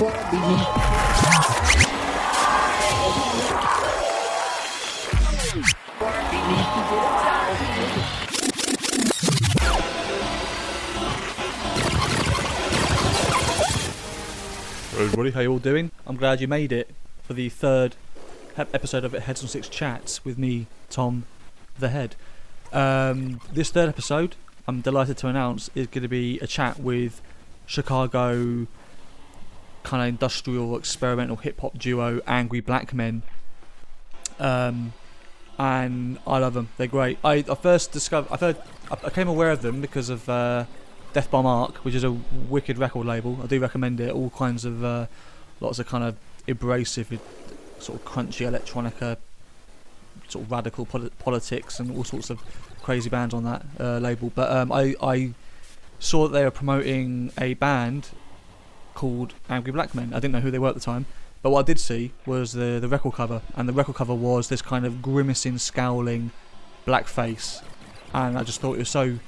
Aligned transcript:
Everybody, 0.00 0.16
how 15.32 15.40
you 15.40 15.52
all 15.52 15.58
doing? 15.58 15.90
I'm 16.06 16.16
glad 16.16 16.40
you 16.40 16.48
made 16.48 16.72
it 16.72 16.88
for 17.22 17.34
the 17.34 17.50
third 17.50 17.94
episode 18.56 19.04
of 19.04 19.12
Heads 19.12 19.42
on 19.42 19.48
Six 19.48 19.68
Chats 19.68 20.24
with 20.24 20.38
me, 20.38 20.66
Tom, 20.88 21.24
the 21.78 21.90
Head. 21.90 22.16
Um, 22.72 23.42
this 23.52 23.68
third 23.68 23.90
episode, 23.90 24.36
I'm 24.66 24.80
delighted 24.80 25.18
to 25.18 25.26
announce, 25.26 25.68
is 25.74 25.88
going 25.88 26.04
to 26.04 26.08
be 26.08 26.38
a 26.38 26.46
chat 26.46 26.80
with 26.80 27.20
Chicago 27.66 28.66
kind 29.82 30.02
of 30.02 30.08
industrial 30.08 30.76
experimental 30.76 31.36
hip 31.36 31.60
hop 31.60 31.78
duo 31.78 32.20
Angry 32.26 32.60
Black 32.60 32.92
Men. 32.92 33.22
Um, 34.38 34.92
and 35.58 36.18
I 36.26 36.38
love 36.38 36.54
them. 36.54 36.70
They're 36.78 36.86
great. 36.86 37.18
I, 37.22 37.44
I 37.48 37.54
first 37.54 37.92
discovered, 37.92 38.32
I, 38.32 38.36
heard, 38.38 38.56
I, 38.90 39.10
came 39.10 39.28
aware 39.28 39.50
of 39.50 39.60
them 39.60 39.82
because 39.82 40.08
of 40.08 40.26
uh, 40.28 40.64
Deathbomb 41.12 41.44
Arc, 41.44 41.76
which 41.78 41.94
is 41.94 42.02
a 42.02 42.12
wicked 42.12 42.78
record 42.78 43.06
label. 43.06 43.38
I 43.42 43.46
do 43.46 43.60
recommend 43.60 44.00
it. 44.00 44.10
All 44.10 44.30
kinds 44.30 44.64
of, 44.64 44.82
uh, 44.82 45.06
lots 45.60 45.78
of 45.78 45.86
kind 45.86 46.02
of 46.02 46.16
abrasive, 46.48 47.08
sort 47.78 48.00
of 48.00 48.04
crunchy 48.06 48.50
electronica, 48.50 49.18
sort 50.28 50.46
of 50.46 50.50
radical 50.50 50.86
poli- 50.86 51.10
politics, 51.18 51.78
and 51.78 51.94
all 51.94 52.04
sorts 52.04 52.30
of 52.30 52.42
crazy 52.80 53.10
bands 53.10 53.34
on 53.34 53.44
that 53.44 53.66
uh, 53.78 53.98
label. 53.98 54.32
But 54.34 54.50
um, 54.50 54.72
I, 54.72 54.94
I 55.02 55.34
saw 55.98 56.26
that 56.26 56.32
they 56.32 56.42
were 56.42 56.50
promoting 56.50 57.32
a 57.38 57.52
band 57.54 58.08
called 59.00 59.32
Angry 59.48 59.72
Black 59.72 59.94
Men. 59.94 60.12
I 60.12 60.20
didn't 60.20 60.32
know 60.32 60.40
who 60.40 60.50
they 60.50 60.58
were 60.58 60.68
at 60.68 60.74
the 60.74 60.80
time. 60.92 61.06
But 61.42 61.50
what 61.50 61.60
I 61.60 61.62
did 61.62 61.80
see 61.80 62.12
was 62.26 62.52
the 62.52 62.78
the 62.78 62.88
record 62.88 63.14
cover, 63.14 63.40
and 63.56 63.66
the 63.66 63.72
record 63.72 63.96
cover 63.96 64.14
was 64.14 64.48
this 64.48 64.60
kind 64.60 64.84
of 64.84 65.00
grimacing, 65.00 65.56
scowling 65.56 66.32
black 66.84 67.06
face, 67.06 67.62
and 68.12 68.36
I 68.36 68.42
just 68.42 68.60
thought 68.60 68.74
it 68.74 68.80
was 68.80 68.90
so 68.90 69.18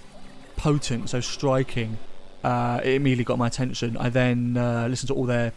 potent, 0.57 1.09
so 1.09 1.21
striking. 1.21 1.97
Uh, 2.45 2.81
it 2.85 2.97
immediately 2.97 3.25
got 3.25 3.39
my 3.39 3.47
attention. 3.47 3.97
I 3.97 4.11
then 4.11 4.59
uh, 4.59 4.89
listened 4.89 5.09
to 5.09 5.15
all 5.15 5.25
their, 5.25 5.53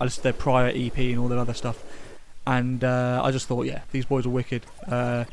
I 0.00 0.04
listened 0.04 0.22
to 0.22 0.28
their 0.30 0.32
prior 0.32 0.70
EP 0.72 0.96
and 0.96 1.18
all 1.18 1.26
their 1.26 1.40
other 1.40 1.54
stuff, 1.54 1.82
and 2.46 2.84
uh, 2.84 3.20
I 3.24 3.32
just 3.32 3.48
thought, 3.48 3.66
yeah, 3.66 3.80
these 3.90 4.04
boys 4.04 4.26
are 4.26 4.30
wicked. 4.30 4.62
Uh, 4.86 5.24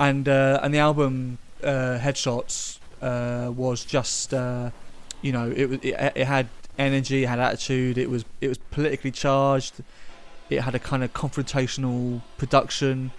and 0.00 0.26
uh, 0.26 0.60
and 0.62 0.72
the 0.72 0.78
album 0.78 1.36
uh, 1.62 1.98
Headshots 2.00 2.78
was 3.02 3.84
just, 3.84 4.32
you 4.32 5.32
know, 5.32 5.50
it 5.54 5.84
it, 5.84 6.12
it 6.16 6.26
had 6.26 6.48
energy, 6.78 7.24
it 7.24 7.28
had 7.28 7.38
attitude. 7.38 7.98
It 7.98 8.10
was 8.10 8.24
it 8.40 8.48
was 8.48 8.58
politically 8.58 9.10
charged. 9.10 9.74
It 10.50 10.60
had 10.60 10.74
a 10.74 10.78
kind 10.78 11.02
of 11.02 11.12
confrontational 11.12 12.22
production, 12.36 13.10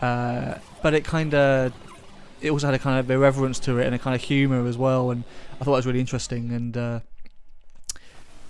uh, 0.00 0.56
but 0.82 0.94
it 0.94 1.04
kind 1.04 1.34
of 1.34 1.72
it 2.40 2.50
also 2.50 2.66
had 2.66 2.74
a 2.74 2.78
kind 2.78 2.98
of 2.98 3.10
irreverence 3.10 3.58
to 3.60 3.78
it 3.78 3.86
and 3.86 3.94
a 3.94 3.98
kind 3.98 4.14
of 4.14 4.22
humour 4.22 4.66
as 4.66 4.78
well. 4.78 5.10
And 5.10 5.24
I 5.60 5.64
thought 5.64 5.74
it 5.74 5.76
was 5.76 5.86
really 5.86 6.00
interesting. 6.00 6.52
And 6.52 6.76
uh, 6.76 7.00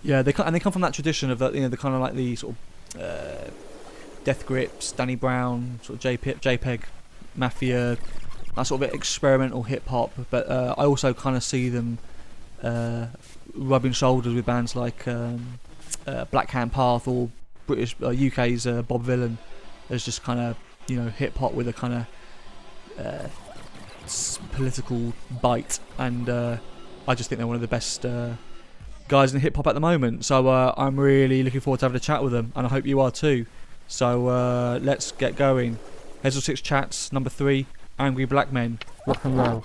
yeah, 0.02 0.22
they 0.22 0.32
and 0.38 0.54
they 0.54 0.60
come 0.60 0.72
from 0.72 0.82
that 0.82 0.94
tradition 0.94 1.30
of 1.30 1.38
that 1.38 1.54
you 1.54 1.60
know 1.60 1.68
the 1.68 1.76
kind 1.76 1.94
of 1.94 2.00
like 2.00 2.14
the 2.14 2.36
sort 2.36 2.54
of 2.94 3.00
uh, 3.00 3.50
Death 4.24 4.46
Grips, 4.46 4.92
Danny 4.92 5.14
Brown, 5.14 5.80
sort 5.82 6.04
of 6.04 6.20
JP, 6.20 6.40
JPEG 6.40 6.82
Mafia, 7.36 7.96
that 8.54 8.62
sort 8.64 8.82
of 8.82 8.94
experimental 8.94 9.64
hip 9.64 9.86
hop. 9.88 10.12
But 10.30 10.48
uh, 10.48 10.74
I 10.76 10.84
also 10.84 11.14
kind 11.14 11.36
of 11.36 11.42
see 11.42 11.68
them 11.68 11.98
uh, 12.62 13.06
rubbing 13.54 13.92
shoulders 13.92 14.34
with 14.34 14.46
bands 14.46 14.76
like 14.76 15.06
um, 15.08 15.58
uh, 16.06 16.24
Black 16.26 16.50
Hand 16.50 16.72
Path 16.72 17.06
or 17.08 17.30
British 17.66 17.94
uh, 18.02 18.08
UK's 18.08 18.66
uh, 18.66 18.82
Bob 18.82 19.04
Vylan. 19.04 19.36
as 19.88 20.04
just 20.04 20.22
kind 20.22 20.40
of 20.40 20.56
you 20.86 20.96
know 20.96 21.08
hip 21.08 21.36
hop 21.36 21.52
with 21.52 21.68
a 21.68 21.72
kind 21.72 21.94
of 21.94 23.04
uh, 23.04 23.28
political 24.52 25.12
bite, 25.40 25.78
and 25.98 26.28
uh, 26.28 26.56
I 27.06 27.14
just 27.14 27.28
think 27.28 27.38
they're 27.38 27.46
one 27.46 27.56
of 27.56 27.62
the 27.62 27.68
best 27.68 28.04
uh, 28.04 28.34
guys 29.08 29.34
in 29.34 29.40
hip 29.40 29.56
hop 29.56 29.66
at 29.66 29.74
the 29.74 29.80
moment. 29.80 30.24
So 30.24 30.48
I'm 30.48 30.98
really 30.98 31.42
looking 31.42 31.60
forward 31.60 31.80
to 31.80 31.86
having 31.86 31.96
a 31.96 32.00
chat 32.00 32.22
with 32.22 32.32
them, 32.32 32.52
and 32.56 32.66
I 32.66 32.70
hope 32.70 32.86
you 32.86 33.00
are 33.00 33.10
too. 33.10 33.46
So 33.88 34.78
let's 34.82 35.12
get 35.12 35.36
going. 35.36 35.78
Of 36.22 36.34
Six 36.34 36.60
Chats, 36.60 37.12
number 37.12 37.30
three, 37.30 37.66
Angry 37.98 38.26
Black 38.26 38.52
Men, 38.52 38.78
rock 39.06 39.24
and 39.24 39.38
roll. 39.38 39.64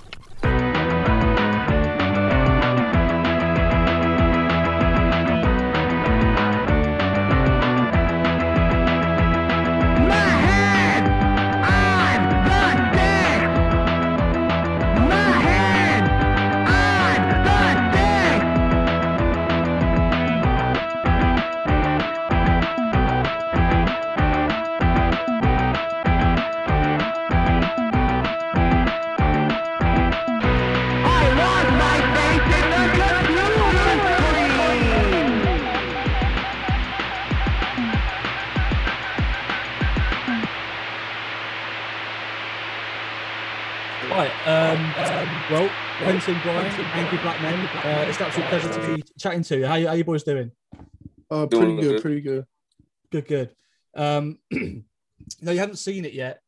Um, 44.55 44.93
well, 45.51 45.69
Quentin, 45.99 46.37
Brian, 46.43 46.65
Angry 46.93 47.17
Black 47.19 47.41
Men, 47.41 47.53
uh, 47.83 48.05
it's 48.07 48.17
an 48.19 48.25
absolute 48.25 48.47
pleasure 48.49 48.73
to 48.73 48.95
be 48.95 49.03
chatting 49.19 49.43
to 49.43 49.57
you. 49.57 49.65
How, 49.65 49.75
you- 49.75 49.87
how 49.87 49.93
you 49.93 50.03
boys 50.03 50.23
doing? 50.23 50.51
Uh, 51.29 51.45
Doing 51.45 51.77
pretty 51.77 51.81
good, 51.81 51.91
good. 51.93 52.01
pretty 52.01 52.21
good. 52.21 52.45
Good, 53.11 53.27
good. 53.27 53.55
Um, 53.95 54.37
no, 55.41 55.51
you 55.51 55.59
haven't 55.59 55.77
seen 55.77 56.05
it 56.05 56.13
yet, 56.13 56.41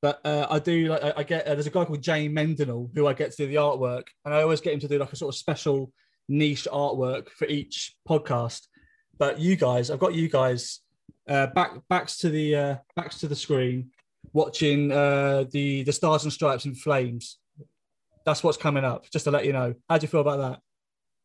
but 0.00 0.20
uh, 0.24 0.46
I 0.48 0.58
do. 0.58 0.86
Like, 0.88 1.02
I, 1.04 1.12
I 1.18 1.22
get 1.22 1.46
uh, 1.46 1.54
there's 1.54 1.66
a 1.66 1.70
guy 1.70 1.84
called 1.84 2.02
Jane 2.02 2.32
Mendenhall 2.32 2.90
who 2.94 3.06
I 3.06 3.12
get 3.12 3.30
to 3.32 3.36
do 3.36 3.46
the 3.46 3.56
artwork, 3.56 4.04
and 4.24 4.32
I 4.32 4.42
always 4.42 4.60
get 4.60 4.72
him 4.72 4.80
to 4.80 4.88
do 4.88 4.98
like 4.98 5.12
a 5.12 5.16
sort 5.16 5.34
of 5.34 5.38
special 5.38 5.92
niche 6.28 6.66
artwork 6.72 7.28
for 7.30 7.46
each 7.46 7.94
podcast. 8.08 8.66
But 9.18 9.38
you 9.38 9.56
guys, 9.56 9.90
I've 9.90 9.98
got 9.98 10.14
you 10.14 10.28
guys 10.28 10.80
uh, 11.28 11.48
back 11.48 11.72
backs 11.88 12.16
to 12.18 12.30
the 12.30 12.56
uh, 12.56 12.76
backs 12.96 13.18
to 13.20 13.28
the 13.28 13.36
screen, 13.36 13.90
watching 14.32 14.90
uh, 14.92 15.44
the 15.50 15.82
the 15.82 15.92
Stars 15.92 16.24
and 16.24 16.32
Stripes 16.32 16.64
in 16.64 16.74
Flames. 16.74 17.38
That's 18.24 18.42
what's 18.42 18.58
coming 18.58 18.84
up. 18.84 19.10
Just 19.10 19.24
to 19.24 19.30
let 19.30 19.44
you 19.44 19.52
know. 19.52 19.74
How 19.88 19.98
do 19.98 20.04
you 20.04 20.08
feel 20.08 20.20
about 20.20 20.38
that? 20.38 20.60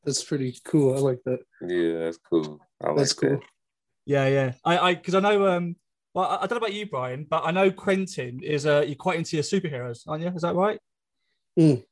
That's 0.04 0.24
pretty 0.24 0.58
cool. 0.64 0.96
I 0.96 1.00
like 1.00 1.20
that. 1.26 1.40
Yeah, 1.62 2.06
that's 2.06 2.18
cool. 2.18 2.60
I 2.82 2.88
like 2.88 2.98
That's 2.98 3.14
cool. 3.14 3.32
that. 3.32 3.42
Yeah, 4.06 4.28
yeah. 4.28 4.52
I, 4.64 4.78
I, 4.78 4.96
because 4.96 5.16
I 5.16 5.20
know, 5.20 5.48
um, 5.48 5.76
well, 6.14 6.26
I, 6.26 6.36
I 6.36 6.40
don't 6.48 6.52
know 6.52 6.58
about 6.66 6.74
you, 6.74 6.86
Brian, 6.86 7.26
but 7.30 7.44
I 7.46 7.52
know 7.52 7.70
Quentin 7.72 8.42
is, 8.42 8.66
uh, 8.66 8.86
you're 8.88 8.96
quite 8.96 9.18
into 9.18 9.36
your 9.36 9.44
superheroes, 9.44 10.04
aren't 10.08 10.24
you? 10.24 10.30
Is 10.30 10.44
that 10.44 10.56
right? 10.56 10.80
Mm. 11.60 11.84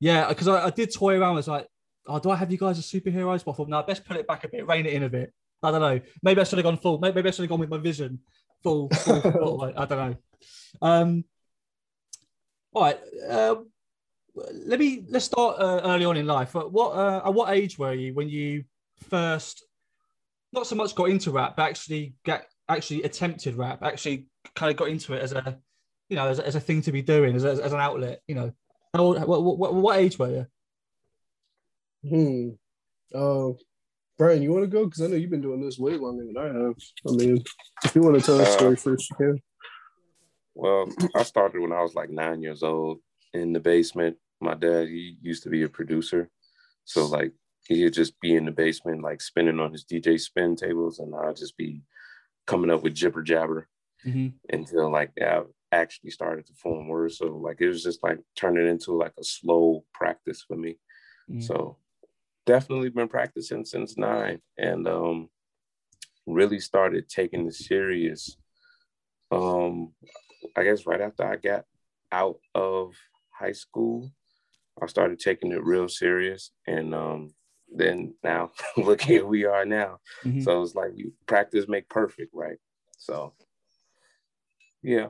Yeah, 0.00 0.28
because 0.28 0.48
I, 0.48 0.66
I 0.66 0.70
did 0.70 0.92
toy 0.92 1.18
around. 1.18 1.34
I 1.34 1.36
was 1.36 1.48
like, 1.48 1.68
oh, 2.06 2.18
do 2.18 2.30
I 2.30 2.36
have 2.36 2.50
you 2.50 2.58
guys 2.58 2.78
as 2.78 2.90
superheroes? 2.90 3.44
But 3.44 3.52
I 3.52 3.54
thought, 3.54 3.68
no, 3.68 3.82
best 3.82 4.04
pull 4.04 4.16
it 4.16 4.26
back 4.26 4.42
a 4.44 4.48
bit, 4.48 4.66
rein 4.66 4.86
it 4.86 4.94
in 4.94 5.04
a 5.04 5.08
bit. 5.08 5.32
I 5.62 5.70
don't 5.70 5.80
know. 5.80 6.00
Maybe 6.22 6.40
I 6.40 6.44
should 6.44 6.58
have 6.58 6.64
gone 6.64 6.78
full. 6.78 6.98
Maybe, 6.98 7.16
maybe 7.16 7.28
I 7.28 7.32
should 7.32 7.42
have 7.42 7.50
gone 7.50 7.60
with 7.60 7.68
my 7.68 7.78
vision 7.78 8.20
full. 8.62 8.88
full, 8.88 9.20
full 9.20 9.58
like, 9.58 9.78
I 9.78 9.84
don't 9.84 10.10
know. 10.10 10.16
Um. 10.82 11.24
All 12.72 12.82
right. 12.82 12.98
Um. 13.28 13.70
Let 14.34 14.78
me 14.78 15.04
let's 15.08 15.24
start 15.24 15.58
uh, 15.58 15.80
early 15.84 16.04
on 16.04 16.16
in 16.16 16.26
life. 16.26 16.54
At 16.56 16.70
what 16.70 16.96
uh, 16.96 17.22
at 17.24 17.34
what 17.34 17.52
age 17.54 17.78
were 17.78 17.94
you 17.94 18.14
when 18.14 18.28
you 18.28 18.64
first 19.08 19.64
not 20.52 20.66
so 20.66 20.76
much 20.76 20.94
got 20.94 21.10
into 21.10 21.30
rap, 21.30 21.56
but 21.56 21.64
actually 21.64 22.14
get 22.24 22.46
actually 22.68 23.02
attempted 23.02 23.56
rap, 23.56 23.82
actually 23.82 24.26
kind 24.54 24.70
of 24.70 24.76
got 24.76 24.88
into 24.88 25.14
it 25.14 25.22
as 25.22 25.32
a 25.32 25.58
you 26.08 26.16
know 26.16 26.28
as 26.28 26.38
a, 26.38 26.46
as 26.46 26.54
a 26.54 26.60
thing 26.60 26.82
to 26.82 26.92
be 26.92 27.02
doing, 27.02 27.34
as, 27.36 27.44
a, 27.44 27.50
as 27.62 27.72
an 27.72 27.80
outlet. 27.80 28.20
You 28.26 28.34
know, 28.34 28.52
How 28.94 29.02
old, 29.02 29.24
what, 29.24 29.42
what, 29.42 29.74
what 29.74 29.98
age 29.98 30.18
were 30.18 30.30
you? 30.30 30.46
Hmm. 32.08 32.48
Uh, 33.14 33.52
Brian, 34.18 34.42
you 34.42 34.52
want 34.52 34.64
to 34.64 34.68
go? 34.68 34.84
Because 34.84 35.02
I 35.02 35.06
know 35.06 35.16
you've 35.16 35.30
been 35.30 35.40
doing 35.40 35.60
this 35.60 35.78
way 35.78 35.96
longer 35.96 36.24
than 36.24 36.36
I 36.36 36.46
have. 36.46 36.74
I 37.08 37.12
mean, 37.12 37.42
if 37.84 37.94
you 37.94 38.02
want 38.02 38.16
to 38.16 38.22
tell 38.22 38.36
the 38.36 38.44
Uh, 38.44 38.46
story 38.46 38.76
first, 38.76 39.10
you 39.10 39.16
can. 39.16 39.42
Well, 40.54 40.88
I 41.14 41.22
started 41.22 41.60
when 41.60 41.72
I 41.72 41.82
was 41.82 41.94
like 41.94 42.10
nine 42.10 42.42
years 42.42 42.62
old 42.62 42.98
in 43.32 43.52
the 43.52 43.60
basement. 43.60 44.16
My 44.40 44.54
dad, 44.54 44.88
he 44.88 45.16
used 45.20 45.42
to 45.44 45.50
be 45.50 45.62
a 45.62 45.68
producer. 45.68 46.30
So 46.84 47.06
like 47.06 47.32
he'd 47.66 47.92
just 47.92 48.18
be 48.20 48.34
in 48.36 48.44
the 48.46 48.50
basement, 48.52 49.02
like 49.02 49.20
spinning 49.20 49.60
on 49.60 49.72
his 49.72 49.84
DJ 49.84 50.18
spin 50.18 50.56
tables, 50.56 50.98
and 50.98 51.14
I'd 51.14 51.36
just 51.36 51.56
be 51.56 51.82
coming 52.46 52.70
up 52.70 52.82
with 52.82 52.94
jibber 52.94 53.22
jabber 53.22 53.68
Mhm. 54.04 54.32
until 54.50 54.90
like 54.90 55.12
I 55.20 55.42
actually 55.72 56.10
started 56.10 56.46
to 56.46 56.54
form 56.54 56.88
words. 56.88 57.18
So 57.18 57.36
like 57.36 57.60
it 57.60 57.68
was 57.68 57.82
just 57.82 58.02
like 58.02 58.18
turning 58.34 58.66
into 58.66 58.92
like 58.92 59.12
a 59.18 59.24
slow 59.24 59.84
practice 59.92 60.42
for 60.42 60.56
me. 60.56 60.78
Mm. 61.30 61.42
So 61.42 61.76
definitely 62.46 62.88
been 62.88 63.08
practicing 63.08 63.64
since 63.64 63.96
nine. 63.98 64.40
And 64.58 64.88
um 64.88 65.28
really 66.26 66.60
started 66.60 67.08
taking 67.08 67.46
it 67.46 67.54
serious. 67.54 68.36
Um, 69.30 69.92
I 70.56 70.64
guess 70.64 70.86
right 70.86 71.00
after 71.00 71.24
I 71.24 71.36
got 71.36 71.64
out 72.10 72.40
of 72.54 72.96
high 73.40 73.52
school, 73.52 74.12
I 74.82 74.86
started 74.86 75.18
taking 75.18 75.52
it 75.52 75.64
real 75.64 75.88
serious, 75.88 76.52
and 76.66 76.94
um, 76.94 77.34
then 77.74 78.14
now 78.22 78.52
look 78.76 79.00
here 79.00 79.24
we 79.26 79.44
are 79.44 79.64
now. 79.64 79.98
Mhm. 80.24 80.42
So 80.44 80.62
it's 80.62 80.74
like 80.74 80.92
you 80.94 81.12
practice 81.26 81.66
make 81.68 81.88
perfect, 81.88 82.30
right? 82.34 82.58
So 82.98 83.34
yeah, 84.82 85.08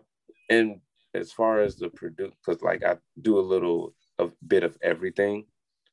and 0.48 0.80
as 1.14 1.32
far 1.32 1.60
as 1.60 1.76
the 1.76 1.90
produce, 1.90 2.32
because 2.44 2.62
like 2.62 2.84
I 2.84 2.96
do 3.20 3.38
a 3.38 3.50
little 3.54 3.94
a 4.18 4.28
bit 4.46 4.62
of 4.62 4.76
everything. 4.82 5.46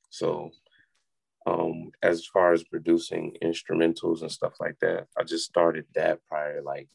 So 0.10 0.52
um 1.46 1.92
as 2.04 2.26
far 2.26 2.52
as 2.54 2.64
producing 2.64 3.36
instrumentals 3.44 4.22
and 4.22 4.32
stuff 4.32 4.54
like 4.60 4.78
that, 4.82 5.08
I 5.18 5.24
just 5.24 5.46
started 5.46 5.86
that 5.96 6.20
prior 6.28 6.62
like 6.62 6.88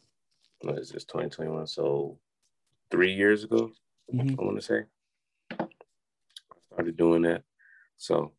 what 0.60 0.78
is 0.78 0.90
this 0.90 1.04
2021? 1.04 1.66
So 1.66 2.18
three 2.90 3.12
years 3.12 3.42
ago, 3.44 3.72
Mhm. 4.12 4.38
I 4.38 4.44
want 4.44 4.56
to 4.60 4.62
say. 4.62 4.84
Started 6.72 6.96
doing 6.96 7.22
that. 7.22 7.42
So 7.98 8.32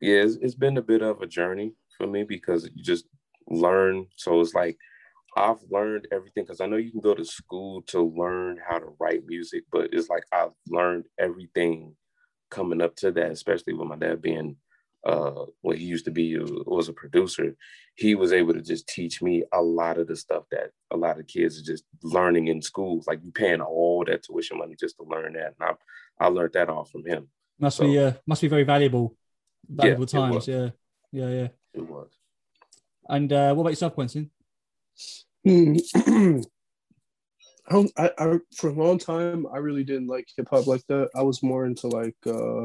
yeah, 0.00 0.22
it's, 0.22 0.36
it's 0.36 0.54
been 0.54 0.76
a 0.76 0.82
bit 0.82 1.02
of 1.02 1.20
a 1.22 1.26
journey 1.26 1.74
for 1.96 2.06
me 2.06 2.24
because 2.24 2.68
you 2.74 2.82
just 2.82 3.06
learn. 3.48 4.06
So 4.16 4.40
it's 4.40 4.54
like 4.54 4.76
I've 5.36 5.60
learned 5.70 6.08
everything 6.12 6.44
because 6.44 6.60
I 6.60 6.66
know 6.66 6.76
you 6.76 6.90
can 6.90 7.00
go 7.00 7.14
to 7.14 7.24
school 7.24 7.82
to 7.88 8.02
learn 8.02 8.58
how 8.66 8.78
to 8.78 8.94
write 8.98 9.26
music, 9.26 9.64
but 9.70 9.90
it's 9.92 10.08
like 10.08 10.24
I've 10.32 10.52
learned 10.68 11.04
everything 11.18 11.94
coming 12.50 12.80
up 12.80 12.96
to 12.96 13.12
that, 13.12 13.32
especially 13.32 13.74
with 13.74 13.88
my 13.88 13.96
dad 13.96 14.22
being 14.22 14.56
uh 15.12 15.44
when 15.64 15.76
he 15.76 15.84
used 15.84 16.04
to 16.04 16.10
be 16.10 16.26
uh, 16.38 16.44
was 16.76 16.88
a 16.88 16.92
producer, 17.02 17.46
he 17.94 18.14
was 18.14 18.32
able 18.32 18.54
to 18.54 18.62
just 18.72 18.84
teach 18.88 19.22
me 19.22 19.34
a 19.52 19.62
lot 19.62 19.98
of 19.98 20.06
the 20.08 20.16
stuff 20.24 20.44
that 20.50 20.68
a 20.90 20.96
lot 20.96 21.18
of 21.20 21.26
kids 21.26 21.58
are 21.58 21.64
just 21.72 21.84
learning 22.02 22.48
in 22.48 22.60
schools. 22.70 23.06
Like 23.06 23.20
you 23.24 23.30
paying 23.32 23.60
all 23.60 24.04
that 24.06 24.24
tuition 24.24 24.58
money 24.58 24.74
just 24.78 24.96
to 24.98 25.04
learn 25.04 25.32
that. 25.34 25.54
And 25.58 25.62
I 26.20 26.24
I 26.24 26.28
learned 26.28 26.54
that 26.54 26.68
all 26.68 26.84
from 26.84 27.04
him. 27.06 27.28
Must 27.58 27.76
So- 27.76 27.84
be 27.84 27.98
uh, 27.98 28.12
must 28.26 28.42
be 28.42 28.48
very 28.48 28.64
valuable, 28.64 29.16
valuable 29.68 30.04
it 30.04 30.10
times. 30.10 30.48
Yeah, 30.48 30.70
yeah, 31.12 31.28
yeah. 31.38 31.48
It 31.74 31.86
was. 31.88 32.10
And 33.08 33.32
uh, 33.32 33.54
what 33.54 33.62
about 33.62 33.70
yourself, 33.70 33.94
Quentin? 33.94 34.30
Hmm. 35.44 35.76
I 37.68 37.72
don't. 37.72 37.92
I, 37.96 38.10
I 38.18 38.38
for 38.56 38.70
a 38.70 38.72
long 38.84 38.98
time 38.98 39.46
I 39.52 39.58
really 39.58 39.84
didn't 39.84 40.06
like 40.08 40.26
hip 40.36 40.48
hop 40.50 40.66
like 40.66 40.84
that. 40.88 41.10
I 41.14 41.22
was 41.22 41.42
more 41.42 41.66
into 41.66 41.88
like 41.88 42.16
uh 42.26 42.64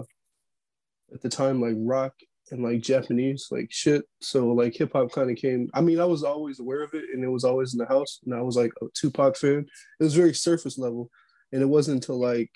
at 1.13 1.21
the 1.21 1.29
time 1.29 1.59
like 1.61 1.75
rock 1.77 2.13
and 2.51 2.63
like 2.63 2.81
Japanese 2.81 3.47
like 3.49 3.71
shit. 3.71 4.03
So 4.19 4.47
like 4.47 4.75
hip 4.75 4.91
hop 4.93 5.11
kind 5.11 5.31
of 5.31 5.37
came. 5.37 5.69
I 5.73 5.81
mean, 5.81 5.99
I 5.99 6.05
was 6.05 6.23
always 6.23 6.59
aware 6.59 6.83
of 6.83 6.93
it 6.93 7.05
and 7.13 7.23
it 7.23 7.29
was 7.29 7.43
always 7.43 7.73
in 7.73 7.79
the 7.79 7.85
house. 7.85 8.19
And 8.25 8.35
I 8.35 8.41
was 8.41 8.55
like 8.55 8.71
a 8.81 8.85
Tupac 8.93 9.37
fan. 9.37 9.65
It 9.99 10.03
was 10.03 10.15
very 10.15 10.33
surface 10.33 10.77
level, 10.77 11.09
and 11.51 11.61
it 11.61 11.67
wasn't 11.67 11.95
until 11.95 12.19
like 12.19 12.51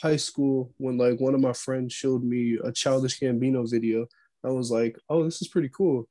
high 0.00 0.16
school 0.16 0.72
when 0.78 0.96
like 0.96 1.20
one 1.20 1.34
of 1.34 1.40
my 1.40 1.52
friends 1.52 1.92
showed 1.92 2.24
me 2.24 2.58
a 2.64 2.72
Childish 2.72 3.20
Gambino 3.20 3.70
video. 3.70 4.06
I 4.44 4.48
was 4.48 4.70
like, 4.70 4.96
oh, 5.08 5.22
this 5.24 5.42
is 5.42 5.48
pretty 5.48 5.68
cool. 5.68 6.08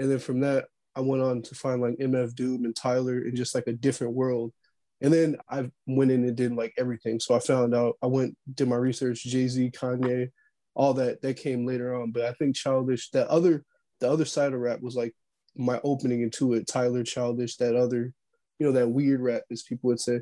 And 0.00 0.10
then 0.10 0.18
from 0.18 0.40
that, 0.40 0.66
I 0.96 1.00
went 1.00 1.22
on 1.22 1.42
to 1.42 1.54
find 1.54 1.80
like 1.80 1.96
MF 1.98 2.34
Doom 2.34 2.64
and 2.64 2.74
Tyler 2.74 3.24
in 3.24 3.36
just 3.36 3.54
like 3.54 3.68
a 3.68 3.72
different 3.72 4.14
world. 4.14 4.52
And 5.00 5.12
then 5.14 5.36
I 5.48 5.70
went 5.86 6.10
in 6.10 6.24
and 6.24 6.36
did 6.36 6.52
like 6.52 6.74
everything. 6.76 7.20
So 7.20 7.36
I 7.36 7.38
found 7.38 7.72
out, 7.72 7.96
I 8.02 8.06
went, 8.06 8.36
did 8.52 8.68
my 8.68 8.74
research, 8.76 9.22
Jay 9.22 9.46
Z, 9.46 9.70
Kanye, 9.70 10.30
all 10.78 10.94
that, 10.94 11.20
that 11.20 11.36
came 11.36 11.66
later 11.66 12.00
on. 12.00 12.12
But 12.12 12.22
I 12.22 12.32
think 12.34 12.54
Childish, 12.54 13.10
that 13.10 13.26
other, 13.26 13.64
the 14.00 14.10
other 14.10 14.24
side 14.24 14.54
of 14.54 14.60
rap 14.60 14.80
was 14.80 14.94
like 14.94 15.12
my 15.56 15.80
opening 15.82 16.22
into 16.22 16.54
it. 16.54 16.68
Tyler, 16.68 17.02
Childish, 17.02 17.56
that 17.56 17.74
other, 17.74 18.12
you 18.58 18.66
know, 18.66 18.72
that 18.72 18.88
weird 18.88 19.20
rap, 19.20 19.42
as 19.50 19.64
people 19.64 19.88
would 19.88 20.00
say. 20.00 20.20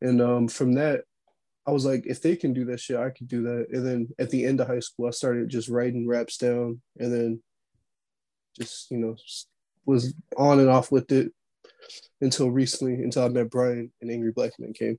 And 0.00 0.22
um, 0.22 0.46
from 0.46 0.74
that, 0.74 1.02
I 1.66 1.72
was 1.72 1.84
like, 1.84 2.06
if 2.06 2.22
they 2.22 2.36
can 2.36 2.52
do 2.52 2.64
that 2.66 2.80
shit, 2.80 2.96
I 2.96 3.10
could 3.10 3.26
do 3.26 3.42
that. 3.42 3.66
And 3.72 3.84
then 3.84 4.08
at 4.20 4.30
the 4.30 4.46
end 4.46 4.60
of 4.60 4.68
high 4.68 4.80
school, 4.80 5.08
I 5.08 5.10
started 5.10 5.48
just 5.48 5.68
writing 5.68 6.06
raps 6.06 6.36
down 6.36 6.80
and 6.98 7.12
then 7.12 7.42
just, 8.58 8.88
you 8.90 8.98
know, 8.98 9.16
was 9.84 10.14
on 10.36 10.60
and 10.60 10.70
off 10.70 10.92
with 10.92 11.10
it 11.10 11.32
until 12.20 12.50
recently, 12.50 12.94
until 12.94 13.24
I 13.24 13.28
met 13.28 13.50
Brian 13.50 13.92
and 14.00 14.10
Angry 14.12 14.30
Black 14.30 14.52
Man 14.60 14.72
came. 14.72 14.98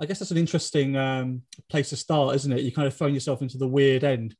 I 0.00 0.06
guess 0.06 0.18
that's 0.18 0.30
an 0.30 0.36
interesting 0.38 0.96
um, 0.96 1.42
place 1.68 1.90
to 1.90 1.96
start, 1.96 2.34
isn't 2.36 2.52
it? 2.52 2.62
You 2.62 2.72
kind 2.72 2.86
of 2.88 2.94
throw 2.94 3.06
yourself 3.06 3.42
into 3.42 3.58
the 3.58 3.68
weird 3.68 4.02
end. 4.04 4.34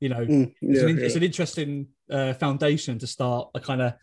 You 0.00 0.10
know, 0.10 0.26
Mm, 0.26 0.52
it's, 0.60 0.82
an, 0.82 0.98
yeah. 0.98 1.04
it's 1.04 1.14
an 1.14 1.22
interesting 1.22 1.86
uh, 2.10 2.34
foundation 2.34 2.98
to 2.98 3.06
start 3.06 3.48
a 3.54 3.60
kind 3.60 3.80
of 3.80 3.94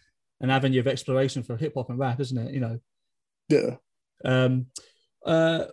an 0.42 0.50
avenue 0.50 0.80
of 0.80 0.88
exploration 0.88 1.44
for 1.44 1.56
hip 1.58 1.74
hop 1.76 1.90
and 1.90 2.00
rap, 2.00 2.20
isn't 2.20 2.38
it? 2.38 2.54
You 2.54 2.60
know, 2.62 2.80
yeah. 3.50 3.76
um, 4.26 4.68
uh, 5.26 5.66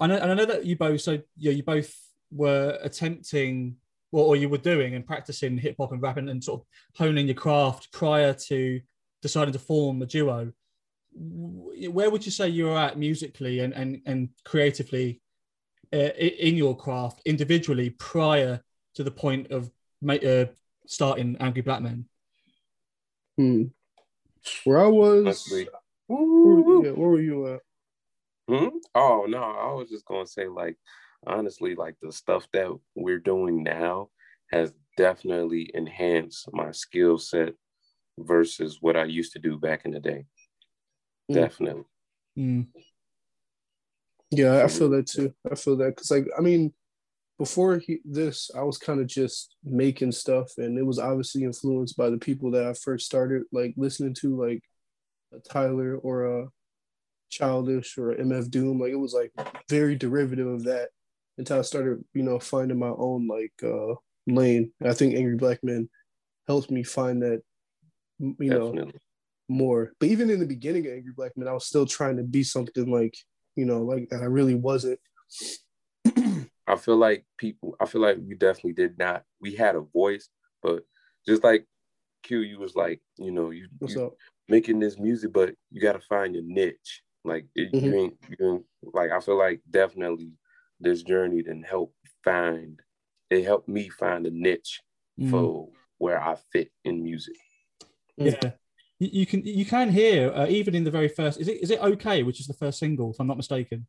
I 0.00 0.06
know, 0.08 0.16
and 0.16 0.32
I 0.32 0.34
know 0.34 0.46
that 0.46 0.66
you 0.66 0.76
both, 0.76 1.00
so 1.00 1.18
yeah, 1.36 1.52
you 1.52 1.62
both 1.62 1.94
were 2.32 2.78
attempting, 2.82 3.76
or, 4.10 4.24
or 4.26 4.36
you 4.36 4.48
were 4.48 4.58
doing 4.58 4.94
and 4.94 5.06
practicing 5.06 5.56
hip 5.58 5.76
hop 5.78 5.92
and 5.92 6.02
rapping 6.02 6.28
and 6.28 6.42
sort 6.42 6.60
of 6.60 6.66
honing 6.96 7.26
your 7.26 7.34
craft 7.36 7.92
prior 7.92 8.32
to 8.48 8.80
deciding 9.20 9.52
to 9.52 9.58
form 9.58 10.02
a 10.02 10.06
duo. 10.06 10.52
W- 11.14 11.90
Where 11.90 12.10
would 12.10 12.24
you 12.24 12.32
say 12.32 12.48
you 12.48 12.66
were 12.66 12.78
at 12.78 12.98
musically 12.98 13.60
and 13.60 13.74
and, 13.74 14.00
and 14.06 14.28
creatively 14.44 15.20
uh, 15.92 16.10
in 16.18 16.56
your 16.56 16.76
craft 16.76 17.20
individually 17.24 17.90
prior 17.90 18.60
to 18.94 19.04
the 19.04 19.10
point 19.10 19.50
of 19.50 19.70
uh, 20.08 20.46
starting 20.86 21.36
Angry 21.40 21.62
Black 21.62 21.82
Men? 21.82 22.06
Hmm. 23.36 23.64
Where 24.64 24.80
I 24.80 24.88
was, 24.88 25.48
where, 26.06 26.84
yeah, 26.84 26.90
where 26.90 27.08
were 27.08 27.20
you 27.20 27.54
at? 27.54 27.60
Hmm? 28.48 28.68
Oh 28.94 29.26
no, 29.28 29.42
I 29.42 29.72
was 29.72 29.88
just 29.88 30.04
gonna 30.04 30.26
say 30.26 30.48
like 30.48 30.76
honestly, 31.26 31.74
like 31.74 31.94
the 32.02 32.12
stuff 32.12 32.46
that 32.52 32.68
we're 32.94 33.18
doing 33.18 33.62
now 33.62 34.08
has 34.50 34.72
definitely 34.96 35.70
enhanced 35.74 36.48
my 36.52 36.70
skill 36.72 37.18
set 37.18 37.54
versus 38.18 38.78
what 38.80 38.96
I 38.96 39.04
used 39.04 39.32
to 39.32 39.38
do 39.38 39.58
back 39.58 39.84
in 39.84 39.92
the 39.92 40.00
day. 40.00 40.26
Mm. 41.32 41.34
Definitely. 41.34 41.84
Mm. 42.38 42.66
Yeah, 44.30 44.64
I 44.64 44.68
feel 44.68 44.88
that 44.90 45.06
too. 45.06 45.34
I 45.50 45.54
feel 45.54 45.76
that 45.76 45.94
because, 45.94 46.10
like, 46.10 46.26
I 46.36 46.40
mean, 46.40 46.72
before 47.38 47.78
he, 47.78 47.98
this, 48.04 48.50
I 48.56 48.62
was 48.62 48.78
kind 48.78 49.00
of 49.00 49.06
just 49.06 49.56
making 49.62 50.12
stuff, 50.12 50.52
and 50.56 50.78
it 50.78 50.86
was 50.86 50.98
obviously 50.98 51.44
influenced 51.44 51.96
by 51.96 52.08
the 52.08 52.18
people 52.18 52.50
that 52.52 52.64
I 52.64 52.72
first 52.72 53.04
started 53.04 53.42
like 53.52 53.74
listening 53.76 54.14
to, 54.20 54.40
like 54.40 54.62
a 55.34 55.38
Tyler 55.40 55.96
or 55.96 56.40
a 56.40 56.48
Childish 57.30 57.98
or 57.98 58.14
MF 58.14 58.50
Doom. 58.50 58.80
Like, 58.80 58.92
it 58.92 58.96
was 58.96 59.12
like 59.12 59.32
very 59.68 59.96
derivative 59.96 60.46
of 60.46 60.64
that 60.64 60.88
until 61.36 61.58
I 61.58 61.62
started, 61.62 62.02
you 62.14 62.22
know, 62.22 62.38
finding 62.38 62.78
my 62.78 62.92
own 62.96 63.26
like 63.26 63.52
uh 63.62 63.94
lane. 64.26 64.72
And 64.80 64.88
I 64.88 64.94
think 64.94 65.14
Angry 65.14 65.36
Black 65.36 65.58
Men 65.62 65.90
helped 66.46 66.70
me 66.70 66.84
find 66.84 67.22
that, 67.22 67.42
you 68.18 68.36
know, 68.40 68.72
definitely. 68.72 69.00
More. 69.48 69.92
But 70.00 70.08
even 70.08 70.30
in 70.30 70.40
the 70.40 70.46
beginning 70.46 70.86
of 70.86 70.92
Angry 70.92 71.12
Black 71.16 71.32
Men, 71.36 71.48
I 71.48 71.52
was 71.52 71.66
still 71.66 71.86
trying 71.86 72.16
to 72.16 72.22
be 72.22 72.42
something 72.42 72.90
like, 72.90 73.14
you 73.56 73.64
know, 73.64 73.82
like 73.82 74.08
that 74.10 74.22
I 74.22 74.26
really 74.26 74.54
wasn't. 74.54 74.98
I 76.66 76.76
feel 76.76 76.96
like 76.96 77.24
people 77.38 77.76
I 77.80 77.86
feel 77.86 78.00
like 78.00 78.18
we 78.20 78.34
definitely 78.34 78.72
did 78.72 78.98
not 78.98 79.24
we 79.40 79.54
had 79.54 79.76
a 79.76 79.80
voice, 79.80 80.28
but 80.62 80.84
just 81.26 81.44
like 81.44 81.66
Q, 82.22 82.40
you 82.40 82.58
was 82.58 82.76
like, 82.76 83.00
you 83.18 83.32
know, 83.32 83.50
you, 83.50 83.68
What's 83.78 83.94
you 83.96 84.04
up? 84.04 84.14
making 84.48 84.78
this 84.78 84.98
music, 84.98 85.32
but 85.32 85.54
you 85.70 85.80
gotta 85.80 86.00
find 86.00 86.34
your 86.34 86.44
niche. 86.44 87.02
Like 87.24 87.46
it, 87.54 87.72
you 87.74 87.90
Mhm. 87.90 87.94
ain't 87.94 88.16
you 88.28 88.36
ain't 88.52 88.64
like 88.94 89.10
I 89.10 89.20
feel 89.20 89.38
like 89.38 89.60
definitely 89.68 90.32
this 90.80 91.02
journey 91.02 91.42
didn't 91.42 91.64
help 91.64 91.94
find 92.24 92.80
it 93.30 93.44
helped 93.44 93.68
me 93.68 93.88
find 93.88 94.26
a 94.26 94.30
niche 94.30 94.80
Mm. 95.20 95.30
for 95.30 95.68
where 95.98 96.20
I 96.22 96.36
fit 96.52 96.72
in 96.84 97.02
music. 97.04 97.36
Yeah, 98.16 98.52
you, 99.02 99.08
you 99.20 99.26
can 99.26 99.44
you 99.44 99.64
can 99.64 99.90
hear 99.90 100.32
uh, 100.32 100.46
even 100.48 100.74
in 100.74 100.84
the 100.84 100.90
very 100.90 101.08
first. 101.08 101.40
Is 101.40 101.48
it 101.48 101.62
is 101.62 101.70
it 101.70 101.80
okay? 101.80 102.22
Which 102.22 102.40
is 102.40 102.46
the 102.46 102.54
first 102.54 102.78
single, 102.78 103.10
if 103.12 103.20
I'm 103.20 103.26
not 103.26 103.36
mistaken. 103.36 103.86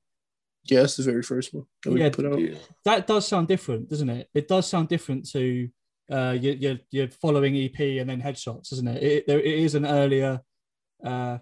Yeah, 0.66 0.84
the 0.84 1.04
very 1.04 1.24
first 1.24 1.54
one 1.54 1.66
that 1.84 1.92
we 1.92 2.00
Yeah. 2.00 2.10
put 2.10 2.26
out. 2.26 2.40
That 2.86 3.06
does 3.06 3.28
sound 3.28 3.48
different, 3.50 3.90
doesn't 3.90 4.10
it? 4.10 4.30
It 4.34 4.48
does 4.48 4.66
sound 4.66 4.88
different 4.88 5.30
to 5.32 5.70
uh, 6.12 6.36
your, 6.40 6.54
your 6.54 6.76
your 6.90 7.08
following 7.10 7.56
EP 7.58 7.80
and 8.00 8.10
then 8.10 8.22
Headshots, 8.22 8.72
isn't 8.74 8.88
it? 8.88 9.04
It, 9.04 9.28
there, 9.28 9.40
it 9.40 9.60
is 9.60 9.76
an 9.76 9.86
earlier. 9.86 10.42
Uh, 11.04 11.38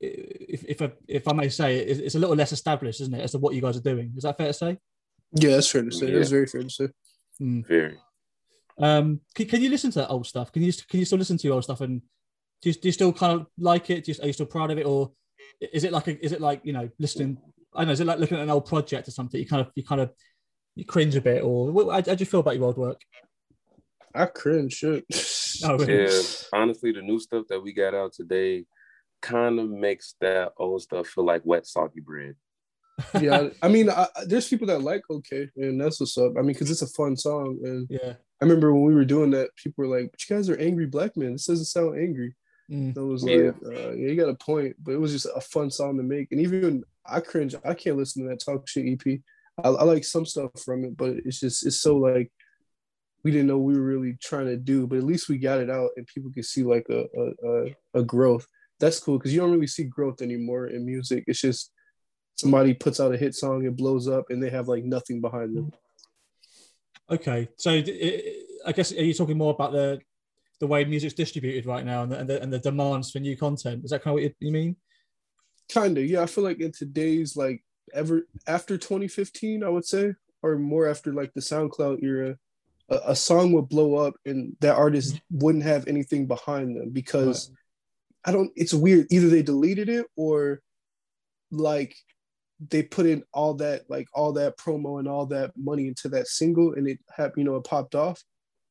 if 0.00 0.64
if 0.64 0.82
I, 0.82 0.92
if 1.06 1.28
I 1.28 1.32
may 1.34 1.48
say, 1.50 1.76
it, 1.76 2.00
it's 2.00 2.14
a 2.14 2.18
little 2.18 2.36
less 2.36 2.52
established, 2.52 3.00
isn't 3.02 3.14
it, 3.14 3.22
as 3.22 3.32
to 3.32 3.38
what 3.38 3.54
you 3.54 3.60
guys 3.60 3.76
are 3.76 3.82
doing? 3.92 4.12
Is 4.16 4.24
that 4.24 4.36
fair 4.38 4.48
to 4.48 4.52
say? 4.52 4.78
Yeah, 5.32 5.50
that's 5.50 5.70
fair 5.70 5.82
to 5.82 5.92
say. 5.92 6.08
Yeah. 6.08 6.18
That's 6.18 6.30
very 6.30 6.46
fair 6.46 6.62
to 6.62 6.70
say. 6.70 6.88
Mm. 7.40 7.66
Very. 7.66 7.98
Um, 8.78 9.20
can, 9.34 9.46
can 9.46 9.62
you 9.62 9.70
listen 9.70 9.90
to 9.92 10.00
that 10.00 10.08
old 10.08 10.26
stuff? 10.26 10.52
Can 10.52 10.62
you 10.62 10.72
can 10.88 11.00
you 11.00 11.04
still 11.06 11.18
listen 11.18 11.38
to 11.38 11.46
your 11.46 11.54
old 11.54 11.64
stuff 11.64 11.80
and 11.80 12.02
do 12.64 12.70
you, 12.70 12.74
do 12.76 12.88
you 12.88 12.92
still 12.92 13.12
kind 13.12 13.38
of 13.38 13.46
like 13.58 13.90
it? 13.90 14.04
Do 14.04 14.12
you, 14.12 14.18
are 14.22 14.26
you 14.26 14.32
still 14.32 14.46
proud 14.46 14.70
of 14.70 14.78
it, 14.78 14.86
or 14.86 15.12
is 15.60 15.84
it 15.84 15.92
like 15.92 16.08
a, 16.08 16.24
is 16.24 16.32
it 16.32 16.40
like 16.40 16.62
you 16.64 16.72
know 16.72 16.88
listening? 16.98 17.36
I 17.74 17.80
don't 17.80 17.88
know. 17.88 17.92
Is 17.92 18.00
it 18.00 18.06
like 18.06 18.18
looking 18.18 18.38
at 18.38 18.42
an 18.42 18.48
old 18.50 18.64
project 18.64 19.06
or 19.06 19.10
something? 19.10 19.38
You 19.38 19.46
kind 19.46 19.60
of 19.60 19.70
you 19.74 19.84
kind 19.84 20.00
of 20.00 20.10
you 20.74 20.86
cringe 20.86 21.14
a 21.14 21.20
bit, 21.20 21.42
or 21.44 21.70
what, 21.70 21.84
how, 21.88 22.10
how 22.10 22.14
do 22.16 22.22
you 22.22 22.26
feel 22.26 22.40
about 22.40 22.56
your 22.56 22.64
old 22.64 22.78
work? 22.78 23.02
I 24.14 24.24
cringe 24.26 24.72
shit. 24.72 25.04
Oh, 25.62 25.76
really? 25.76 26.04
Yeah, 26.04 26.22
honestly, 26.54 26.92
the 26.92 27.02
new 27.02 27.20
stuff 27.20 27.44
that 27.50 27.60
we 27.62 27.74
got 27.74 27.94
out 27.94 28.14
today 28.14 28.64
kind 29.20 29.60
of 29.60 29.68
makes 29.68 30.14
that 30.22 30.52
old 30.56 30.80
stuff 30.82 31.08
feel 31.08 31.24
like 31.24 31.42
wet, 31.44 31.66
soggy 31.66 32.00
bread. 32.00 32.34
yeah, 33.20 33.48
I 33.60 33.68
mean, 33.68 33.90
I, 33.90 34.06
I- 34.16 34.24
there's 34.26 34.48
people 34.48 34.68
that 34.68 34.80
like 34.80 35.02
okay, 35.10 35.50
and 35.56 35.78
that's 35.78 36.00
what's 36.00 36.16
up. 36.16 36.32
I 36.38 36.40
mean, 36.40 36.54
because 36.54 36.70
it's 36.70 36.82
a 36.82 36.86
fun 36.86 37.14
song, 37.14 37.58
and 37.62 37.86
Yeah. 37.90 38.14
I 38.40 38.44
remember 38.46 38.72
when 38.72 38.84
we 38.84 38.94
were 38.94 39.04
doing 39.04 39.30
that, 39.32 39.50
people 39.56 39.84
were 39.86 39.96
like, 40.00 40.10
"But 40.10 40.20
you 40.28 40.36
guys 40.36 40.48
are 40.48 40.56
angry 40.58 40.86
black 40.86 41.16
men. 41.16 41.32
This 41.32 41.46
doesn't 41.46 41.66
sound 41.66 41.98
angry." 41.98 42.34
Mm. 42.70 42.88
And 42.88 42.98
I 42.98 43.00
was 43.02 43.24
Yeah. 43.24 43.52
like, 43.62 43.76
uh, 43.76 43.92
"Yeah, 43.92 44.08
you 44.08 44.16
got 44.16 44.28
a 44.28 44.34
point," 44.34 44.76
but 44.82 44.92
it 44.92 45.00
was 45.00 45.12
just 45.12 45.26
a 45.34 45.40
fun 45.40 45.70
song 45.70 45.96
to 45.96 46.02
make. 46.02 46.32
And 46.32 46.40
even 46.40 46.84
I 47.04 47.20
cringe. 47.20 47.54
I 47.64 47.74
can't 47.74 47.96
listen 47.96 48.22
to 48.22 48.28
that 48.30 48.40
talk 48.40 48.66
shit 48.66 48.86
EP. 48.86 49.20
I, 49.62 49.68
I 49.68 49.84
like 49.84 50.04
some 50.04 50.24
stuff 50.26 50.50
from 50.64 50.84
it, 50.84 50.96
but 50.96 51.10
it's 51.24 51.40
just 51.40 51.66
it's 51.66 51.80
so 51.80 51.96
like 51.96 52.32
we 53.22 53.30
didn't 53.30 53.46
know 53.46 53.58
we 53.58 53.74
were 53.74 53.84
really 53.84 54.16
trying 54.20 54.46
to 54.46 54.56
do. 54.56 54.86
But 54.86 54.98
at 54.98 55.04
least 55.04 55.28
we 55.28 55.38
got 55.38 55.60
it 55.60 55.70
out, 55.70 55.90
and 55.96 56.06
people 56.06 56.30
can 56.32 56.42
see 56.42 56.62
like 56.62 56.86
a 56.88 57.06
a, 57.16 57.48
a, 57.48 57.76
a 58.00 58.02
growth. 58.02 58.46
That's 58.80 58.98
cool 59.00 59.18
because 59.18 59.32
you 59.34 59.40
don't 59.40 59.52
really 59.52 59.66
see 59.66 59.84
growth 59.84 60.22
anymore 60.22 60.66
in 60.68 60.84
music. 60.84 61.24
It's 61.26 61.40
just 61.40 61.70
somebody 62.36 62.74
puts 62.74 62.98
out 62.98 63.14
a 63.14 63.16
hit 63.16 63.34
song, 63.34 63.64
it 63.64 63.76
blows 63.76 64.08
up, 64.08 64.30
and 64.30 64.42
they 64.42 64.50
have 64.50 64.66
like 64.68 64.84
nothing 64.84 65.20
behind 65.20 65.56
them. 65.56 65.72
Okay, 67.10 67.48
so 67.56 67.70
I 67.70 68.72
guess 68.72 68.92
are 68.92 69.04
you 69.04 69.12
talking 69.14 69.36
more 69.38 69.52
about 69.52 69.72
the 69.72 70.00
the 70.60 70.66
way 70.66 70.84
music's 70.84 71.14
distributed 71.14 71.66
right 71.66 71.84
now 71.84 72.02
and 72.02 72.12
the, 72.12 72.18
and 72.18 72.30
the, 72.30 72.42
and 72.42 72.52
the 72.52 72.58
demands 72.58 73.10
for 73.10 73.18
new 73.18 73.36
content? 73.36 73.84
Is 73.84 73.90
that 73.90 74.02
kind 74.02 74.12
of 74.12 74.14
what 74.14 74.22
you, 74.22 74.34
you 74.40 74.52
mean? 74.52 74.76
Kind 75.72 75.98
of, 75.98 76.04
yeah. 76.04 76.22
I 76.22 76.26
feel 76.26 76.44
like 76.44 76.60
in 76.60 76.72
today's 76.72 77.36
like 77.36 77.64
ever 77.92 78.26
after 78.46 78.76
2015, 78.76 79.62
I 79.64 79.68
would 79.68 79.84
say, 79.84 80.14
or 80.42 80.56
more 80.56 80.88
after 80.88 81.12
like 81.12 81.32
the 81.34 81.40
SoundCloud 81.40 82.02
era, 82.02 82.36
a, 82.88 83.00
a 83.08 83.16
song 83.16 83.52
would 83.52 83.68
blow 83.68 83.94
up 83.94 84.14
and 84.26 84.56
that 84.60 84.76
artist 84.76 85.20
wouldn't 85.30 85.64
have 85.64 85.88
anything 85.88 86.26
behind 86.26 86.76
them 86.76 86.90
because 86.90 87.50
I 88.24 88.32
don't. 88.32 88.50
It's 88.56 88.74
weird. 88.74 89.06
Either 89.10 89.28
they 89.28 89.42
deleted 89.42 89.88
it 89.88 90.06
or 90.16 90.60
like 91.50 91.96
they 92.70 92.82
put 92.82 93.06
in 93.06 93.22
all 93.32 93.54
that 93.54 93.82
like 93.88 94.06
all 94.12 94.32
that 94.32 94.56
promo 94.58 94.98
and 94.98 95.08
all 95.08 95.26
that 95.26 95.50
money 95.56 95.88
into 95.88 96.08
that 96.08 96.28
single 96.28 96.74
and 96.74 96.88
it 96.88 96.98
had 97.14 97.32
you 97.36 97.44
know 97.44 97.56
it 97.56 97.64
popped 97.64 97.94
off. 97.94 98.22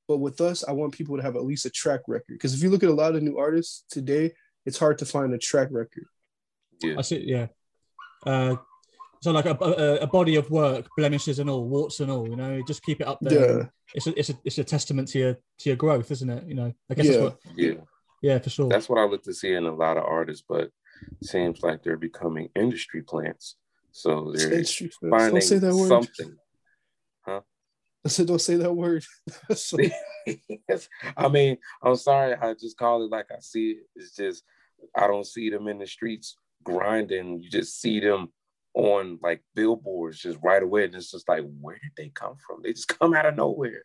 But 0.07 0.17
with 0.17 0.41
us, 0.41 0.63
I 0.67 0.71
want 0.73 0.93
people 0.93 1.15
to 1.17 1.23
have 1.23 1.35
at 1.35 1.45
least 1.45 1.65
a 1.65 1.69
track 1.69 2.01
record 2.07 2.33
because 2.33 2.53
if 2.53 2.61
you 2.61 2.69
look 2.69 2.83
at 2.83 2.89
a 2.89 2.93
lot 2.93 3.15
of 3.15 3.23
new 3.23 3.37
artists 3.37 3.85
today, 3.89 4.33
it's 4.65 4.77
hard 4.77 4.97
to 4.99 5.05
find 5.05 5.33
a 5.33 5.37
track 5.37 5.69
record. 5.71 6.05
Yeah, 6.81 6.95
I 6.97 7.01
see. 7.01 7.23
Yeah. 7.25 7.47
Uh, 8.25 8.55
so 9.21 9.31
like 9.31 9.45
a, 9.45 9.57
a, 9.61 9.95
a 9.99 10.07
body 10.07 10.35
of 10.35 10.49
work, 10.51 10.87
blemishes 10.97 11.39
and 11.39 11.49
all, 11.49 11.65
warts 11.65 12.01
and 12.01 12.11
all. 12.11 12.27
You 12.27 12.35
know, 12.35 12.61
just 12.67 12.83
keep 12.83 12.99
it 12.99 13.07
up 13.07 13.19
there. 13.21 13.57
Yeah. 13.59 13.65
It's 13.95 14.07
a, 14.07 14.19
it's 14.19 14.29
a 14.29 14.33
it's 14.43 14.57
a 14.57 14.63
testament 14.63 15.07
to 15.09 15.19
your 15.19 15.33
to 15.59 15.69
your 15.69 15.75
growth, 15.77 16.11
isn't 16.11 16.29
it? 16.29 16.45
You 16.47 16.55
know, 16.55 16.73
I 16.89 16.93
guess 16.93 17.05
Yeah. 17.05 17.11
that's 17.11 17.23
what. 17.23 17.37
yeah. 17.55 17.73
Yeah, 18.21 18.39
for 18.39 18.49
sure. 18.49 18.69
That's 18.69 18.87
what 18.87 18.99
I 18.99 19.05
look 19.05 19.23
to 19.23 19.33
see 19.33 19.53
in 19.53 19.65
a 19.65 19.73
lot 19.75 19.97
of 19.97 20.03
artists, 20.05 20.45
but 20.47 20.61
it 21.21 21.27
seems 21.27 21.61
like 21.61 21.83
they're 21.83 21.97
becoming 21.97 22.47
industry 22.55 23.01
plants. 23.01 23.57
So 23.91 24.31
they're 24.33 24.51
Industry 24.53 24.87
fans. 24.87 25.09
finding 25.11 25.31
Don't 25.33 25.41
say 25.43 25.57
that 25.59 25.75
word. 25.75 25.87
something. 25.89 26.35
I 28.05 28.09
said, 28.09 28.27
don't 28.27 28.39
say 28.41 28.55
that 28.57 28.73
word. 28.73 29.03
So- 29.55 29.77
Yes. 30.69 30.87
I 31.17 31.27
mean, 31.27 31.57
I'm 31.81 31.95
sorry. 31.95 32.35
I 32.35 32.53
just 32.53 32.77
call 32.77 33.03
it 33.03 33.11
like 33.11 33.27
I 33.31 33.39
see 33.39 33.71
it. 33.71 33.77
It's 33.95 34.15
just 34.15 34.43
I 34.95 35.07
don't 35.07 35.25
see 35.25 35.49
them 35.49 35.67
in 35.67 35.79
the 35.79 35.87
streets 35.87 36.37
grinding. 36.63 37.41
You 37.41 37.49
just 37.49 37.79
see 37.81 37.99
them 37.99 38.29
on 38.73 39.19
like 39.21 39.43
billboards 39.53 40.19
just 40.19 40.39
right 40.43 40.63
away, 40.63 40.85
and 40.85 40.95
it's 40.95 41.11
just 41.11 41.27
like, 41.29 41.43
where 41.59 41.75
did 41.75 41.91
they 41.97 42.09
come 42.09 42.35
from? 42.45 42.61
They 42.63 42.73
just 42.73 42.87
come 42.87 43.13
out 43.13 43.25
of 43.25 43.35
nowhere. 43.35 43.83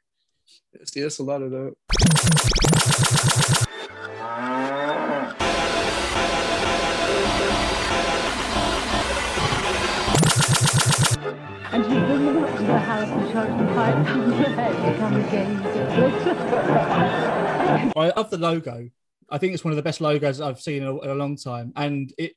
See, 0.85 1.03
that's 1.03 1.19
a 1.19 1.25
lot 1.25 1.43
of 1.43 1.51
that. 1.51 1.75
And 11.71 11.85
them 11.85 12.45
up 12.45 12.57
to 12.57 12.63
the 12.63 12.79
house 12.79 13.09
and 13.09 13.29
your 14.39 14.49
head 14.49 14.93
to 14.93 14.99
come 14.99 15.17
again. 15.17 15.57
I 17.97 18.13
love 18.17 18.31
the 18.31 18.39
logo. 18.39 18.89
I 19.29 19.39
think 19.39 19.53
it's 19.53 19.65
one 19.65 19.73
of 19.73 19.77
the 19.77 19.83
best 19.83 20.01
logos 20.01 20.41
I've 20.41 20.61
seen 20.61 20.83
in 20.83 20.89
a, 20.89 20.99
in 21.01 21.11
a 21.11 21.15
long 21.15 21.37
time, 21.37 21.73
and 21.77 22.13
it. 22.17 22.33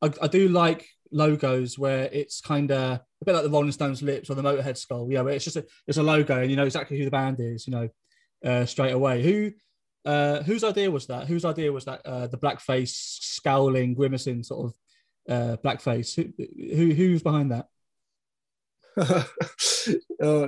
I, 0.00 0.10
I 0.20 0.26
do 0.26 0.48
like 0.48 0.88
logos 1.12 1.78
where 1.78 2.08
it's 2.12 2.40
kind 2.40 2.72
of 2.72 2.78
a 3.20 3.24
bit 3.24 3.34
like 3.34 3.44
the 3.44 3.50
Rolling 3.50 3.70
Stones 3.70 4.02
lips 4.02 4.28
or 4.28 4.34
the 4.34 4.42
Motorhead 4.42 4.76
skull. 4.76 5.08
Yeah, 5.12 5.20
where 5.20 5.34
it's 5.34 5.44
just 5.44 5.56
a 5.56 5.64
it's 5.86 5.98
a 5.98 6.02
logo, 6.02 6.40
and 6.40 6.50
you 6.50 6.56
know 6.56 6.66
exactly 6.66 6.98
who 6.98 7.04
the 7.04 7.10
band 7.10 7.38
is. 7.38 7.68
You 7.68 7.72
know, 7.72 7.88
uh, 8.44 8.66
straight 8.66 8.92
away. 8.92 9.22
Who, 9.22 9.52
uh, 10.04 10.42
whose 10.42 10.64
idea 10.64 10.90
was 10.90 11.06
that? 11.06 11.28
Whose 11.28 11.44
idea 11.44 11.70
was 11.72 11.84
that? 11.84 12.04
Uh, 12.04 12.26
the 12.26 12.38
blackface, 12.38 12.90
scowling, 13.20 13.94
grimacing 13.94 14.42
sort 14.42 14.66
of 14.66 14.74
uh, 15.32 15.56
blackface. 15.58 16.16
Who, 16.16 16.32
who 16.74 16.94
who's 16.94 17.22
behind 17.22 17.52
that? 17.52 17.68
uh, 18.98 19.24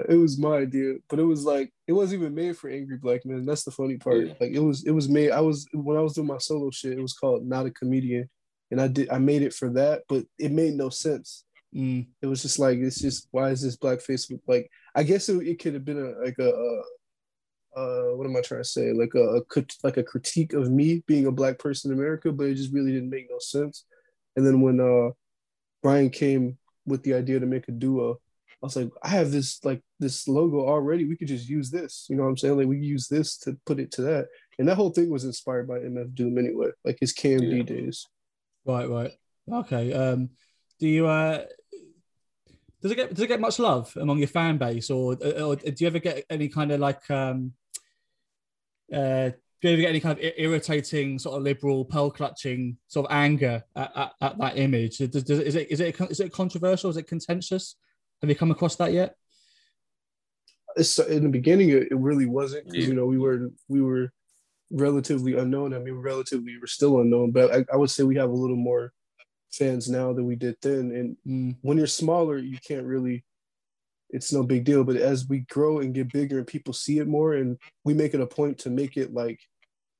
it 0.09 0.19
was 0.21 0.39
my 0.39 0.57
idea, 0.59 0.95
but 1.09 1.19
it 1.19 1.25
was 1.25 1.45
like 1.45 1.73
it 1.87 1.93
wasn't 1.93 2.21
even 2.23 2.35
made 2.35 2.57
for 2.57 2.69
angry 2.71 2.99
black 2.99 3.25
men. 3.25 3.47
That's 3.47 3.65
the 3.65 3.71
funny 3.71 3.97
part. 3.97 4.29
Like 4.41 4.53
it 4.53 4.61
was, 4.61 4.85
it 4.85 4.91
was 4.93 5.09
made. 5.09 5.31
I 5.31 5.41
was 5.41 5.67
when 5.73 5.97
I 5.97 6.01
was 6.01 6.15
doing 6.15 6.27
my 6.27 6.39
solo 6.39 6.71
shit. 6.71 6.99
It 6.99 7.03
was 7.03 7.15
called 7.15 7.47
Not 7.47 7.67
a 7.67 7.71
Comedian, 7.71 8.29
and 8.71 8.81
I 8.81 8.89
did. 8.89 9.09
I 9.11 9.19
made 9.19 9.43
it 9.43 9.55
for 9.55 9.71
that, 9.71 10.03
but 10.09 10.25
it 10.39 10.53
made 10.53 10.75
no 10.75 10.91
sense. 10.91 11.45
Mm, 11.75 12.07
It 12.23 12.27
was 12.27 12.43
just 12.43 12.59
like 12.59 12.79
it's 12.79 13.01
just 13.01 13.29
why 13.31 13.51
is 13.51 13.63
this 13.63 13.77
blackface 13.77 14.31
like? 14.47 14.71
I 14.95 15.03
guess 15.05 15.29
it, 15.29 15.47
it 15.47 15.59
could 15.59 15.75
have 15.75 15.85
been 15.85 15.99
a 15.99 16.25
like 16.25 16.39
a. 16.39 16.51
a 16.51 16.83
uh, 17.77 18.15
what 18.15 18.27
am 18.27 18.37
I 18.37 18.41
trying 18.41 18.61
to 18.61 18.69
say? 18.69 18.93
Like 18.93 19.15
a, 19.15 19.39
a 19.39 19.65
like 19.83 19.97
a 19.97 20.03
critique 20.05 20.53
of 20.53 20.71
me 20.71 21.03
being 21.07 21.27
a 21.27 21.33
black 21.33 21.59
person 21.59 21.91
in 21.91 21.99
America, 21.99 22.31
but 22.31 22.47
it 22.47 22.55
just 22.55 22.73
really 22.73 22.93
didn't 22.93 23.11
make 23.11 23.27
no 23.31 23.39
sense. 23.41 23.85
And 24.37 24.47
then 24.47 24.61
when 24.61 24.81
uh 24.81 25.11
Brian 25.83 26.11
came 26.11 26.59
with 26.87 27.03
the 27.03 27.15
idea 27.15 27.41
to 27.41 27.47
make 27.47 27.69
a 27.69 27.73
duo, 27.73 28.21
was 28.65 28.77
like, 28.77 28.91
I 29.03 29.09
have 29.09 29.31
this 29.31 29.65
like 29.65 29.83
this 30.01 30.27
logo 30.27 30.67
already. 30.67 31.05
We 31.05 31.17
could 31.17 31.29
just 31.29 31.49
use 31.49 31.71
this. 31.71 32.07
You 32.09 32.17
know 32.17 32.23
what 32.25 32.31
I'm 32.31 32.37
saying? 32.37 32.57
Like 32.57 32.67
we 32.67 32.79
use 32.79 33.09
this 33.09 33.37
to 33.39 33.57
put 33.67 33.79
it 33.79 33.91
to 33.93 34.03
that. 34.03 34.29
And 34.59 34.69
that 34.69 34.77
whole 34.77 34.91
thing 34.91 35.11
was 35.11 35.25
inspired 35.25 35.69
by 35.69 35.79
MF 35.79 36.15
Doom 36.15 36.39
anyway, 36.39 36.69
like 36.85 36.99
his 37.01 37.13
KMD 37.13 37.59
Yeah. 37.59 37.63
days. 37.63 38.07
right, 38.65 38.89
right. 38.89 39.13
Okay. 39.51 39.93
Um, 39.93 40.31
do 40.81 40.89
you 40.89 41.07
uh, 41.07 41.45
does 42.83 42.91
it 42.93 42.97
get 42.97 43.11
does 43.15 43.25
it 43.25 43.29
get 43.29 43.41
much 43.41 43.59
love 43.59 43.97
among 43.97 44.19
your 44.19 44.29
fan 44.29 44.59
base, 44.59 44.91
or, 44.91 45.17
or 45.23 45.57
do 45.57 45.75
you 45.79 45.87
ever 45.87 45.99
get 45.99 46.25
any 46.31 46.49
kind 46.49 46.73
of 46.73 46.81
like 46.81 47.11
um, 47.11 47.53
uh, 48.93 49.31
do 49.61 49.69
you 49.69 49.73
ever 49.73 49.81
get 49.83 49.91
any 49.91 50.01
kind 50.01 50.19
of 50.19 50.25
irritating 50.37 51.19
sort 51.19 51.37
of 51.37 51.43
liberal 51.43 51.85
pearl 51.85 52.11
clutching 52.11 52.77
sort 52.89 53.07
of 53.07 53.13
anger 53.13 53.63
at, 53.75 53.93
at, 53.97 54.13
at 54.21 54.39
that 54.39 54.59
image? 54.59 54.99
Does, 54.99 55.23
does, 55.25 55.41
is 55.41 55.55
it 55.55 55.71
is 55.71 55.81
it 55.81 55.99
is 56.11 56.21
it 56.21 56.33
controversial? 56.33 56.91
Is 56.91 56.97
it 56.97 57.07
contentious? 57.07 57.77
Have 58.21 58.31
you 58.31 58.37
come 58.37 58.51
across 58.51 58.77
that 58.77 58.93
yet? 58.93 59.17
It's, 60.77 60.99
in 60.99 61.23
the 61.23 61.29
beginning, 61.29 61.71
it, 61.71 61.89
it 61.91 61.97
really 61.99 62.27
wasn't 62.27 62.65
because 62.65 62.85
Yeah. 62.85 62.89
you 62.89 62.95
know 62.95 63.07
we 63.07 63.19
were 63.19 63.51
we 63.69 63.81
were 63.81 64.11
relatively 64.71 65.35
unknown. 65.39 65.73
I 65.75 65.79
mean, 65.79 65.95
relatively 65.95 66.57
we're 66.61 66.67
still 66.67 67.01
unknown, 67.01 67.31
but 67.31 67.55
I, 67.55 67.65
I 67.73 67.77
would 67.77 67.91
say 67.91 68.03
we 68.03 68.17
have 68.17 68.31
a 68.31 68.35
little 68.35 68.57
more 68.57 68.93
fans 69.53 69.89
now 69.89 70.13
than 70.13 70.27
we 70.27 70.35
did 70.37 70.57
then. 70.63 70.91
And 70.91 71.17
Mm, 71.27 71.57
when 71.63 71.79
you're 71.79 71.87
smaller, 71.87 72.39
you 72.39 72.59
can't 72.67 72.87
really. 72.87 73.25
It's 74.11 74.33
no 74.33 74.43
big 74.45 74.65
deal. 74.65 74.85
But 74.85 74.97
as 74.97 75.27
we 75.29 75.41
grow 75.41 75.81
and 75.81 75.95
get 75.95 76.13
bigger 76.13 76.39
and 76.39 76.47
people 76.47 76.73
see 76.73 76.99
it 76.99 77.09
more, 77.09 77.35
and 77.35 77.57
we 77.85 77.95
make 77.95 78.15
it 78.15 78.21
a 78.21 78.27
point 78.27 78.59
to 78.59 78.71
make 78.71 78.97
it 78.97 79.13
like 79.13 79.41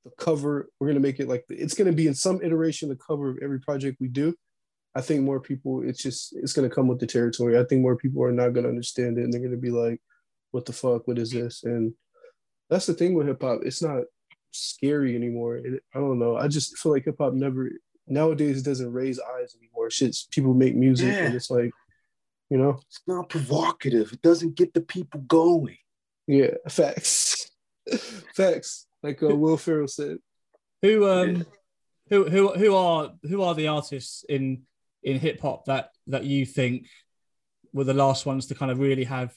the 0.03 0.11
cover, 0.17 0.69
we're 0.79 0.87
gonna 0.87 0.99
make 0.99 1.19
it 1.19 1.27
like 1.27 1.45
it's 1.49 1.73
gonna 1.73 1.91
be 1.93 2.07
in 2.07 2.15
some 2.15 2.41
iteration 2.41 2.89
the 2.89 2.95
cover 2.95 3.29
of 3.29 3.37
every 3.41 3.59
project 3.59 3.97
we 3.99 4.07
do. 4.07 4.33
I 4.95 5.01
think 5.01 5.21
more 5.23 5.39
people, 5.41 5.81
it's 5.87 6.01
just 6.01 6.33
it's 6.35 6.53
gonna 6.53 6.69
come 6.69 6.87
with 6.87 6.99
the 6.99 7.07
territory. 7.07 7.57
I 7.59 7.63
think 7.65 7.81
more 7.81 7.97
people 7.97 8.23
are 8.23 8.31
not 8.31 8.53
gonna 8.53 8.69
understand 8.69 9.17
it, 9.17 9.23
and 9.23 9.33
they're 9.33 9.41
gonna 9.41 9.57
be 9.57 9.71
like, 9.71 9.99
"What 10.51 10.65
the 10.65 10.73
fuck? 10.73 11.07
What 11.07 11.19
is 11.19 11.31
this?" 11.31 11.63
And 11.63 11.93
that's 12.69 12.85
the 12.85 12.93
thing 12.93 13.13
with 13.13 13.27
hip 13.27 13.41
hop. 13.41 13.61
It's 13.63 13.81
not 13.81 14.03
scary 14.51 15.15
anymore. 15.15 15.57
It, 15.57 15.83
I 15.93 15.99
don't 15.99 16.17
know. 16.19 16.37
I 16.37 16.47
just 16.47 16.77
feel 16.77 16.93
like 16.93 17.05
hip 17.05 17.17
hop 17.19 17.33
never 17.33 17.69
nowadays 18.07 18.63
doesn't 18.63 18.91
raise 18.93 19.19
eyes 19.19 19.55
anymore. 19.59 19.89
Shit's 19.89 20.27
people 20.31 20.53
make 20.53 20.75
music 20.75 21.07
Yeah. 21.13 21.25
and 21.25 21.35
it's 21.35 21.49
like, 21.49 21.71
you 22.49 22.57
know, 22.57 22.79
It's 22.87 23.01
not 23.07 23.29
provocative. 23.29 24.13
It 24.13 24.21
doesn't 24.21 24.55
get 24.55 24.73
the 24.73 24.81
people 24.81 25.19
going. 25.21 25.77
yeah, 26.27 26.51
facts, 26.69 27.51
facts. 28.35 28.87
Like 29.03 29.21
uh, 29.21 29.35
Will 29.35 29.57
Ferrell 29.57 29.87
said. 29.87 30.17
who 30.81 31.07
um 31.09 31.35
Yeah. 31.37 31.43
who 32.09 32.29
who 32.29 32.53
who 32.53 32.75
are 32.75 33.13
who 33.23 33.41
are 33.41 33.53
the 33.55 33.67
artists 33.67 34.23
in 34.29 34.63
in 35.05 35.19
hip 35.19 35.39
hop 35.39 35.65
that 35.65 35.91
that 36.07 36.25
you 36.25 36.45
think 36.45 36.87
were 37.71 37.85
the 37.85 37.93
last 37.93 38.25
ones 38.25 38.47
to 38.47 38.55
kind 38.55 38.71
of 38.71 38.79
really 38.79 39.05
have 39.05 39.33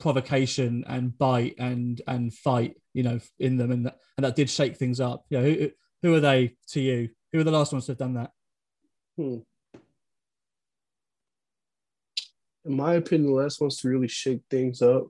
provocation 0.00 0.84
and 0.86 1.16
bite 1.18 1.56
and 1.58 2.00
and 2.06 2.32
fight 2.32 2.76
you 2.94 3.02
know 3.02 3.18
in 3.38 3.56
them 3.58 3.70
and 3.70 3.86
that, 3.86 3.98
and 4.16 4.24
that 4.24 4.36
did 4.36 4.48
shake 4.48 4.76
things 4.76 5.00
up 5.00 5.26
yeah 5.28 5.40
who 5.40 5.70
who 6.02 6.14
are 6.14 6.20
they 6.20 6.54
to 6.68 6.80
you 6.80 7.10
who 7.32 7.40
are 7.40 7.44
the 7.44 7.50
last 7.50 7.72
ones 7.72 7.84
to 7.84 7.92
have 7.92 7.98
done 7.98 8.14
that 8.14 8.30
Hmm. 9.18 9.38
In 12.64 12.76
my 12.76 12.94
opinion, 12.94 13.30
the 13.32 13.36
last 13.36 13.60
ones 13.60 13.78
to 13.78 13.88
really 13.88 14.06
shake 14.06 14.42
things 14.48 14.80
up. 14.80 15.08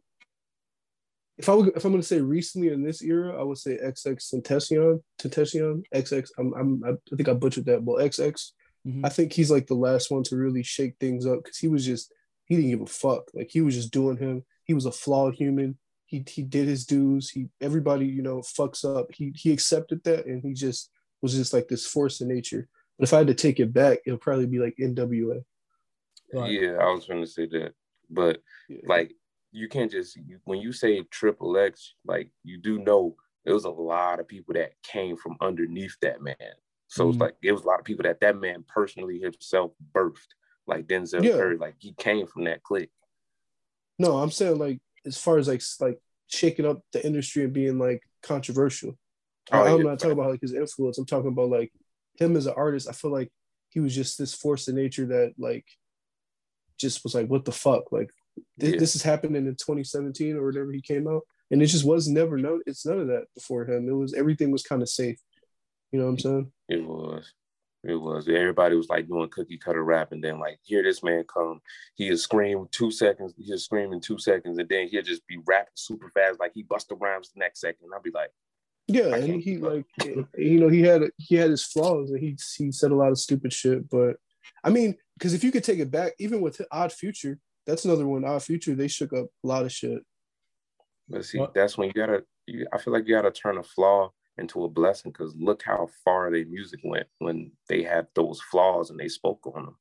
if 1.36 1.48
I 1.48 1.52
would, 1.54 1.76
if 1.76 1.84
I'm 1.84 1.92
gonna 1.92 2.02
say 2.02 2.20
recently 2.20 2.68
in 2.68 2.82
this 2.82 3.02
era, 3.02 3.38
I 3.38 3.42
would 3.42 3.58
say 3.58 3.76
XX 3.76 4.16
Tentacion, 4.16 5.02
Tentacion, 5.20 5.82
XX. 5.94 6.30
I'm, 6.38 6.54
I'm 6.54 6.82
I 6.86 7.16
think 7.16 7.28
I 7.28 7.34
butchered 7.34 7.66
that, 7.66 7.84
but 7.84 7.98
XX. 7.98 8.52
Mhm. 8.86 9.04
I 9.04 9.08
think 9.08 9.32
he's 9.32 9.50
like 9.50 9.66
the 9.66 9.74
last 9.74 10.10
one 10.10 10.22
to 10.24 10.36
really 10.36 10.62
shake 10.62 10.96
things 10.98 11.26
up 11.26 11.42
because 11.42 11.58
he 11.58 11.68
was 11.68 11.84
just 11.84 12.12
he 12.46 12.56
didn't 12.56 12.70
give 12.70 12.80
a 12.80 12.86
fuck. 12.86 13.30
Like 13.34 13.50
he 13.50 13.60
was 13.60 13.74
just 13.74 13.92
doing 13.92 14.16
him. 14.16 14.44
He 14.64 14.74
was 14.74 14.86
a 14.86 14.92
flawed 14.92 15.34
human. 15.34 15.78
He 16.06 16.24
he 16.28 16.42
did 16.42 16.66
his 16.68 16.86
dues. 16.86 17.28
He 17.30 17.48
everybody 17.60 18.06
you 18.06 18.22
know 18.22 18.38
fucks 18.38 18.84
up. 18.84 19.08
He 19.12 19.32
he 19.34 19.52
accepted 19.52 20.02
that 20.04 20.26
and 20.26 20.42
he 20.42 20.54
just 20.54 20.90
was 21.20 21.34
just 21.34 21.52
like 21.52 21.68
this 21.68 21.86
force 21.86 22.20
of 22.20 22.28
nature. 22.28 22.68
But 22.98 23.08
if 23.08 23.12
I 23.12 23.18
had 23.18 23.26
to 23.28 23.34
take 23.34 23.60
it 23.60 23.72
back, 23.72 23.98
it'll 24.06 24.18
probably 24.18 24.46
be 24.46 24.58
like 24.58 24.76
NWA. 24.80 25.44
Right. 26.32 26.50
Yeah, 26.52 26.76
I 26.80 26.90
was 26.92 27.06
going 27.06 27.20
to 27.22 27.26
say 27.30 27.46
that, 27.46 27.72
but 28.10 28.40
Yeah. 28.68 28.78
like 28.86 29.12
you 29.50 29.68
can't 29.68 29.90
just 29.90 30.16
you, 30.16 30.38
when 30.44 30.58
you 30.60 30.72
say 30.72 31.02
triple 31.04 31.56
X, 31.56 31.94
like 32.04 32.30
you 32.44 32.58
do 32.58 32.78
know 32.78 33.16
there 33.44 33.54
was 33.54 33.64
a 33.64 33.70
lot 33.70 34.20
of 34.20 34.28
people 34.28 34.54
that 34.54 34.72
came 34.82 35.16
from 35.16 35.36
underneath 35.40 35.96
that 36.02 36.20
man. 36.22 36.36
So 36.88 37.08
it's 37.08 37.18
Mm. 37.18 37.20
like 37.20 37.36
it 37.42 37.52
was 37.52 37.62
a 37.62 37.66
lot 37.66 37.78
of 37.78 37.84
people 37.84 38.04
that 38.04 38.20
that 38.20 38.36
man 38.36 38.64
personally 38.66 39.18
himself 39.20 39.72
birthed, 39.94 40.28
like 40.66 40.86
Denzel 40.86 41.22
Yeah. 41.22 41.32
Curry, 41.32 41.56
like 41.58 41.74
he 41.78 41.92
came 41.92 42.26
from 42.26 42.44
that 42.44 42.62
clique. 42.62 42.90
No, 43.98 44.18
I'm 44.18 44.30
saying 44.30 44.58
like 44.58 44.80
as 45.06 45.18
far 45.20 45.38
as 45.38 45.48
like 45.48 45.62
like 45.80 45.98
shaking 46.28 46.66
up 46.66 46.82
the 46.92 47.04
industry 47.06 47.44
and 47.44 47.52
being 47.52 47.78
like 47.78 48.02
controversial. 48.22 48.98
Oh, 49.52 49.62
I'm 49.62 49.78
yeah. 49.78 49.84
not 49.84 49.98
talking 49.98 50.12
about 50.12 50.30
like 50.30 50.40
his 50.42 50.52
influence. 50.54 50.98
I'm 50.98 51.06
talking 51.06 51.28
about 51.32 51.50
like 51.50 51.72
him 52.18 52.36
as 52.36 52.46
an 52.46 52.54
artist. 52.56 52.88
I 52.88 52.92
feel 52.92 53.10
like 53.10 53.30
he 53.70 53.80
was 53.80 53.94
just 53.94 54.18
this 54.18 54.34
force 54.34 54.66
of 54.68 54.74
nature 54.74 55.06
that 55.06 55.34
like 55.38 55.66
just 56.78 57.02
was 57.04 57.14
like, 57.14 57.28
what 57.28 57.44
the 57.44 57.52
fuck? 57.52 57.92
Like 57.92 58.10
thi- 58.58 58.70
Yeah. 58.72 58.78
this 58.78 58.94
is 58.96 59.02
happening 59.02 59.46
in 59.46 59.56
2017 59.56 60.36
or 60.36 60.46
whatever 60.46 60.72
he 60.72 60.80
came 60.80 61.06
out, 61.08 61.22
and 61.50 61.62
it 61.62 61.66
just 61.66 61.84
was 61.84 62.08
never 62.08 62.38
known. 62.38 62.62
It's 62.66 62.86
none 62.86 63.00
of 63.00 63.08
that 63.08 63.24
before 63.34 63.66
him. 63.66 63.88
It 63.88 63.92
was 63.92 64.14
everything 64.14 64.50
was 64.50 64.62
kind 64.62 64.80
of 64.82 64.88
safe. 64.88 65.18
You 65.92 65.98
know 65.98 66.06
what 66.06 66.12
I'm 66.12 66.18
saying? 66.18 66.52
It 66.68 66.84
was. 66.84 67.32
It 67.84 67.94
was. 67.94 68.28
Everybody 68.28 68.74
was 68.76 68.88
like 68.88 69.06
doing 69.08 69.28
cookie 69.28 69.56
cutter 69.56 69.84
rap, 69.84 70.12
and 70.12 70.22
then 70.22 70.40
like 70.40 70.58
here 70.62 70.82
this 70.82 71.02
man 71.02 71.24
come, 71.32 71.60
he'll 71.94 72.18
scream 72.18 72.66
two 72.72 72.90
seconds, 72.90 73.34
he'll 73.38 73.56
scream 73.58 73.92
in 73.92 74.00
two 74.00 74.18
seconds, 74.18 74.58
and 74.58 74.68
then 74.68 74.88
he'll 74.88 75.02
just 75.02 75.26
be 75.26 75.38
rapping 75.46 75.70
super 75.76 76.10
fast, 76.10 76.40
like 76.40 76.52
he 76.54 76.64
bust 76.64 76.88
the 76.88 76.96
rhymes 76.96 77.30
the 77.32 77.38
next 77.38 77.60
second. 77.60 77.88
I'll 77.94 78.02
be 78.02 78.10
like, 78.10 78.30
Yeah, 78.88 79.14
and 79.14 79.40
he 79.40 79.58
like 79.58 79.84
eh, 80.02 80.06
eh, 80.18 80.22
you 80.40 80.58
know 80.60 80.68
he 80.68 80.82
had 80.82 81.02
he 81.18 81.36
had 81.36 81.50
his 81.50 81.64
flaws 81.64 82.10
and 82.10 82.20
he 82.20 82.36
he 82.56 82.72
said 82.72 82.90
a 82.90 82.96
lot 82.96 83.12
of 83.12 83.18
stupid 83.18 83.52
shit. 83.52 83.88
But 83.88 84.16
I 84.64 84.70
mean, 84.70 84.96
because 85.16 85.32
if 85.32 85.44
you 85.44 85.52
could 85.52 85.64
take 85.64 85.78
it 85.78 85.90
back, 85.90 86.14
even 86.18 86.40
with 86.40 86.60
Odd 86.72 86.92
Future, 86.92 87.38
that's 87.64 87.84
another 87.84 88.08
one. 88.08 88.24
Odd 88.24 88.42
Future, 88.42 88.74
they 88.74 88.88
shook 88.88 89.12
up 89.12 89.26
a 89.44 89.46
lot 89.46 89.64
of 89.64 89.72
shit. 89.72 90.02
but 91.08 91.24
see, 91.24 91.38
What? 91.38 91.54
that's 91.54 91.78
when 91.78 91.86
you 91.88 91.94
gotta. 91.94 92.24
You, 92.46 92.66
I 92.72 92.78
feel 92.78 92.92
like 92.92 93.06
you 93.06 93.14
gotta 93.14 93.30
turn 93.30 93.58
a 93.58 93.62
flaw 93.62 94.10
into 94.38 94.64
a 94.64 94.68
blessing, 94.68 95.12
because 95.12 95.34
look 95.36 95.62
how 95.62 95.88
far 96.04 96.30
their 96.30 96.46
music 96.46 96.80
went 96.84 97.06
when 97.18 97.52
they 97.68 97.82
had 97.82 98.06
those 98.14 98.40
flaws 98.40 98.90
and 98.90 98.98
they 98.98 99.08
spoke 99.08 99.46
on 99.54 99.64
them. 99.64 99.76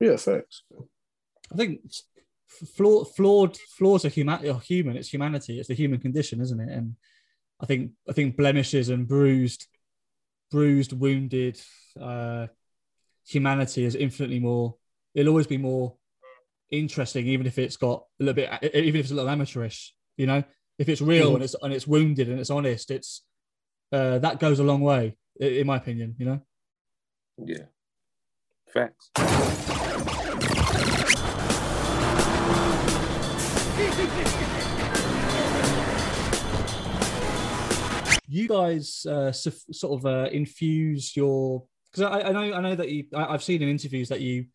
Yeah, 0.00 0.16
facts. 0.16 0.62
I 1.52 1.56
think 1.56 1.80
flaw, 2.46 3.04
flawed 3.04 3.56
flaws 3.76 4.04
are 4.04 4.10
human. 4.10 4.48
Are 4.48 4.60
human. 4.60 4.96
It's 4.96 5.12
humanity. 5.12 5.58
It's 5.58 5.68
the 5.68 5.74
human 5.74 6.00
condition, 6.00 6.40
isn't 6.40 6.60
it? 6.60 6.68
And 6.68 6.96
I 7.60 7.66
think 7.66 7.92
I 8.08 8.12
think 8.12 8.36
blemishes 8.36 8.88
and 8.90 9.08
bruised, 9.08 9.66
bruised, 10.50 10.92
wounded 10.92 11.60
uh, 12.00 12.46
humanity 13.26 13.84
is 13.84 13.94
infinitely 13.94 14.40
more. 14.40 14.76
It'll 15.14 15.30
always 15.30 15.46
be 15.46 15.58
more 15.58 15.96
interesting, 16.70 17.26
even 17.26 17.46
if 17.46 17.58
it's 17.58 17.76
got 17.76 18.04
a 18.20 18.24
little 18.24 18.34
bit, 18.34 18.74
even 18.74 18.96
if 18.96 19.04
it's 19.04 19.10
a 19.10 19.14
little 19.14 19.30
amateurish. 19.30 19.94
You 20.16 20.26
know, 20.26 20.44
if 20.78 20.88
it's 20.88 21.00
real 21.00 21.32
Mhm. 21.32 21.34
and 21.36 21.44
it's 21.44 21.56
and 21.62 21.72
it's 21.72 21.86
wounded 21.86 22.28
and 22.28 22.38
it's 22.38 22.50
honest, 22.50 22.90
it's 22.90 23.24
uh, 23.92 24.18
that 24.18 24.38
goes 24.40 24.58
a 24.58 24.64
long 24.64 24.80
way, 24.80 25.16
in 25.40 25.66
my 25.66 25.76
opinion. 25.76 26.14
You 26.18 26.26
know. 26.26 26.40
Yeah, 27.38 27.64
facts. 28.66 29.10
you 38.28 38.46
guys 38.46 39.06
uh, 39.06 39.32
sort 39.32 39.98
of 39.98 40.06
uh, 40.06 40.28
infuse 40.30 41.16
your 41.16 41.64
because 41.90 42.04
I, 42.04 42.28
I 42.28 42.32
know 42.32 42.54
I 42.54 42.60
know 42.60 42.74
that 42.74 42.88
you 42.90 43.04
I, 43.14 43.26
I've 43.26 43.42
seen 43.42 43.62
in 43.62 43.68
interviews 43.68 44.10
that 44.10 44.20
you 44.20 44.46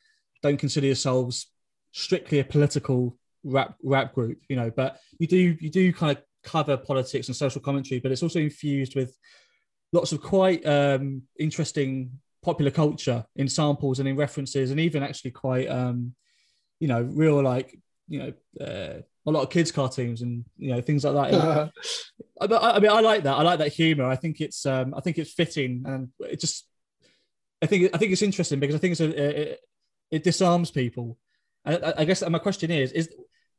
don't 0.41 0.58
consider 0.58 0.86
yourselves 0.86 1.48
strictly 1.91 2.39
a 2.39 2.43
political 2.43 3.17
rap 3.43 3.76
rap 3.84 4.13
group, 4.13 4.39
you 4.48 4.56
know, 4.56 4.72
but 4.76 5.00
you 5.17 5.28
do 5.28 5.58
you 5.60 5.69
do 5.69 5.91
kind 5.91 6.17
of 6.17 6.24
cover 6.43 6.77
politics 6.77 7.27
and 7.27 7.36
social 7.36 7.62
commentary, 7.62 7.99
but 7.99 8.12
it's 8.12 8.23
also 8.23 8.39
infused 8.39 8.95
with 8.95 9.17
lots 9.91 10.12
of 10.12 10.21
quite 10.21 10.65
um, 10.65 11.23
interesting 11.39 12.12
popular 12.43 12.71
culture 12.71 13.25
in 13.36 13.47
samples 13.47 13.99
and 13.99 14.08
in 14.08 14.15
references, 14.15 14.71
and 14.71 14.79
even 14.79 15.03
actually 15.03 15.32
quite 15.32 15.67
um, 15.67 16.13
you 16.79 16.88
know 16.88 17.01
real 17.01 17.41
like 17.41 17.77
you 18.08 18.19
know 18.19 18.34
uh, 18.65 19.01
a 19.25 19.32
lot 19.32 19.43
of 19.43 19.49
kids 19.49 19.71
cartoons 19.71 20.21
and 20.21 20.43
you 20.58 20.71
know 20.73 20.82
things 20.82 21.03
like 21.03 21.32
that. 21.32 21.71
I, 22.41 22.47
but 22.47 22.62
I 22.62 22.71
I 22.75 22.79
mean, 22.79 22.91
I 22.91 22.99
like 22.99 23.23
that. 23.23 23.36
I 23.38 23.41
like 23.41 23.60
that 23.60 23.73
humor. 23.73 24.06
I 24.06 24.15
think 24.15 24.41
it's, 24.41 24.65
um, 24.65 24.93
I 24.95 25.01
think 25.01 25.17
it's 25.17 25.32
fitting, 25.32 25.84
and 25.86 26.10
it 26.19 26.39
just, 26.39 26.67
I 27.62 27.67
think, 27.67 27.91
I 27.93 27.97
think 27.97 28.12
it's 28.12 28.21
interesting 28.21 28.60
because 28.60 28.75
I 28.75 28.79
think 28.79 28.91
it's 28.93 29.01
a, 29.01 29.51
it, 29.51 29.60
it 30.12 30.23
disarms 30.23 30.71
people. 30.71 31.17
I, 31.65 31.93
I 31.99 32.06
guess 32.06 32.27
my 32.27 32.39
question 32.39 32.71
is, 32.71 32.91
is, 32.91 33.10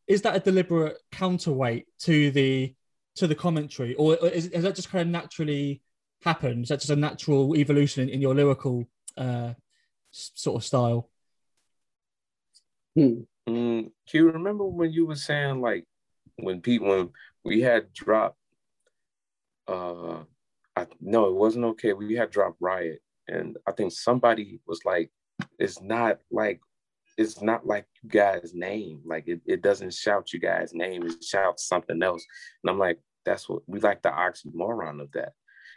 is 0.07 0.23
that 0.23 0.37
a 0.37 0.41
deliberate 0.41 0.99
counterweight 1.13 1.87
to 2.01 2.31
the, 2.31 2.75
to 3.17 3.27
the 3.27 3.35
commentary, 3.35 3.95
or 3.95 4.17
is, 4.27 4.49
is 4.49 4.63
that 4.65 4.75
just 4.75 4.91
kind 4.91 5.03
of 5.03 5.09
naturally 5.09 5.83
happened? 6.23 6.65
Is 6.65 6.69
that 6.71 6.81
just 6.81 6.91
a 6.91 6.97
natural 6.97 7.57
evolution 7.57 8.05
in, 8.05 8.15
in 8.17 8.21
your 8.21 8.35
lyrical 8.35 8.87
uh, 9.17 9.55
sort 10.11 10.57
of 10.57 10.65
style? 10.65 11.11
Hmm. 12.97 13.23
Mm, 13.49 13.91
do 14.07 14.19
you 14.19 14.31
remember 14.31 14.65
when 14.65 14.91
you 14.91 15.07
were 15.07 15.17
saying 15.17 15.61
like 15.61 15.85
when 16.37 16.63
people 16.63 16.89
when 16.89 17.11
we 17.45 17.61
had 17.61 17.93
dropped 17.93 18.39
uh 19.69 20.23
I 20.75 20.87
no 21.01 21.27
it 21.27 21.35
wasn't 21.35 21.67
okay 21.67 21.93
we 21.93 22.15
had 22.15 22.31
dropped 22.31 22.57
riot 22.61 23.03
and 23.29 23.59
I 23.67 23.73
think 23.73 23.93
somebody 23.93 24.61
was 24.67 24.81
like 24.87 25.11
it's 25.59 25.83
not 25.83 26.21
like 26.31 26.61
it's 27.17 27.41
not 27.41 27.67
like 27.67 27.87
you 28.03 28.09
guys 28.11 28.53
name 28.55 29.01
like 29.05 29.25
it, 29.27 29.41
it 29.47 29.63
doesn't 29.63 29.95
shout 29.95 30.33
you 30.33 30.41
guys 30.41 30.73
name 30.75 31.07
it 31.07 31.23
shouts 31.23 31.67
something 31.67 32.03
else 32.03 32.25
and 32.63 32.71
I'm 32.71 32.79
like 32.79 32.99
that's 33.25 33.49
what 33.49 33.63
we 33.67 33.81
like 33.81 34.03
the 34.03 34.11
oxymoron 34.11 35.01
of 35.01 35.13
that 35.13 35.33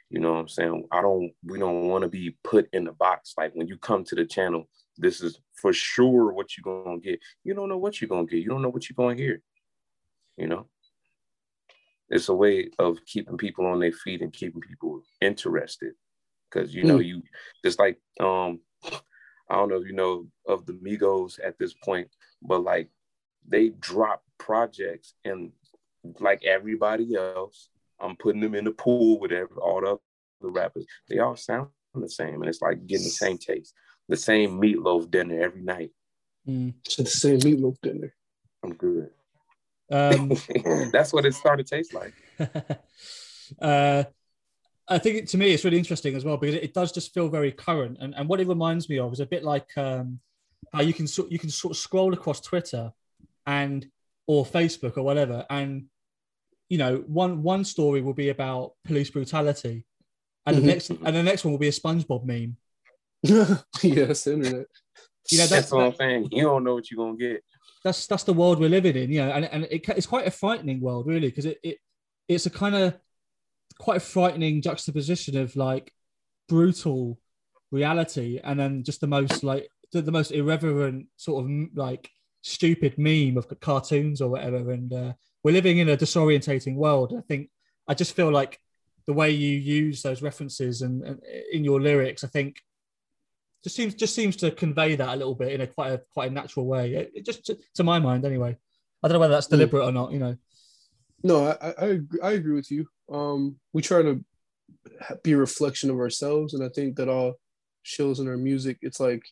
you 0.09 0.19
know 0.19 0.33
what 0.33 0.39
I'm 0.39 0.47
saying 0.47 0.87
I 0.91 1.01
don't 1.01 1.31
we 1.45 1.59
don't 1.59 1.87
want 1.87 2.03
to 2.03 2.09
be 2.09 2.37
put 2.43 2.67
in 2.73 2.85
the 2.85 2.93
box 2.93 3.33
like 3.37 3.51
when 3.53 3.67
you 3.67 3.77
come 3.77 4.03
to 4.05 4.15
the 4.15 4.25
channel 4.25 4.67
this 4.97 5.21
is 5.21 5.39
for 5.53 5.73
sure 5.73 6.33
what 6.33 6.57
you're 6.57 6.83
gonna 6.83 6.99
get. 6.99 7.19
You 7.43 7.53
don't 7.53 7.69
know 7.69 7.77
what 7.77 8.01
you're 8.01 8.07
gonna 8.07 8.25
get. 8.25 8.39
You 8.39 8.49
don't 8.49 8.61
know 8.61 8.69
what 8.69 8.89
you're 8.89 8.95
gonna 8.95 9.15
hear. 9.15 9.41
You 10.37 10.47
know, 10.47 10.67
it's 12.09 12.29
a 12.29 12.33
way 12.33 12.69
of 12.79 12.97
keeping 13.05 13.37
people 13.37 13.65
on 13.65 13.79
their 13.79 13.91
feet 13.91 14.21
and 14.21 14.33
keeping 14.33 14.61
people 14.61 15.01
interested. 15.21 15.93
Because 16.49 16.73
you 16.73 16.83
know, 16.83 16.99
you 16.99 17.21
just 17.63 17.79
like 17.79 17.99
um, 18.19 18.59
I 19.49 19.55
don't 19.55 19.69
know 19.69 19.81
if 19.81 19.87
you 19.87 19.93
know 19.93 20.27
of 20.47 20.65
the 20.65 20.73
Migos 20.73 21.39
at 21.43 21.57
this 21.57 21.73
point, 21.73 22.09
but 22.41 22.63
like 22.63 22.89
they 23.47 23.69
drop 23.69 24.23
projects 24.37 25.13
and 25.23 25.51
like 26.19 26.43
everybody 26.43 27.15
else, 27.15 27.69
I'm 27.99 28.15
putting 28.15 28.41
them 28.41 28.55
in 28.55 28.65
the 28.65 28.71
pool 28.71 29.19
with 29.19 29.31
every, 29.31 29.57
all 29.57 29.81
the 29.81 29.87
other 29.87 30.51
rappers. 30.51 30.85
They 31.09 31.19
all 31.19 31.35
sound 31.35 31.69
the 31.95 32.09
same, 32.09 32.35
and 32.35 32.45
it's 32.45 32.61
like 32.61 32.85
getting 32.85 33.05
the 33.05 33.09
same 33.09 33.37
taste 33.37 33.73
the 34.07 34.17
same 34.17 34.59
meatloaf 34.59 35.09
dinner 35.11 35.41
every 35.41 35.61
night. 35.61 35.91
Mm. 36.47 36.73
The 36.97 37.05
same 37.05 37.39
meatloaf 37.39 37.77
dinner. 37.81 38.13
I'm 38.63 38.73
good. 38.73 39.09
Um, 39.91 40.31
That's 40.91 41.13
what 41.13 41.25
it 41.25 41.33
started 41.33 41.67
to 41.67 41.75
taste 41.75 41.93
like. 41.93 42.13
uh, 43.61 44.03
I 44.89 44.97
think 44.97 45.17
it, 45.17 45.27
to 45.29 45.37
me 45.37 45.53
it's 45.53 45.65
really 45.65 45.77
interesting 45.77 46.15
as 46.15 46.23
well 46.23 46.37
because 46.37 46.55
it, 46.55 46.63
it 46.63 46.73
does 46.73 46.91
just 46.91 47.13
feel 47.13 47.27
very 47.27 47.51
current, 47.51 47.97
and, 47.99 48.15
and 48.15 48.27
what 48.29 48.39
it 48.39 48.47
reminds 48.47 48.89
me 48.89 48.99
of 48.99 49.11
is 49.13 49.19
a 49.19 49.25
bit 49.25 49.43
like 49.43 49.69
um, 49.77 50.19
how 50.73 50.81
you 50.81 50.93
can 50.93 51.07
sort 51.07 51.31
you 51.31 51.39
can 51.39 51.49
sort 51.49 51.71
of 51.71 51.77
scroll 51.77 52.13
across 52.13 52.39
Twitter 52.39 52.91
and 53.45 53.85
or 54.27 54.45
Facebook 54.45 54.97
or 54.97 55.03
whatever, 55.03 55.45
and 55.49 55.85
you 56.69 56.77
know 56.77 57.03
one 57.07 57.43
one 57.43 57.65
story 57.65 58.01
will 58.01 58.13
be 58.13 58.29
about 58.29 58.73
police 58.85 59.09
brutality, 59.09 59.85
and 60.45 60.57
the 60.57 60.61
next 60.61 60.89
and 60.89 61.15
the 61.15 61.23
next 61.23 61.43
one 61.43 61.51
will 61.51 61.59
be 61.59 61.67
a 61.67 61.71
SpongeBob 61.71 62.25
meme. 62.25 62.57
yeah, 63.23 64.05
it's 64.05 64.23
the 64.23 64.33
internet. 64.33 64.67
You 65.29 65.39
know 65.39 65.47
That's, 65.47 65.49
that's 65.49 65.71
what 65.71 65.83
I'm 65.83 65.95
saying. 65.95 66.29
You 66.31 66.43
don't 66.43 66.63
know 66.63 66.75
what 66.75 66.89
you're 66.89 67.05
gonna 67.05 67.17
get. 67.17 67.43
that's 67.83 68.07
that's 68.07 68.23
the 68.23 68.33
world 68.33 68.59
we're 68.59 68.69
living 68.69 68.95
in, 68.95 69.11
you 69.11 69.19
know, 69.19 69.31
and 69.31 69.45
and 69.45 69.63
it, 69.65 69.87
it's 69.89 70.05
quite 70.05 70.27
a 70.27 70.31
frightening 70.31 70.79
world, 70.79 71.07
really, 71.07 71.27
because 71.27 71.45
it, 71.45 71.59
it 71.63 71.77
it's 72.29 72.45
a 72.45 72.49
kind 72.49 72.75
of 72.75 72.97
quite 73.79 73.97
a 73.97 74.01
frightening 74.01 74.61
juxtaposition 74.61 75.37
of 75.37 75.55
like 75.55 75.91
brutal 76.47 77.19
reality 77.71 78.39
and 78.43 78.59
then 78.59 78.83
just 78.83 79.01
the 79.01 79.07
most 79.07 79.43
like 79.43 79.69
the, 79.91 80.01
the 80.01 80.11
most 80.11 80.31
irreverent 80.31 81.07
sort 81.17 81.43
of 81.43 81.51
like 81.75 82.09
stupid 82.41 82.97
meme 82.97 83.37
of 83.37 83.47
cartoons 83.59 84.21
or 84.21 84.29
whatever, 84.29 84.71
and 84.71 84.93
uh, 84.93 85.13
we're 85.43 85.51
living 85.51 85.77
in 85.77 85.89
a 85.89 85.97
disorientating 85.97 86.75
world. 86.75 87.13
I 87.17 87.21
think 87.21 87.49
I 87.87 87.93
just 87.93 88.15
feel 88.15 88.31
like 88.31 88.59
the 89.05 89.13
way 89.13 89.31
you 89.31 89.57
use 89.57 90.01
those 90.01 90.21
references 90.21 90.81
and, 90.81 91.03
and 91.03 91.21
in 91.51 91.63
your 91.63 91.81
lyrics, 91.81 92.23
I 92.23 92.27
think 92.27 92.61
just 93.63 93.75
seems 93.75 93.95
just 93.95 94.15
seems 94.15 94.35
to 94.37 94.51
convey 94.51 94.95
that 94.95 95.09
a 95.09 95.15
little 95.15 95.35
bit 95.35 95.53
in 95.53 95.61
a 95.61 95.67
quite 95.67 95.93
a 95.93 96.01
quite 96.13 96.31
a 96.31 96.33
natural 96.33 96.65
way. 96.65 96.93
It, 96.93 97.11
it 97.15 97.25
just 97.25 97.45
to, 97.45 97.57
to, 97.75 97.83
my 97.83 97.99
mind, 97.99 98.25
anyway. 98.25 98.57
I 99.03 99.07
don't 99.07 99.13
know 99.13 99.19
whether 99.19 99.33
that's 99.33 99.47
hmm. 99.47 99.55
deliberate 99.55 99.85
or 99.85 99.91
not. 99.91 100.11
You 100.11 100.19
know. 100.19 100.37
No, 101.23 101.47
I, 101.47 101.73
I 101.77 101.99
I 102.23 102.31
agree 102.31 102.55
with 102.55 102.71
you. 102.71 102.87
Um, 103.11 103.57
we 103.73 103.81
try 103.81 104.01
to 104.01 104.23
be 105.23 105.33
a 105.33 105.37
reflection 105.37 105.89
of 105.89 105.99
ourselves, 105.99 106.53
and 106.53 106.63
I 106.63 106.69
think 106.69 106.95
that 106.97 107.09
all 107.09 107.35
shows 107.83 108.19
in 108.19 108.27
our 108.27 108.37
music. 108.37 108.77
It's 108.81 108.99
like 108.99 109.23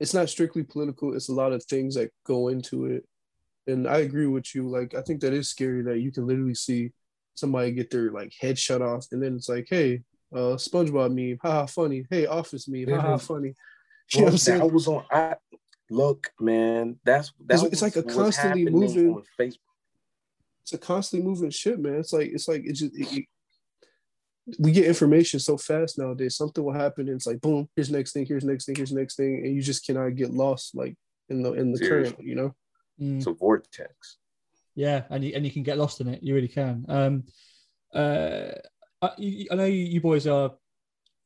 it's 0.00 0.14
not 0.14 0.28
strictly 0.28 0.62
political. 0.62 1.14
It's 1.14 1.28
a 1.28 1.34
lot 1.34 1.52
of 1.52 1.64
things 1.64 1.94
that 1.94 2.10
go 2.24 2.48
into 2.48 2.86
it, 2.86 3.04
and 3.66 3.86
I 3.86 3.98
agree 3.98 4.26
with 4.26 4.54
you. 4.54 4.68
Like 4.68 4.94
I 4.94 5.02
think 5.02 5.20
that 5.20 5.32
is 5.32 5.48
scary 5.48 5.82
that 5.82 6.00
you 6.00 6.12
can 6.12 6.26
literally 6.26 6.54
see 6.54 6.92
somebody 7.34 7.72
get 7.72 7.90
their 7.90 8.10
like 8.10 8.32
head 8.40 8.58
shut 8.58 8.82
off, 8.82 9.06
and 9.12 9.22
then 9.22 9.36
it's 9.36 9.48
like, 9.48 9.66
hey, 9.68 10.02
uh, 10.34 10.56
SpongeBob 10.56 11.14
meme, 11.14 11.38
haha, 11.42 11.66
funny. 11.66 12.04
Hey, 12.10 12.26
Office 12.26 12.68
meme, 12.68 12.88
haha, 12.88 13.16
funny. 13.18 13.54
You 14.12 14.18
well, 14.18 14.20
know 14.20 14.24
what 14.26 14.32
I'm 14.34 14.38
saying? 14.38 14.60
That 14.60 14.72
was 14.72 14.86
on. 14.86 15.04
I 15.10 15.34
look, 15.90 16.30
man. 16.38 16.96
That's 17.04 17.32
that's 17.44 17.64
it's, 17.64 17.72
it's 17.72 17.82
like 17.82 17.96
a 17.96 18.04
constantly 18.04 18.66
moving. 18.66 19.20
Facebook. 19.36 19.58
It's 20.66 20.72
a 20.72 20.78
constantly 20.78 21.24
moving 21.24 21.50
shit, 21.50 21.78
man. 21.78 21.94
It's 21.94 22.12
like 22.12 22.32
it's 22.32 22.48
like 22.48 22.62
it's 22.64 22.80
just 22.80 22.98
it, 22.98 23.18
it, 23.18 23.24
we 24.58 24.72
get 24.72 24.86
information 24.86 25.38
so 25.38 25.56
fast 25.56 25.96
nowadays. 25.96 26.34
Something 26.34 26.64
will 26.64 26.72
happen, 26.72 27.06
and 27.06 27.14
it's 27.14 27.26
like 27.28 27.40
boom. 27.40 27.68
Here's 27.76 27.88
next 27.88 28.10
thing. 28.10 28.26
Here's 28.26 28.42
next 28.42 28.64
thing. 28.64 28.74
Here's 28.74 28.90
next 28.90 29.14
thing, 29.14 29.44
and 29.44 29.54
you 29.54 29.62
just 29.62 29.86
cannot 29.86 30.16
get 30.16 30.32
lost 30.32 30.74
like 30.74 30.96
in 31.28 31.40
the 31.44 31.52
in 31.52 31.70
the 31.70 31.78
Seriously. 31.78 32.16
current. 32.16 32.28
You 32.28 32.34
know, 32.34 32.54
mm. 33.00 33.18
it's 33.18 33.28
a 33.28 33.32
vortex. 33.32 34.16
Yeah, 34.74 35.04
and 35.08 35.24
you 35.24 35.34
and 35.36 35.44
you 35.44 35.52
can 35.52 35.62
get 35.62 35.78
lost 35.78 36.00
in 36.00 36.08
it. 36.08 36.20
You 36.20 36.34
really 36.34 36.48
can. 36.48 36.84
Um, 36.88 37.24
uh, 37.94 38.50
I, 39.00 39.46
I 39.52 39.54
know 39.54 39.66
you 39.66 40.00
boys 40.00 40.26
are 40.26 40.50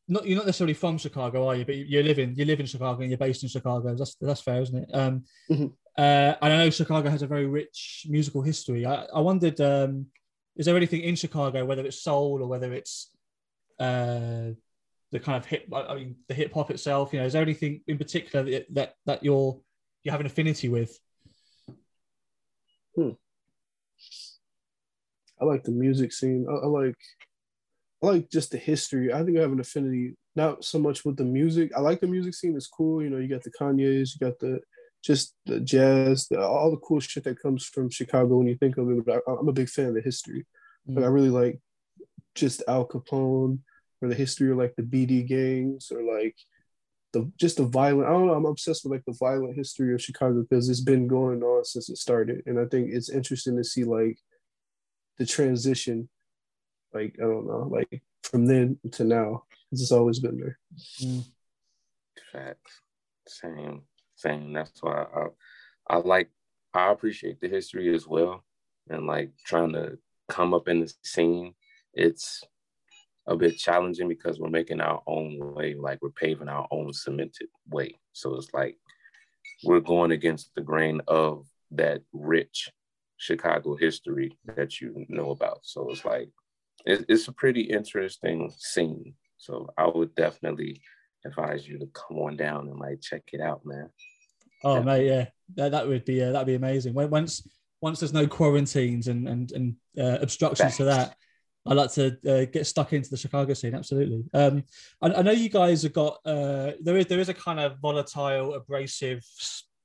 not 0.07 0.26
you're 0.26 0.37
not 0.37 0.44
necessarily 0.44 0.74
from 0.74 0.98
Chicago, 0.98 1.48
are 1.48 1.55
you? 1.55 1.64
But 1.64 1.76
you 1.76 2.03
live 2.03 2.18
in 2.18 2.35
you 2.37 2.44
live 2.44 2.61
in 2.61 2.66
Chicago 2.66 3.00
and 3.00 3.11
you're 3.11 3.16
based 3.16 3.42
in 3.42 3.48
Chicago. 3.48 3.94
That's 3.94 4.16
that's 4.20 4.42
fair, 4.42 4.61
isn't 4.61 4.76
it? 4.76 4.90
Um, 4.92 5.24
mm-hmm. 5.50 5.68
Uh, 5.98 6.35
and 6.40 6.53
I 6.53 6.57
know 6.57 6.70
Chicago 6.70 7.11
has 7.11 7.22
a 7.22 7.26
very 7.26 7.46
rich 7.46 8.07
musical 8.09 8.42
history. 8.42 8.87
I, 8.87 9.05
I 9.14 9.20
wondered, 9.20 9.61
um, 9.61 10.07
is 10.57 10.66
there 10.66 10.76
anything 10.76 11.03
in 11.03 11.16
Chicago, 11.16 11.64
whether 11.64 11.85
it's 11.85 12.03
soul 12.03 12.42
or 12.42 12.46
whether 12.46 12.72
it's 12.72 13.11
uh, 13.79 14.50
the 15.11 15.20
kind 15.20 15.37
of 15.37 15.46
hip, 15.46 15.66
I 15.74 15.94
mean, 15.94 16.16
the 16.29 16.35
hip 16.35 16.53
hop 16.55 16.70
itself? 16.70 17.12
You 17.12 17.20
know, 17.20 17.26
is 17.26 17.33
there 17.33 17.42
anything 17.42 17.83
in 17.87 17.98
particular 17.98 18.44
that 18.50 18.66
that, 18.74 18.94
that 19.07 19.24
you're 19.24 19.61
you 20.05 20.11
have 20.11 20.20
an 20.20 20.26
affinity 20.26 20.68
with? 20.68 20.98
Hmm. 22.94 23.11
I 25.40 25.44
like 25.44 25.64
the 25.64 25.72
music 25.72 26.12
scene. 26.12 26.46
I, 26.48 26.53
I, 26.53 26.66
like 26.66 26.96
I 28.03 28.07
like 28.07 28.31
just 28.31 28.50
the 28.50 28.59
history. 28.59 29.12
I 29.12 29.24
think 29.24 29.38
I 29.38 29.42
have 29.42 29.53
an 29.53 29.61
affinity 29.61 30.16
not 30.37 30.64
so 30.64 30.79
much 30.79 31.05
with 31.05 31.16
the 31.16 31.24
music. 31.24 31.72
I 31.76 31.81
like 31.81 32.00
the 32.00 32.07
music 32.07 32.35
scene. 32.35 32.57
It's 32.57 32.66
cool. 32.66 33.03
You 33.03 33.11
know, 33.11 33.18
you 33.18 33.29
got 33.29 33.42
the 33.42 33.50
Kanye's, 33.50 34.14
you 34.14 34.26
got 34.26 34.38
the 34.38 34.61
just 35.02 35.34
the 35.46 35.60
jazz, 35.60 36.28
the, 36.28 36.40
all 36.40 36.70
the 36.70 36.76
cool 36.78 37.00
shit 37.00 37.24
that 37.24 37.40
comes 37.40 37.64
from 37.64 37.90
Chicago 37.90 38.38
when 38.38 38.46
you 38.46 38.56
think 38.56 38.76
of 38.76 38.90
it. 38.90 39.04
But 39.04 39.22
I, 39.26 39.32
am 39.32 39.48
a 39.48 39.52
big 39.52 39.68
fan 39.68 39.86
of 39.86 39.94
the 39.94 40.00
history. 40.00 40.46
Mm. 40.88 40.96
Like 40.96 41.04
I 41.04 41.08
really 41.08 41.30
like 41.30 41.58
just 42.34 42.62
Al 42.68 42.86
Capone 42.86 43.58
or 44.02 44.08
the 44.08 44.14
history 44.14 44.50
of 44.50 44.58
like 44.58 44.74
the 44.76 44.82
BD 44.82 45.26
gangs 45.26 45.90
or 45.90 46.02
like 46.02 46.36
the 47.12 47.30
just 47.36 47.56
the 47.56 47.64
violent. 47.64 48.08
I 48.08 48.12
don't 48.12 48.26
know. 48.26 48.34
I'm 48.34 48.46
obsessed 48.46 48.84
with 48.84 48.92
like 48.92 49.04
the 49.06 49.16
violent 49.18 49.56
history 49.56 49.94
of 49.94 50.02
Chicago 50.02 50.42
because 50.42 50.68
it's 50.68 50.80
been 50.80 51.06
going 51.06 51.42
on 51.42 51.64
since 51.64 51.88
it 51.88 51.98
started, 51.98 52.42
and 52.46 52.58
I 52.58 52.66
think 52.66 52.90
it's 52.92 53.10
interesting 53.10 53.56
to 53.56 53.64
see 53.64 53.84
like 53.84 54.18
the 55.18 55.26
transition, 55.26 56.08
like 56.94 57.16
I 57.18 57.24
don't 57.24 57.46
know, 57.46 57.68
like 57.70 58.02
from 58.22 58.46
then 58.46 58.78
to 58.92 59.04
now, 59.04 59.44
because 59.70 59.82
it's 59.82 59.92
always 59.92 60.20
been 60.20 60.38
there. 60.38 60.58
Mm. 61.02 61.24
Facts. 62.32 62.80
Same, 63.26 63.82
same. 64.20 64.52
That's 64.52 64.83
why 64.83 65.04
I, 65.14 65.26
I 65.88 65.96
like, 65.96 66.30
I 66.74 66.90
appreciate 66.90 67.40
the 67.40 67.48
history 67.48 67.94
as 67.94 68.06
well, 68.06 68.44
and 68.88 69.06
like 69.06 69.33
trying 69.44 69.72
to 69.72 69.98
come 70.28 70.54
up 70.54 70.68
in 70.68 70.80
the 70.80 70.92
scene. 71.02 71.54
It's 71.94 72.42
a 73.26 73.37
bit 73.37 73.59
challenging 73.59 74.09
because 74.09 74.38
we're 74.38 74.48
making 74.48 74.80
our 74.80 75.02
own 75.06 75.38
way, 75.54 75.74
like 75.74 75.98
we're 76.02 76.11
paving 76.11 76.48
our 76.48 76.66
own 76.70 76.92
cemented 76.92 77.48
way. 77.68 77.94
So 78.12 78.35
it's 78.37 78.52
like 78.52 78.76
we're 79.64 79.80
going 79.80 80.12
against 80.12 80.54
the 80.54 80.62
grain 80.62 81.00
of 81.09 81.46
that 81.72 82.02
rich 82.12 82.70
Chicago 83.16 83.76
history 83.76 84.37
that 84.56 84.80
you 84.80 85.04
know 85.09 85.30
about. 85.30 85.61
So 85.62 85.90
it's 85.90 86.04
like 86.04 86.30
it's 86.87 87.28
a 87.28 87.33
pretty 87.33 87.62
interesting 87.62 88.50
scene. 88.59 89.14
So 89.37 89.68
I 89.76 89.87
would 89.87 90.14
definitely 90.14 90.80
advise 91.26 91.68
you 91.68 91.78
to 91.78 91.87
come 91.92 92.18
on 92.18 92.37
down 92.37 92.68
and 92.68 92.78
like 92.78 93.00
check 93.02 93.22
it 93.33 93.40
out, 93.40 93.61
man. 93.64 93.90
Oh 94.62 94.82
mate, 94.82 95.06
yeah, 95.06 95.26
that, 95.56 95.72
that 95.72 95.88
would 95.88 96.04
be 96.04 96.22
uh, 96.22 96.32
that'd 96.32 96.46
be 96.46 96.54
amazing. 96.54 96.94
When, 96.94 97.10
once 97.10 97.46
once 97.80 98.00
there's 98.00 98.12
no 98.12 98.26
quarantines 98.26 99.08
and 99.08 99.28
and 99.28 99.52
and 99.52 99.76
uh, 99.98 100.18
obstructions 100.20 100.76
to 100.76 100.84
that, 100.84 101.16
I'd 101.66 101.76
like 101.76 101.92
to 101.92 102.16
uh, 102.28 102.44
get 102.44 102.66
stuck 102.66 102.92
into 102.92 103.10
the 103.10 103.16
Chicago 103.16 103.54
scene. 103.54 103.74
Absolutely. 103.74 104.24
Um, 104.34 104.64
I, 105.00 105.12
I 105.14 105.22
know 105.22 105.30
you 105.32 105.48
guys 105.48 105.82
have 105.82 105.92
got 105.92 106.18
uh, 106.24 106.72
there 106.80 106.96
is 106.96 107.06
there 107.06 107.20
is 107.20 107.28
a 107.28 107.34
kind 107.34 107.60
of 107.60 107.78
volatile, 107.80 108.54
abrasive 108.54 109.24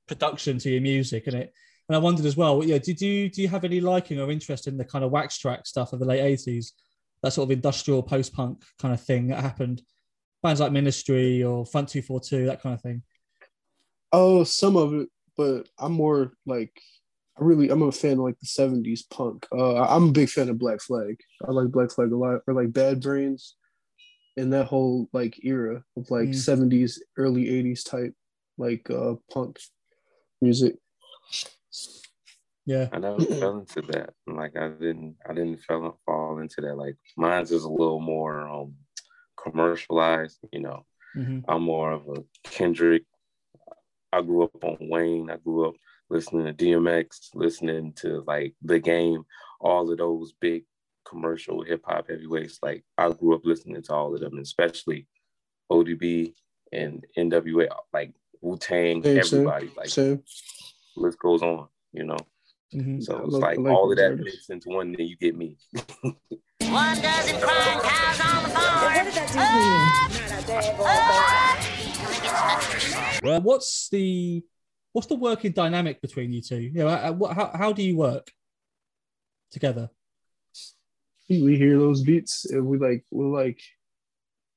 production 0.06 0.58
to 0.58 0.70
your 0.70 0.82
music, 0.82 1.26
and 1.26 1.36
it 1.36 1.52
and 1.88 1.96
I 1.96 1.98
wondered 1.98 2.26
as 2.26 2.36
well, 2.36 2.64
yeah, 2.64 2.78
did 2.78 3.00
you 3.00 3.30
do 3.30 3.40
you 3.40 3.48
have 3.48 3.64
any 3.64 3.80
liking 3.80 4.20
or 4.20 4.30
interest 4.30 4.66
in 4.66 4.76
the 4.76 4.84
kind 4.84 5.04
of 5.04 5.10
Wax 5.10 5.38
Trax 5.38 5.68
stuff 5.68 5.92
of 5.92 6.00
the 6.00 6.06
late 6.06 6.20
eighties, 6.20 6.72
that 7.22 7.32
sort 7.32 7.46
of 7.46 7.50
industrial 7.50 8.02
post 8.02 8.34
punk 8.34 8.62
kind 8.80 8.92
of 8.92 9.00
thing 9.00 9.28
that 9.28 9.40
happened, 9.40 9.82
bands 10.42 10.60
like 10.60 10.72
Ministry 10.72 11.44
or 11.44 11.64
Front 11.64 11.88
Two 11.88 12.02
Four 12.02 12.20
Two, 12.20 12.46
that 12.46 12.60
kind 12.60 12.74
of 12.74 12.82
thing? 12.82 13.02
Oh, 14.18 14.44
some 14.44 14.78
of 14.78 14.94
it, 14.94 15.10
but 15.36 15.68
I'm 15.78 15.92
more 15.92 16.32
like 16.46 16.72
I 17.38 17.44
really 17.44 17.68
I'm 17.68 17.82
a 17.82 17.92
fan 17.92 18.12
of 18.12 18.20
like 18.20 18.38
the 18.40 18.46
'70s 18.46 19.00
punk. 19.10 19.46
Uh, 19.52 19.82
I'm 19.82 20.08
a 20.08 20.12
big 20.12 20.30
fan 20.30 20.48
of 20.48 20.58
Black 20.58 20.80
Flag. 20.80 21.20
I 21.46 21.50
like 21.50 21.68
Black 21.68 21.90
Flag 21.90 22.12
a 22.12 22.16
lot, 22.16 22.40
or 22.46 22.54
like 22.54 22.72
Bad 22.72 23.02
Brains, 23.02 23.56
and 24.38 24.50
that 24.54 24.68
whole 24.68 25.10
like 25.12 25.44
era 25.44 25.84
of 25.98 26.10
like 26.10 26.30
mm. 26.30 26.34
'70s, 26.34 26.98
early 27.18 27.44
'80s 27.44 27.84
type 27.84 28.14
like 28.56 28.88
uh 28.88 29.16
punk 29.30 29.58
music. 30.40 30.76
Yeah. 32.64 32.88
I 32.92 32.98
never 32.98 33.20
fell 33.20 33.58
into 33.58 33.82
that. 33.92 34.14
Like 34.26 34.56
I 34.56 34.68
didn't 34.70 35.16
I 35.28 35.34
didn't 35.34 35.60
fall 35.60 36.00
fall 36.06 36.38
into 36.38 36.62
that. 36.62 36.78
Like 36.78 36.96
mine's 37.18 37.52
is 37.52 37.64
a 37.64 37.70
little 37.70 38.00
more 38.00 38.48
um 38.48 38.76
commercialized, 39.36 40.38
you 40.52 40.60
know. 40.60 40.86
Mm-hmm. 41.14 41.50
I'm 41.50 41.62
more 41.64 41.92
of 41.92 42.08
a 42.08 42.24
Kendrick. 42.44 43.04
I 44.12 44.22
grew 44.22 44.44
up 44.44 44.64
on 44.64 44.78
Wayne. 44.80 45.30
I 45.30 45.36
grew 45.36 45.68
up 45.68 45.74
listening 46.08 46.46
to 46.46 46.52
DMX, 46.52 47.30
listening 47.34 47.92
to 47.94 48.22
like 48.26 48.54
the 48.62 48.78
game, 48.78 49.24
all 49.60 49.90
of 49.90 49.98
those 49.98 50.32
big 50.40 50.64
commercial 51.08 51.62
hip 51.62 51.82
hop 51.84 52.08
heavyweights. 52.08 52.58
Like 52.62 52.84
I 52.98 53.10
grew 53.10 53.34
up 53.34 53.42
listening 53.44 53.82
to 53.82 53.92
all 53.92 54.14
of 54.14 54.20
them, 54.20 54.38
especially 54.38 55.06
ODB 55.70 56.34
and 56.72 57.04
NWA, 57.16 57.68
like 57.92 58.12
Wu 58.40 58.56
Tang, 58.56 59.04
everybody. 59.04 59.70
Like 59.76 59.88
same. 59.88 60.22
list 60.96 61.18
goes 61.18 61.42
on, 61.42 61.68
you 61.92 62.04
know. 62.04 62.18
Mm-hmm. 62.74 63.00
So 63.00 63.22
it's 63.24 63.34
like, 63.34 63.58
like 63.58 63.72
all 63.72 63.90
of 63.90 63.98
that 63.98 64.18
mixed 64.18 64.50
into 64.50 64.70
one, 64.70 64.92
then 64.92 65.06
you 65.06 65.16
get 65.16 65.36
me. 65.36 65.56
one 66.02 66.14
dozen 67.00 67.40
crying 67.40 67.80
cows 67.80 68.20
on 68.20 68.42
the 68.42 68.48
farm. 68.50 68.94
What 68.94 69.04
did 69.04 69.14
that 69.14 69.30
do 71.70 71.75
Well, 73.22 73.40
what's 73.40 73.88
the 73.88 74.42
what's 74.92 75.08
the 75.08 75.14
working 75.14 75.52
dynamic 75.52 76.00
between 76.00 76.32
you 76.32 76.40
two? 76.40 76.60
You 76.60 76.84
know, 76.84 76.88
how, 76.88 77.50
how 77.54 77.72
do 77.72 77.82
you 77.82 77.96
work 77.96 78.30
together? 79.50 79.90
We 81.28 81.56
hear 81.56 81.78
those 81.78 82.02
beats 82.02 82.46
and 82.46 82.66
we 82.66 82.78
like 82.78 83.04
we'll 83.10 83.32
like 83.32 83.60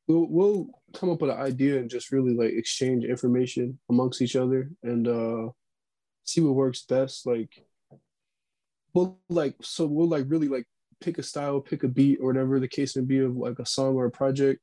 we'll, 0.07 0.27
we'll 0.29 0.67
come 0.93 1.09
up 1.09 1.21
with 1.21 1.31
an 1.31 1.37
idea 1.37 1.77
and 1.79 1.89
just 1.89 2.11
really 2.11 2.33
like 2.33 2.51
exchange 2.53 3.03
information 3.03 3.79
amongst 3.89 4.21
each 4.21 4.35
other 4.35 4.69
and 4.83 5.07
uh 5.07 5.49
see 6.23 6.41
what 6.41 6.55
works 6.55 6.83
best. 6.83 7.25
Like 7.25 7.51
we'll 8.93 9.19
like 9.29 9.55
so 9.61 9.87
we'll 9.87 10.07
like 10.07 10.25
really 10.27 10.47
like 10.47 10.65
pick 11.01 11.17
a 11.17 11.23
style, 11.23 11.59
pick 11.59 11.83
a 11.83 11.87
beat 11.87 12.19
or 12.21 12.27
whatever 12.27 12.59
the 12.59 12.67
case 12.67 12.95
may 12.95 13.03
be 13.03 13.19
of 13.19 13.35
like 13.35 13.59
a 13.59 13.65
song 13.65 13.95
or 13.95 14.05
a 14.05 14.11
project, 14.11 14.61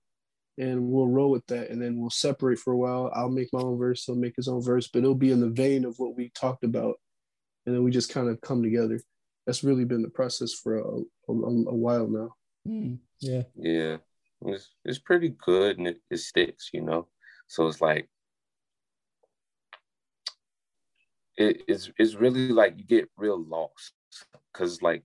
and 0.58 0.88
we'll 0.88 1.06
roll 1.08 1.30
with 1.30 1.46
that. 1.46 1.70
And 1.70 1.80
then 1.80 1.98
we'll 1.98 2.10
separate 2.10 2.58
for 2.58 2.72
a 2.72 2.76
while. 2.76 3.10
I'll 3.14 3.28
make 3.28 3.52
my 3.52 3.60
own 3.60 3.78
verse, 3.78 4.04
he'll 4.04 4.16
make 4.16 4.36
his 4.36 4.48
own 4.48 4.62
verse, 4.62 4.88
but 4.88 5.00
it'll 5.00 5.14
be 5.14 5.32
in 5.32 5.40
the 5.40 5.50
vein 5.50 5.84
of 5.84 5.98
what 5.98 6.16
we 6.16 6.30
talked 6.30 6.64
about. 6.64 6.96
And 7.66 7.74
then 7.74 7.82
we 7.82 7.90
just 7.90 8.12
kind 8.12 8.28
of 8.28 8.40
come 8.40 8.62
together. 8.62 9.00
That's 9.46 9.64
really 9.64 9.84
been 9.84 10.02
the 10.02 10.08
process 10.08 10.52
for 10.52 10.78
a, 10.78 10.82
a, 10.82 11.32
a 11.32 11.74
while 11.74 12.08
now. 12.08 12.34
Mm, 12.66 12.98
yeah. 13.20 13.42
Yeah. 13.56 13.96
It's, 14.42 14.70
it's 14.84 14.98
pretty 14.98 15.30
good 15.44 15.78
and 15.78 15.88
it, 15.88 16.00
it 16.10 16.18
sticks, 16.18 16.70
you 16.72 16.82
know? 16.82 17.08
So 17.46 17.66
it's 17.68 17.80
like, 17.80 18.08
it, 21.36 21.62
it's, 21.68 21.90
it's 21.98 22.14
really 22.14 22.48
like 22.48 22.78
you 22.78 22.84
get 22.84 23.10
real 23.16 23.42
lost 23.44 23.92
because 24.52 24.80
like 24.80 25.04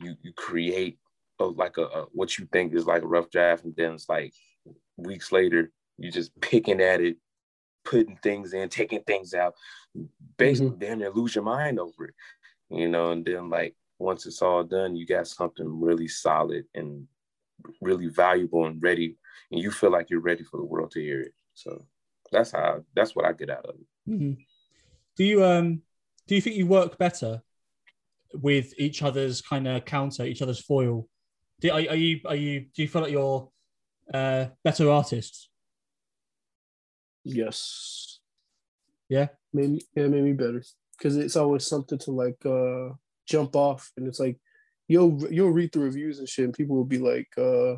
you 0.00 0.14
you 0.22 0.32
create 0.32 0.98
a, 1.38 1.44
like 1.44 1.76
a, 1.76 1.82
a, 1.82 2.06
what 2.12 2.38
you 2.38 2.48
think 2.52 2.74
is 2.74 2.86
like 2.86 3.02
a 3.02 3.06
rough 3.06 3.30
draft, 3.30 3.64
and 3.64 3.74
then 3.76 3.92
it's 3.94 4.08
like 4.08 4.32
weeks 4.96 5.32
later 5.32 5.70
you're 5.98 6.12
just 6.12 6.38
picking 6.40 6.80
at 6.80 7.00
it, 7.00 7.16
putting 7.84 8.16
things 8.16 8.52
in, 8.52 8.68
taking 8.68 9.02
things 9.02 9.34
out, 9.34 9.54
basically 10.36 10.70
mm-hmm. 10.70 10.78
damn 10.78 10.98
near 10.98 11.10
lose 11.10 11.34
your 11.34 11.44
mind 11.44 11.78
over 11.78 12.06
it, 12.06 12.14
you 12.70 12.88
know. 12.88 13.12
And 13.12 13.24
then 13.24 13.48
like 13.48 13.74
once 13.98 14.26
it's 14.26 14.42
all 14.42 14.64
done, 14.64 14.96
you 14.96 15.06
got 15.06 15.26
something 15.26 15.80
really 15.80 16.08
solid 16.08 16.64
and 16.74 17.06
really 17.80 18.08
valuable 18.08 18.66
and 18.66 18.82
ready, 18.82 19.16
and 19.50 19.60
you 19.60 19.70
feel 19.70 19.90
like 19.90 20.10
you're 20.10 20.20
ready 20.20 20.44
for 20.44 20.58
the 20.58 20.66
world 20.66 20.90
to 20.92 21.00
hear 21.00 21.22
it. 21.22 21.32
So 21.54 21.86
that's 22.30 22.52
how 22.52 22.84
that's 22.94 23.14
what 23.16 23.24
I 23.24 23.32
get 23.32 23.50
out 23.50 23.66
of 23.66 23.76
it. 23.76 24.10
Mm-hmm. 24.10 24.32
Do 25.16 25.24
you 25.24 25.44
um 25.44 25.82
do 26.26 26.34
you 26.34 26.40
think 26.40 26.56
you 26.56 26.66
work 26.66 26.98
better 26.98 27.42
with 28.34 28.74
each 28.76 29.02
other's 29.02 29.40
kind 29.40 29.66
of 29.66 29.84
counter, 29.84 30.24
each 30.24 30.42
other's 30.42 30.60
foil? 30.60 31.08
Do, 31.60 31.70
are, 31.70 31.76
are 31.76 31.96
you 31.96 32.20
are 32.26 32.36
you 32.36 32.66
do 32.74 32.82
you 32.82 32.88
feel 32.88 33.02
like 33.02 33.12
you're 33.12 33.48
uh, 34.12 34.46
better 34.64 34.90
artists? 34.90 35.48
Yes. 37.24 38.20
Yeah. 39.08 39.28
Maybe 39.52 39.86
yeah, 39.94 40.06
maybe 40.06 40.32
better 40.32 40.62
because 40.96 41.16
it's 41.16 41.36
always 41.36 41.66
something 41.66 41.98
to 41.98 42.10
like 42.10 42.44
uh 42.44 42.94
jump 43.26 43.56
off, 43.56 43.90
and 43.96 44.06
it's 44.06 44.20
like 44.20 44.38
you'll 44.88 45.26
you'll 45.32 45.50
read 45.50 45.72
the 45.72 45.80
reviews 45.80 46.18
and 46.18 46.28
shit, 46.28 46.44
and 46.44 46.54
people 46.54 46.76
will 46.76 46.84
be 46.84 46.98
like 46.98 47.28
uh 47.38 47.76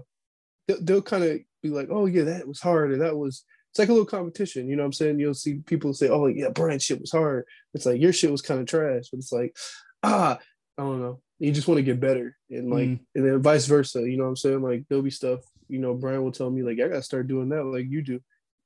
they'll, 0.67 0.83
they'll 0.83 1.03
kind 1.03 1.25
of 1.25 1.39
be 1.63 1.71
like, 1.71 1.89
oh 1.91 2.07
yeah, 2.07 2.25
that 2.25 2.49
was 2.49 2.61
hard, 2.61 2.93
or 2.93 2.99
that 2.99 3.17
was 3.17 3.45
it's 3.71 3.79
like 3.79 3.89
a 3.89 3.93
little 3.93 4.07
competition, 4.07 4.69
you 4.69 4.77
know 4.77 4.83
what 4.83 4.89
I'm 4.89 4.93
saying? 4.95 5.21
You'll 5.21 5.35
see 5.35 5.61
people 5.67 5.93
say, 5.93 6.09
Oh 6.09 6.27
yeah, 6.27 6.49
Brian 6.49 6.79
shit 6.79 7.01
was 7.01 7.13
hard. 7.13 7.45
It's 7.75 7.87
like 7.87 8.01
your 8.01 8.13
shit 8.13 8.31
was 8.31 8.43
kind 8.43 8.61
of 8.61 8.67
trash, 8.67 9.09
but 9.11 9.19
it's 9.19 9.33
like, 9.33 9.57
ah, 10.03 10.39
I 10.79 10.83
don't 10.83 11.01
know. 11.03 11.21
You 11.39 11.53
just 11.53 11.69
want 11.69 11.79
to 11.79 11.83
get 11.83 12.01
better. 12.01 12.37
And 12.51 12.71
like 12.71 12.89
mm. 12.89 13.01
and 13.15 13.27
then 13.27 13.43
vice 13.43 13.67
versa, 13.67 14.01
you 14.01 14.17
know 14.17 14.25
what 14.25 14.31
I'm 14.31 14.37
saying? 14.37 14.63
Like 14.63 14.85
there'll 14.89 15.05
be 15.05 15.11
stuff, 15.11 15.41
you 15.69 15.79
know, 15.79 15.95
Brian 15.95 16.23
will 16.23 16.33
tell 16.33 16.51
me, 16.51 16.63
like, 16.63 16.79
I 16.81 16.89
gotta 16.89 17.03
start 17.03 17.29
doing 17.29 17.49
that 17.51 17.65
like 17.65 17.87
you 17.89 18.03
do. 18.03 18.21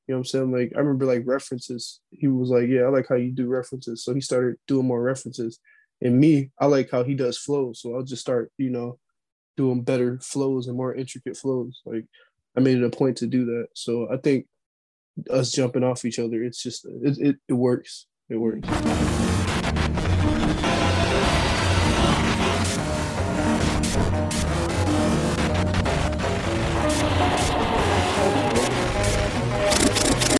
You 0.06 0.14
know 0.14 0.18
what 0.18 0.20
I'm 0.20 0.24
saying? 0.24 0.52
Like 0.52 0.72
I 0.74 0.80
remember 0.80 1.06
like 1.06 1.22
references. 1.24 2.00
He 2.10 2.26
was 2.26 2.50
like, 2.50 2.68
Yeah, 2.68 2.82
I 2.82 2.88
like 2.88 3.08
how 3.08 3.14
you 3.14 3.30
do 3.30 3.46
references. 3.46 4.04
So 4.04 4.12
he 4.12 4.20
started 4.20 4.56
doing 4.66 4.86
more 4.86 5.00
references. 5.00 5.60
And 6.00 6.18
me, 6.18 6.50
I 6.58 6.66
like 6.66 6.90
how 6.90 7.04
he 7.04 7.14
does 7.14 7.38
flows. 7.38 7.80
So 7.80 7.94
I'll 7.94 8.02
just 8.02 8.22
start, 8.22 8.50
you 8.58 8.70
know, 8.70 8.98
doing 9.56 9.82
better 9.82 10.18
flows 10.20 10.66
and 10.66 10.76
more 10.76 10.94
intricate 10.94 11.36
flows. 11.36 11.82
Like 11.86 12.06
I 12.56 12.60
made 12.60 12.78
it 12.78 12.84
a 12.84 12.90
point 12.90 13.18
to 13.18 13.28
do 13.28 13.44
that. 13.44 13.68
So 13.74 14.08
I 14.12 14.16
think 14.16 14.46
us 15.30 15.52
jumping 15.52 15.84
off 15.84 16.04
each 16.04 16.18
other. 16.18 16.42
It's 16.42 16.62
just 16.62 16.84
it 16.84 17.18
it, 17.18 17.36
it 17.48 17.54
works. 17.54 18.06
It 18.28 18.36
works. 18.36 18.68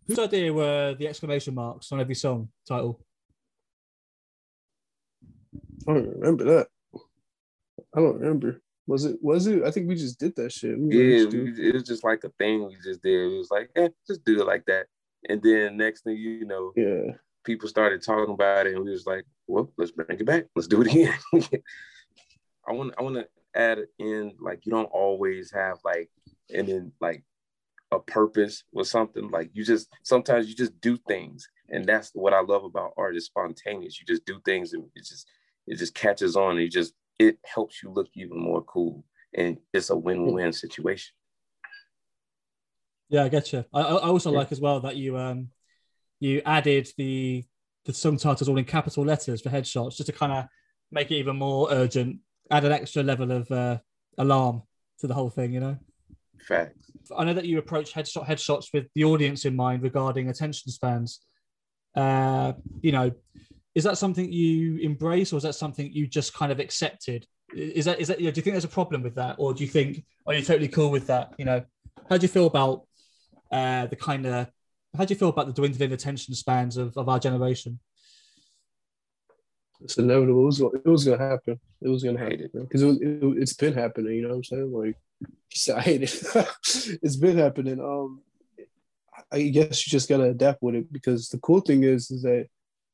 Whose 0.07 0.19
idea 0.19 0.53
were 0.53 0.95
the 0.99 1.09
exclamation 1.09 1.55
marks 1.55 1.93
on 1.93 2.01
every 2.01 2.15
song 2.15 2.49
title? 2.67 3.01
I 5.89 5.95
don't 5.95 6.19
remember 6.19 6.45
that. 6.45 6.67
I 7.95 8.01
don't 8.01 8.19
remember. 8.19 8.61
Was 8.87 9.05
it? 9.05 9.19
Was 9.23 9.47
it? 9.47 9.63
I 9.63 9.71
think 9.71 9.89
we 9.89 9.95
just 9.95 10.19
did 10.19 10.35
that 10.37 10.53
shit. 10.53 10.77
yeah, 10.79 11.25
it 11.31 11.75
was 11.75 11.85
just 11.85 12.05
like 12.05 12.25
a 12.25 12.31
thing 12.31 12.67
we 12.67 12.77
just 12.83 13.03
did. 13.03 13.33
It 13.33 13.39
was 13.39 13.51
like, 13.51 13.71
eh, 13.77 13.89
just 14.07 14.25
do 14.25 14.41
it 14.41 14.47
like 14.47 14.65
that. 14.67 14.87
And 15.29 15.41
then 15.41 15.77
next 15.77 16.03
thing 16.03 16.17
you 16.17 16.45
know, 16.45 16.73
yeah, 16.75 17.13
people 17.45 17.69
started 17.69 18.03
talking 18.03 18.35
about 18.35 18.67
it, 18.67 18.75
and 18.75 18.85
we 18.85 18.91
was 18.91 19.07
like, 19.07 19.25
well, 19.47 19.73
let's 19.77 19.93
bring 19.93 20.19
it 20.19 20.27
back. 20.27 20.47
Let's 20.57 20.67
do 20.67 20.83
it 20.83 20.89
again. 20.89 21.15
I 22.69 22.73
want, 22.73 22.95
I 22.99 23.03
want 23.03 23.17
to 23.17 23.29
add 23.55 23.79
in 23.99 24.33
like 24.41 24.67
you 24.67 24.73
don't 24.73 24.87
always 24.87 25.53
have 25.53 25.79
like, 25.85 26.11
and 26.53 26.67
then 26.67 26.93
like 27.01 27.23
a 27.93 28.01
purpose 28.01 28.65
with 28.73 28.89
something. 28.89 29.31
Like 29.31 29.51
you 29.53 29.65
just 29.65 29.89
sometimes 30.03 30.49
you 30.49 30.57
just 30.57 30.81
do 30.81 30.97
things, 30.97 31.47
and 31.69 31.85
that's 31.85 32.11
what 32.15 32.35
I 32.35 32.41
love 32.41 32.65
about 32.65 32.95
art 32.97 33.17
is 33.17 33.27
spontaneous. 33.27 34.01
You 34.01 34.07
just 34.07 34.25
do 34.27 34.41
things, 34.45 34.73
and 34.73 34.85
it 34.97 35.05
just 35.05 35.29
it 35.67 35.79
just 35.79 35.95
catches 35.95 36.35
on, 36.35 36.53
and 36.53 36.63
you 36.63 36.69
just 36.69 36.95
it 37.19 37.39
helps 37.45 37.83
you 37.83 37.91
look 37.91 38.09
even 38.15 38.39
more 38.39 38.63
cool 38.63 39.05
and 39.35 39.59
it's 39.73 39.91
a 39.91 39.97
win-win 39.97 40.53
situation 40.53 41.13
yeah 43.09 43.25
i 43.25 43.29
get 43.29 43.53
you 43.53 43.65
i, 43.73 43.81
I 43.81 44.09
also 44.09 44.31
yeah. 44.31 44.39
like 44.39 44.53
as 44.53 44.61
well 44.61 44.81
that 44.81 44.97
you 44.97 45.17
um 45.17 45.49
you 46.21 46.43
added 46.45 46.89
the 46.97 47.45
the 47.85 47.93
song 47.93 48.17
titles 48.17 48.49
all 48.49 48.59
in 48.59 48.65
capital 48.65 49.05
letters 49.05 49.41
for 49.41 49.51
headshots 49.51 49.97
just 49.97 50.07
to 50.07 50.13
kind 50.13 50.33
of 50.33 50.45
make 50.91 51.11
it 51.11 51.17
even 51.17 51.37
more 51.37 51.69
urgent 51.71 52.19
add 52.51 52.65
an 52.65 52.73
extra 52.73 53.03
level 53.03 53.31
of 53.31 53.51
uh, 53.51 53.79
alarm 54.19 54.63
to 54.99 55.07
the 55.07 55.15
whole 55.15 55.31
thing 55.31 55.53
you 55.53 55.61
know 55.61 55.77
Facts. 56.43 56.91
i 57.17 57.25
know 57.25 57.35
that 57.35 57.45
you 57.45 57.59
approach 57.59 57.93
headshot 57.93 58.27
headshots 58.27 58.67
with 58.75 58.87
the 58.95 59.05
audience 59.05 59.45
in 59.45 59.55
mind 59.55 59.83
regarding 59.83 60.29
attention 60.29 60.71
spans. 60.71 61.21
Uh 61.95 62.53
you 62.81 62.93
know 62.93 63.13
is 63.75 63.85
that 63.85 63.97
something 63.97 64.31
you 64.31 64.79
embrace 64.79 65.33
or 65.33 65.37
is 65.37 65.45
that 65.45 65.55
something 65.55 65.91
you 65.93 66.07
just 66.07 66.35
kind 66.35 66.53
of 66.53 66.61
accepted? 66.61 67.27
Is 67.55 67.87
that 67.87 68.01
is 68.01 68.09
that 68.09 68.21
you 68.21 68.27
know, 68.27 68.31
do 68.31 68.39
you 68.39 68.43
think 68.43 68.55
there's 68.55 68.65
a 68.65 68.69
problem 68.69 69.03
with 69.03 69.15
that 69.15 69.37
or 69.39 69.55
do 69.55 69.65
you 69.65 69.71
think 69.71 70.05
are 70.27 70.35
you 70.35 70.43
totally 70.43 70.69
cool 70.69 70.91
with 70.91 71.07
that? 71.07 71.33
You 71.39 71.45
know 71.45 71.65
how 72.09 72.17
do 72.19 72.23
you 72.23 72.29
feel 72.29 72.47
about 72.47 72.87
uh 73.51 73.87
the 73.87 73.97
kind 73.97 74.27
of 74.27 74.49
how 74.97 75.05
do 75.05 75.15
you 75.15 75.19
feel 75.19 75.29
about 75.31 75.47
the 75.47 75.53
dwindling 75.53 75.93
attention 75.93 76.35
spans 76.35 76.77
of, 76.77 76.97
of 76.97 77.09
our 77.09 77.19
generation 77.19 77.79
it's 79.83 79.99
inevitable 79.99 80.43
it 80.43 80.47
was, 80.47 80.61
it 80.61 80.87
was 80.87 81.05
gonna 81.05 81.19
happen 81.19 81.59
it 81.81 81.89
was 81.89 82.03
gonna 82.03 82.19
happen 82.19 82.49
because 82.55 82.83
it, 82.83 83.03
it, 83.03 83.23
it's 83.39 83.55
been 83.55 83.75
happening 83.75 84.15
you 84.15 84.23
know 84.23 84.29
what 84.29 84.37
i'm 84.37 84.45
saying 84.45 84.73
like 84.73 84.97
i 85.77 85.81
hate 85.81 86.03
it 86.03 86.23
it's 87.03 87.17
been 87.17 87.39
happening 87.39 87.81
um 87.81 88.21
i 89.31 89.43
guess 89.43 89.87
you 89.87 89.91
just 89.91 90.09
gotta 90.09 90.25
adapt 90.25 90.63
with 90.63 90.75
it 90.75 90.93
because 90.93 91.29
the 91.29 91.39
cool 91.39 91.61
thing 91.61 91.85
is 91.85 92.11
is 92.11 92.23
that 92.23 92.47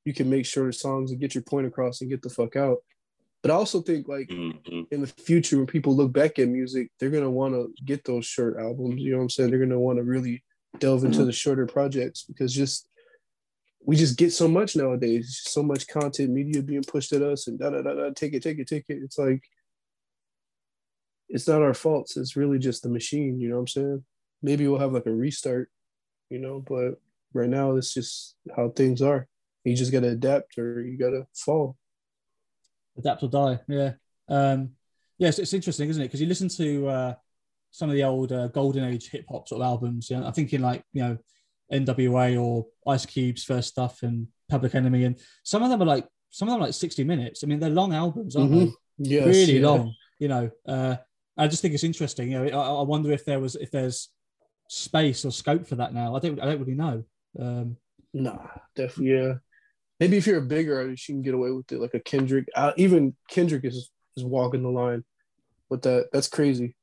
you 0.09 0.15
can 0.15 0.31
make 0.31 0.47
shorter 0.47 0.73
songs 0.73 1.11
and 1.11 1.21
get 1.21 1.35
your 1.35 1.43
point 1.43 1.67
across 1.67 2.01
and 2.01 2.09
get 2.09 2.23
the 2.23 2.31
fuck 2.31 2.57
out. 2.57 2.79
But 3.43 3.51
I 3.51 3.55
also 3.55 3.83
think 3.83 4.09
like 4.09 4.29
mm-hmm. 4.29 4.83
in 4.91 5.03
the 5.03 5.07
future 5.07 5.59
when 5.59 5.67
people 5.67 5.95
look 5.95 6.13
back 6.13 6.39
at 6.39 6.49
music, 6.49 6.91
they're 6.99 7.11
gonna 7.11 7.31
want 7.31 7.53
to 7.55 7.71
get 7.85 8.05
those 8.05 8.25
short 8.25 8.57
albums. 8.59 9.03
You 9.03 9.13
know 9.13 9.19
what 9.19 9.25
I'm 9.25 9.31
saying? 9.31 9.51
They're 9.51 9.61
gonna 9.61 9.79
want 9.79 9.99
to 9.99 10.05
really 10.05 10.43
delve 10.79 11.05
into 11.05 11.27
the 11.27 11.33
shorter 11.33 11.67
projects 11.67 12.23
because 12.23 12.55
just 12.55 12.89
we 13.85 13.97
just 13.97 14.19
get 14.19 14.33
so 14.33 14.49
much 14.49 14.77
nowadays. 14.77 15.41
So 15.45 15.63
much 15.63 15.87
content, 15.87 16.31
media 16.31 16.63
being 16.63 16.83
pushed 16.83 17.13
at 17.13 17.23
us, 17.23 17.47
and 17.47 17.59
da 17.59 17.71
da 17.71 17.83
da 17.83 17.95
da. 17.95 18.11
Take 18.15 18.35
it, 18.35 18.43
take 18.43 18.59
it, 18.59 18.69
take 18.69 18.85
it. 18.89 19.01
It's 19.03 19.19
like 19.19 19.43
it's 21.29 21.49
not 21.49 21.63
our 21.63 21.75
faults. 21.75 22.17
It's 22.17 22.37
really 22.37 22.59
just 22.59 22.83
the 22.83 22.89
machine. 22.89 23.41
You 23.41 23.49
know 23.51 23.57
what 23.57 23.61
I'm 23.61 23.69
saying? 23.69 24.05
Maybe 24.43 24.67
we'll 24.67 24.81
have 24.81 24.93
like 24.93 25.07
a 25.07 25.13
restart, 25.13 25.71
you 26.31 26.39
know. 26.39 26.65
But 26.67 27.01
right 27.33 27.49
now, 27.49 27.77
it's 27.77 27.95
just 27.95 28.37
how 28.57 28.71
things 28.71 29.03
are. 29.03 29.27
You 29.65 29.77
just 29.77 29.93
gotta 29.93 30.09
adapt 30.09 30.59
or 30.59 30.81
you 30.81 30.99
gotta 30.99 31.27
fall. 31.35 31.77
Adapt 32.97 33.23
or 33.23 33.29
die. 33.29 33.61
Yeah. 33.69 33.93
Um, 34.29 34.71
yes, 35.19 35.39
it's 35.39 35.53
interesting, 35.53 35.89
isn't 35.89 36.03
it? 36.03 36.07
Because 36.07 36.21
you 36.21 36.27
listen 36.27 36.49
to 36.49 36.89
uh, 36.89 37.15
some 37.71 37.91
of 37.91 37.97
the 37.97 38.05
old 38.05 38.33
uh, 38.33 38.49
golden 38.49 38.85
age 38.85 39.11
hip 39.11 39.27
hop 39.31 39.49
sort 39.49 39.61
of 39.61 39.67
albums. 39.67 40.11
You 40.11 40.17
know, 40.17 40.27
I'm 40.27 40.33
thinking 40.33 40.63
like 40.63 40.83
you 40.93 41.03
know 41.03 41.19
NWA 41.73 42.41
or 42.41 42.67
Ice 42.87 43.07
Cube's 43.07 43.45
first 43.45 43.69
stuff 43.69 44.03
and 44.03 44.29
Public 44.49 44.75
Enemy, 44.75 45.05
and 45.05 45.19
some 45.43 45.63
of 45.63 45.71
them 45.71 45.83
are 45.83 45.87
like 45.87 46.07
some 46.31 46.49
of 46.49 46.53
them 46.53 46.63
are 46.63 46.67
like 46.67 46.75
60 46.75 47.05
minutes. 47.05 47.43
I 47.43 47.47
mean, 47.47 47.59
they're 47.59 47.71
long 47.71 47.95
albums, 47.95 48.37
aren't 48.37 48.51
mm-hmm. 48.51 48.65
they? 48.99 49.11
Yes, 49.11 49.27
really 49.27 49.59
yeah. 49.59 49.67
long. 49.67 49.95
You 50.19 50.29
know, 50.29 50.51
uh, 50.67 50.97
I 51.37 51.49
just 51.49 51.63
think 51.63 51.75
it's 51.75 51.85
interesting. 51.85 52.33
You 52.33 52.45
know, 52.45 52.61
I, 52.61 52.81
I, 52.81 52.83
wonder 52.83 53.13
if 53.13 53.25
there 53.25 53.41
was 53.41 53.55
if 53.55 53.71
there's 53.71 54.11
space 54.69 55.25
or 55.25 55.31
scope 55.31 55.67
for 55.67 55.77
that 55.77 55.95
now. 55.95 56.17
I 56.17 56.19
don't 56.19 56.41
I 56.41 56.47
don't 56.47 56.61
really 56.61 56.75
know. 56.75 57.05
Um, 57.39 57.77
nah, 58.13 58.39
definitely 58.75 59.13
yeah 59.13 59.35
maybe 60.01 60.17
if 60.17 60.27
you're 60.27 60.39
a 60.39 60.43
bigger 60.43 60.79
artist, 60.79 61.09
you 61.09 61.15
can 61.15 61.23
get 61.23 61.35
away 61.35 61.51
with 61.51 61.71
it, 61.73 61.81
like 61.81 61.95
a 61.95 62.01
Kendrick. 62.01 62.49
Uh, 62.55 62.73
even 62.77 63.15
Kendrick 63.29 63.65
is 63.65 63.91
is 64.17 64.25
walking 64.25 64.63
the 64.63 64.69
line 64.69 65.05
with 65.69 65.83
that. 65.83 66.09
That's 66.13 66.29
crazy, 66.29 66.75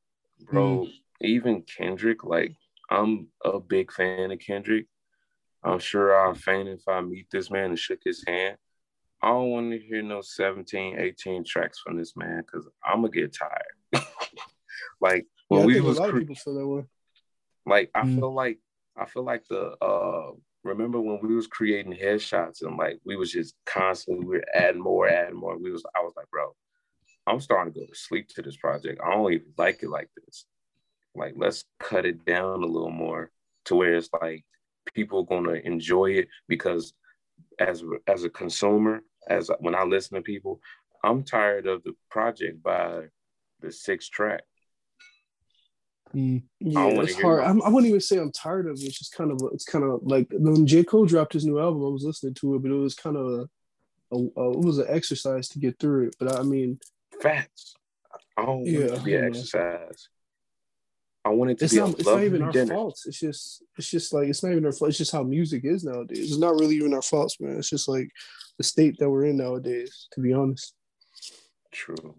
bro. 0.49 0.85
Mm. 0.85 0.91
Even 1.21 1.61
Kendrick, 1.63 2.23
like 2.23 2.55
I'm 2.89 3.27
a 3.43 3.59
big 3.59 3.91
fan 3.91 4.31
of 4.31 4.39
Kendrick. 4.39 4.85
I'm 5.63 5.79
sure 5.79 6.15
I'll 6.15 6.35
faint 6.35 6.69
if 6.69 6.87
I 6.87 7.01
meet 7.01 7.27
this 7.31 7.49
man 7.49 7.71
and 7.71 7.79
shook 7.79 7.99
his 8.03 8.23
hand. 8.25 8.57
I 9.21 9.29
don't 9.29 9.49
want 9.49 9.71
to 9.71 9.79
hear 9.79 10.03
no 10.03 10.21
17, 10.21 10.99
18 10.99 11.43
tracks 11.43 11.79
from 11.79 11.97
this 11.97 12.15
man 12.15 12.41
because 12.45 12.67
I'm 12.83 13.01
gonna 13.01 13.09
get 13.09 13.35
tired. 13.35 14.05
like 15.01 15.25
when 15.47 15.61
yeah, 15.61 15.65
we 15.65 15.81
was 15.81 15.97
a 15.97 16.01
lot 16.01 16.09
cre- 16.11 16.17
of 16.17 16.21
people 16.21 16.35
feel 16.35 16.53
that 16.55 16.67
way. 16.67 16.83
Like 17.65 17.89
I 17.95 18.03
mm. 18.03 18.15
feel 18.15 18.33
like 18.33 18.59
I 18.95 19.05
feel 19.05 19.23
like 19.23 19.45
the 19.49 19.75
uh 19.83 20.31
remember 20.63 20.99
when 20.99 21.19
we 21.21 21.35
was 21.35 21.47
creating 21.47 21.93
headshots 21.93 22.61
and 22.61 22.77
like 22.77 22.99
we 23.03 23.15
was 23.15 23.31
just 23.31 23.55
constantly 23.65 24.25
we 24.25 24.37
were 24.37 24.45
adding 24.53 24.81
more, 24.81 25.07
adding 25.07 25.39
more. 25.39 25.57
We 25.57 25.71
was 25.71 25.83
I 25.95 26.01
was 26.01 26.13
like, 26.15 26.29
bro, 26.29 26.55
I'm 27.25 27.39
starting 27.39 27.73
to 27.73 27.79
go 27.79 27.85
to 27.85 27.95
sleep 27.95 28.27
to 28.29 28.41
this 28.41 28.57
project. 28.57 29.01
I 29.03 29.11
don't 29.11 29.33
even 29.33 29.53
like 29.57 29.81
it 29.81 29.89
like 29.89 30.09
this. 30.25 30.45
Like 31.15 31.33
let's 31.37 31.65
cut 31.79 32.05
it 32.05 32.25
down 32.25 32.63
a 32.63 32.67
little 32.67 32.91
more 32.91 33.31
to 33.65 33.75
where 33.75 33.95
it's 33.95 34.09
like 34.21 34.45
people 34.93 35.19
are 35.19 35.35
gonna 35.35 35.59
enjoy 35.63 36.11
it 36.11 36.27
because 36.47 36.93
as 37.59 37.83
as 38.07 38.23
a 38.23 38.29
consumer, 38.29 39.01
as 39.27 39.49
when 39.59 39.75
I 39.75 39.83
listen 39.83 40.15
to 40.15 40.21
people, 40.21 40.61
I'm 41.03 41.23
tired 41.23 41.67
of 41.67 41.83
the 41.83 41.93
project 42.09 42.61
by 42.61 43.03
the 43.61 43.71
sixth 43.71 44.11
track. 44.11 44.41
Mm. 46.13 46.43
Yeah, 46.59 46.87
it's 46.87 47.19
hard. 47.19 47.43
I'm, 47.43 47.61
I 47.61 47.69
wouldn't 47.69 47.89
even 47.89 47.99
say 47.99 48.17
I'm 48.17 48.31
tired 48.31 48.67
of 48.67 48.77
it. 48.77 48.83
It's 48.83 48.97
just 48.97 49.13
kind 49.13 49.31
of, 49.31 49.39
it's 49.53 49.65
kind 49.65 49.83
of 49.83 49.99
like 50.03 50.27
when 50.31 50.65
J 50.65 50.83
Cole 50.83 51.05
dropped 51.05 51.33
his 51.33 51.45
new 51.45 51.59
album, 51.59 51.83
I 51.83 51.89
was 51.89 52.03
listening 52.03 52.35
to 52.35 52.55
it, 52.55 52.61
but 52.61 52.71
it 52.71 52.75
was 52.75 52.95
kind 52.95 53.17
of, 53.17 53.25
a, 53.25 54.15
a, 54.15 54.17
a- 54.17 54.51
it 54.51 54.59
was 54.59 54.77
an 54.77 54.85
exercise 54.87 55.49
to 55.49 55.59
get 55.59 55.77
through 55.77 56.07
it. 56.07 56.15
But 56.19 56.39
I 56.39 56.43
mean, 56.43 56.79
Facts. 57.21 57.73
I 58.37 58.45
don't 58.45 58.59
want 58.59 58.65
to 58.67 59.01
be 59.03 59.15
an 59.15 59.23
yeah. 59.23 59.27
exercise. 59.27 60.09
I 61.25 61.29
want 61.29 61.51
it 61.51 61.57
to 61.59 61.65
it's 61.65 61.73
be 61.73 61.79
not, 61.79 61.89
a 61.89 61.91
it's 61.93 62.05
not 62.05 62.11
lovely 62.11 62.25
even 62.27 62.41
our 62.43 62.51
dinner. 62.51 62.73
faults. 62.75 63.05
It's 63.07 63.19
just, 63.19 63.63
it's 63.77 63.89
just 63.89 64.13
like 64.13 64.27
it's 64.27 64.43
not 64.43 64.51
even 64.51 64.65
our 64.65 64.71
fault. 64.71 64.89
It's 64.89 64.97
just 64.99 65.11
how 65.11 65.23
music 65.23 65.65
is 65.65 65.83
nowadays. 65.83 66.19
It's 66.31 66.37
not 66.37 66.53
really 66.59 66.75
even 66.75 66.93
our 66.93 67.01
faults, 67.01 67.39
man. 67.41 67.57
It's 67.57 67.69
just 67.69 67.87
like 67.87 68.09
the 68.57 68.63
state 68.63 68.97
that 68.99 69.09
we're 69.09 69.25
in 69.25 69.37
nowadays. 69.37 70.07
To 70.13 70.21
be 70.21 70.33
honest. 70.33 70.73
True. 71.71 72.15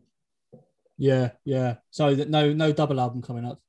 Yeah, 0.99 1.31
yeah. 1.45 1.77
So 1.91 2.15
that 2.15 2.29
no 2.31 2.53
no 2.53 2.73
double 2.73 3.01
album 3.01 3.23
coming 3.23 3.45
up. 3.45 3.61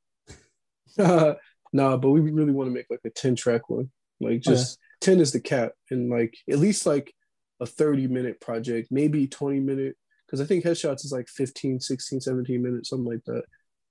nah, 1.74 1.98
but 1.98 2.10
we 2.10 2.20
really 2.20 2.52
want 2.52 2.68
to 2.70 2.74
make 2.74 2.88
like 2.90 3.02
a 3.06 3.10
10 3.10 3.36
track 3.36 3.70
one. 3.70 3.92
Like 4.20 4.30
Oh, 4.30 4.34
yeah. 4.34 4.40
just 4.40 4.80
10 5.02 5.20
is 5.20 5.32
the 5.32 5.40
cap 5.40 5.74
and 5.92 6.10
like 6.10 6.36
at 6.50 6.58
least 6.60 6.86
like 6.86 7.14
a 7.60 7.66
30 7.66 8.08
minute 8.08 8.40
project, 8.42 8.88
maybe 8.92 9.28
20 9.28 9.60
minute. 9.60 9.96
Cause 10.30 10.42
I 10.42 10.46
think 10.46 10.66
headshots 10.66 11.06
is 11.06 11.14
like 11.14 11.28
15, 11.30 11.80
16, 11.80 12.20
17 12.22 12.62
minutes, 12.62 12.90
something 12.90 13.06
like 13.06 13.24
that. 13.26 13.44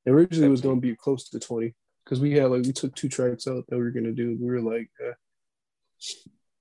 And 0.06 0.14
originally 0.14 0.46
it 0.46 0.50
was 0.50 0.60
gonna 0.60 0.80
be 0.80 0.94
close 0.94 1.28
to 1.28 1.38
20. 1.38 1.74
Cause 2.06 2.20
we 2.20 2.32
had 2.32 2.50
like 2.50 2.62
we 2.62 2.72
took 2.72 2.94
two 2.94 3.08
tracks 3.08 3.48
out 3.48 3.64
that 3.68 3.76
we 3.76 3.82
were 3.82 3.90
gonna 3.90 4.12
do. 4.12 4.38
We 4.40 4.46
were 4.46 4.62
like, 4.62 4.88
eh. 5.04 5.12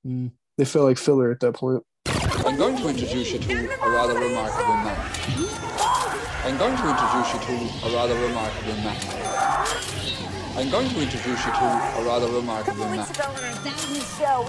Mm. 0.05 0.31
they 0.57 0.65
felt 0.65 0.85
like 0.85 0.97
filler 0.97 1.31
at 1.31 1.39
that 1.41 1.53
point. 1.53 1.83
I'm 2.45 2.57
going 2.57 2.77
to 2.77 2.89
introduce 2.89 3.33
you 3.33 3.39
to 3.39 3.83
a 3.83 3.89
rather 3.89 4.13
remarkable 4.13 4.75
man. 4.75 5.15
I'm 6.45 6.57
going 6.57 6.77
to 6.77 6.89
introduce 6.91 7.33
you 7.33 7.39
to 7.39 7.87
a 7.87 7.95
rather 7.95 8.13
remarkable 8.15 8.75
man. 8.75 8.95
I'm 10.57 10.69
going 10.69 10.89
to 10.89 11.01
introduce 11.01 11.45
you 11.45 11.51
to 11.51 11.65
a 11.97 12.03
rather 12.05 12.27
remarkable 12.27 12.85
man. 12.85 13.05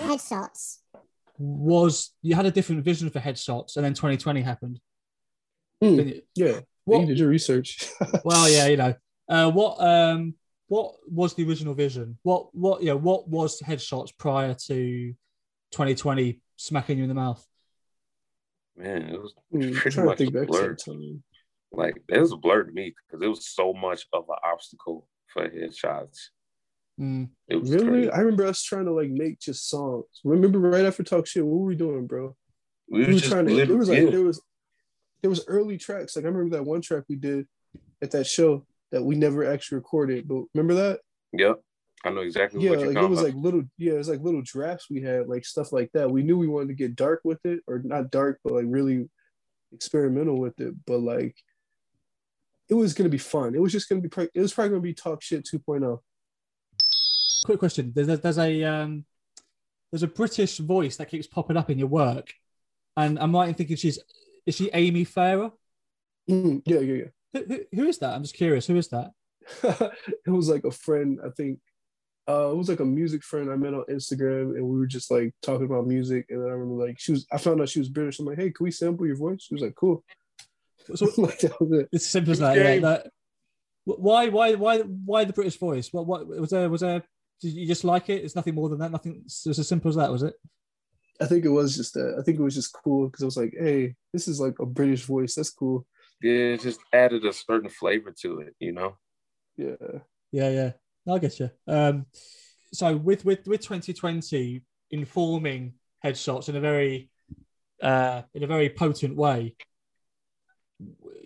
Headshots. 0.05 0.79
Was 1.39 2.13
you 2.23 2.35
had 2.35 2.47
a 2.47 2.51
different 2.51 2.85
vision 2.85 3.11
for 3.11 3.19
headshots, 3.21 3.77
and 3.77 3.85
then 3.85 3.95
2020 3.95 4.43
happened. 4.43 4.81
Hmm, 5.83 6.11
yeah. 6.35 6.61
What- 6.87 7.01
You 7.03 7.07
did 7.07 7.19
your 7.19 7.29
research. 7.29 7.85
well, 8.25 8.49
yeah, 8.49 8.67
you 8.69 8.77
know. 8.77 8.95
Uh, 9.29 9.51
what 9.51 9.81
um 9.81 10.35
what 10.69 10.95
was 11.09 11.35
the 11.35 11.47
original 11.47 11.75
vision? 11.75 12.17
What 12.23 12.55
what 12.55 12.83
yeah, 12.83 12.95
what 12.95 13.29
was 13.29 13.61
headshots 13.61 14.17
prior 14.17 14.55
to 14.55 15.15
2020 15.73 16.41
smacking 16.57 16.99
you 16.99 17.05
in 17.05 17.09
the 17.09 17.15
mouth? 17.15 17.45
Man, 18.77 19.03
it 19.03 19.21
was 19.21 19.35
Hmm, 19.51 19.73
pretty 19.73 20.01
much 20.03 20.19
think 20.19 20.35
a 20.35 20.47
blur. 20.47 20.77
Like 21.73 22.01
it 22.09 22.21
was 22.21 22.33
a 22.33 22.37
blur 22.37 22.65
to 22.65 22.73
me 22.73 22.95
because 22.95 23.23
it 23.23 23.29
was 23.29 23.49
so 23.49 23.73
much 23.73 24.07
of 24.13 24.25
an 24.29 24.37
obstacle 24.45 25.09
for 25.27 25.49
headshots. 25.49 26.29
Mm. 27.01 27.31
It 27.49 27.57
was 27.57 27.71
Really? 27.71 27.87
crazy. 27.87 28.11
I 28.11 28.19
remember 28.21 28.47
us 28.47 28.63
trying 28.63 28.87
to 28.87 28.93
like 28.93 29.11
make 29.11 29.41
just 29.41 29.69
songs. 29.69 30.05
Remember 30.25 30.59
right 30.61 30.85
after 30.85 31.03
talk 31.03 31.27
shit, 31.27 31.45
what 31.45 31.59
were 31.59 31.67
we 31.67 31.75
doing, 31.75 32.07
bro? 32.07 32.37
we 32.89 33.01
we 33.01 33.07
were 33.07 33.13
were 33.13 33.19
just 33.19 33.31
trying 33.31 33.47
to. 33.47 33.59
It 33.59 33.69
was 33.69 33.89
like 33.89 34.03
yeah. 34.03 34.11
there 34.11 34.23
was 34.23 34.41
there 35.23 35.31
was 35.31 35.45
early 35.47 35.79
tracks. 35.79 36.17
Like 36.17 36.25
I 36.25 36.29
remember 36.29 36.57
that 36.57 36.65
one 36.65 36.81
track 36.81 37.05
we 37.09 37.17
did 37.17 37.47
at 38.03 38.11
that 38.13 38.27
show 38.27 38.65
that 38.93 39.03
we 39.03 39.17
never 39.17 39.45
actually 39.45 39.77
recorded. 39.77 40.29
But 40.29 40.45
remember 40.55 40.75
that? 40.75 41.01
Yep. 41.33 41.61
I 42.05 42.11
know 42.11 42.21
exactly 42.21 42.63
Yeah, 42.63 42.71
what 42.71 42.81
you're 42.81 42.93
like 42.93 43.03
it 43.05 43.09
was 43.09 43.21
about. 43.21 43.35
like 43.35 43.43
little. 43.43 43.63
Yeah, 43.79 43.95
it 43.95 43.99
was 43.99 44.09
like 44.09 44.21
little 44.21 44.43
drafts 44.43 44.89
we 44.91 45.01
had, 45.03 45.27
like 45.29 45.45
stuff 45.45 45.73
like 45.73 45.91
that. 45.95 46.11
We 46.11 46.23
knew 46.23 46.39
we 46.39 46.47
wanted 46.47 46.69
to 46.69 46.75
get 46.75 46.95
dark 46.95 47.21
with 47.25 47.45
it, 47.45 47.61
or 47.67 47.81
not 47.83 48.11
dark, 48.11 48.39
but 48.45 48.53
like 48.53 48.67
really 48.69 49.09
experimental 49.73 50.39
with 50.39 50.61
it. 50.61 50.75
But 50.87 50.99
like 51.01 51.35
it 52.69 52.75
was 52.75 52.95
gonna 52.95 53.09
be 53.09 53.19
fun. 53.19 53.55
It 53.55 53.61
was 53.63 53.73
just 53.73 53.89
gonna 53.89 54.03
be. 54.03 54.09
pr- 54.09 54.23
It 54.35 54.41
was 54.41 54.53
probably 54.53 54.71
gonna 54.71 54.83
be 54.83 54.95
talk 54.95 55.23
shit 55.23 55.49
oh. 55.53 55.59
2.0. 55.59 55.99
Quick 57.45 57.59
question: 57.59 57.93
There's 57.95 58.09
a, 58.09 58.17
there's 58.19 58.39
a 58.39 58.63
um 58.65 59.05
there's 59.91 60.03
a 60.03 60.09
British 60.09 60.59
voice 60.59 60.97
that 60.97 61.09
keeps 61.09 61.27
popping 61.27 61.57
up 61.57 61.71
in 61.71 61.79
your 61.79 61.89
work, 61.89 62.33
and 62.97 63.19
I'm 63.19 63.35
right 63.35 63.49
in 63.49 63.55
thinking 63.55 63.77
she's 63.77 63.99
is 64.47 64.57
she 64.57 64.71
Amy 64.73 65.05
Farah? 65.05 65.53
Mm, 66.31 66.63
yeah, 66.65 66.81
yeah, 66.81 66.95
yeah. 66.95 67.05
Who, 67.33 67.45
who, 67.45 67.61
who 67.73 67.89
is 67.89 67.99
that? 67.99 68.15
I'm 68.15 68.23
just 68.23 68.35
curious. 68.35 68.67
Who 68.67 68.77
is 68.77 68.89
that? 68.89 69.11
it 69.63 70.31
was 70.31 70.49
like 70.49 70.65
a 70.65 70.71
friend, 70.71 71.19
I 71.25 71.31
think. 71.31 71.59
Uh, 72.29 72.51
it 72.51 72.57
was 72.57 72.69
like 72.69 72.81
a 72.81 72.85
music 72.85 73.23
friend 73.23 73.51
I 73.51 73.57
met 73.57 73.75
on 73.75 73.85
Instagram, 73.89 74.57
and 74.57 74.67
we 74.67 74.79
were 74.79 74.87
just 74.87 75.11
like 75.11 75.33
talking 75.43 75.67
about 75.67 75.87
music. 75.87 76.27
And 76.29 76.41
then 76.41 76.49
I 76.49 76.53
remember 76.53 76.87
like 76.87 76.99
she 76.99 77.13
was, 77.13 77.27
I 77.33 77.39
found 77.39 77.61
out 77.61 77.69
she 77.69 77.79
was 77.79 77.89
British. 77.89 78.19
I'm 78.19 78.27
like, 78.27 78.39
hey, 78.39 78.51
can 78.51 78.65
we 78.65 78.73
sample 78.73 79.07
your 79.07 79.17
voice? 79.17 79.43
She 79.43 79.55
was 79.55 79.63
like, 79.63 79.77
cool. 79.77 80.03
So 80.95 81.07
like 81.19 81.39
that 81.41 81.61
was 81.61 81.81
it. 81.81 81.89
it's 81.93 82.05
as 82.05 82.11
simple 82.11 82.33
as 82.33 82.41
that. 82.41 82.57
Yeah, 82.57 82.79
that. 82.81 83.11
Why 83.85 84.29
why 84.29 84.55
why 84.55 84.79
why 84.81 85.25
the 85.25 85.33
British 85.33 85.57
voice? 85.57 85.93
What 85.93 86.07
what 86.07 86.27
was 86.27 86.51
there 86.51 86.69
was 86.69 86.81
there? 86.81 87.03
Did 87.41 87.53
you 87.53 87.67
just 87.67 87.85
like 87.85 88.09
it? 88.09 88.25
It's 88.25 88.35
nothing 88.35 88.55
more 88.55 88.69
than 88.69 88.79
that. 88.81 88.91
Nothing. 88.91 89.23
It's 89.25 89.47
as 89.47 89.69
simple 89.69 89.91
as 89.91 89.97
that. 89.97 90.11
Was 90.11 90.25
it? 90.25 90.35
I 91.21 91.27
think 91.27 91.45
it 91.45 91.51
was 91.51 91.77
just 91.77 91.95
that. 91.95 92.17
I 92.19 92.23
think 92.23 92.39
it 92.39 92.43
was 92.43 92.55
just 92.55 92.73
cool 92.73 93.07
because 93.09 93.23
I 93.23 93.27
was 93.27 93.37
like, 93.37 93.55
hey, 93.59 93.95
this 94.13 94.29
is 94.29 94.41
like 94.41 94.59
a 94.61 94.67
British 94.67 95.05
voice. 95.05 95.35
That's 95.35 95.51
cool. 95.51 95.87
yeah, 96.23 96.55
it 96.55 96.61
just 96.63 96.81
added 96.93 97.25
a 97.25 97.33
certain 97.33 97.71
flavor 97.71 98.15
to 98.23 98.41
it, 98.41 98.55
you 98.59 98.73
know. 98.73 98.97
Yeah. 99.57 100.01
Yeah, 100.33 100.51
yeah. 100.51 100.73
I 101.09 101.19
get 101.19 101.39
you. 101.39 101.51
Um, 101.67 102.07
so 102.73 102.97
with 102.97 103.25
with 103.25 103.47
with 103.47 103.61
2020 103.61 104.63
informing 104.91 105.75
headshots 106.05 106.49
in 106.49 106.57
a 106.57 106.61
very 106.61 107.11
uh 107.83 108.23
in 108.35 108.43
a 108.43 108.47
very 108.47 108.69
potent 108.69 109.17
way, 109.17 109.55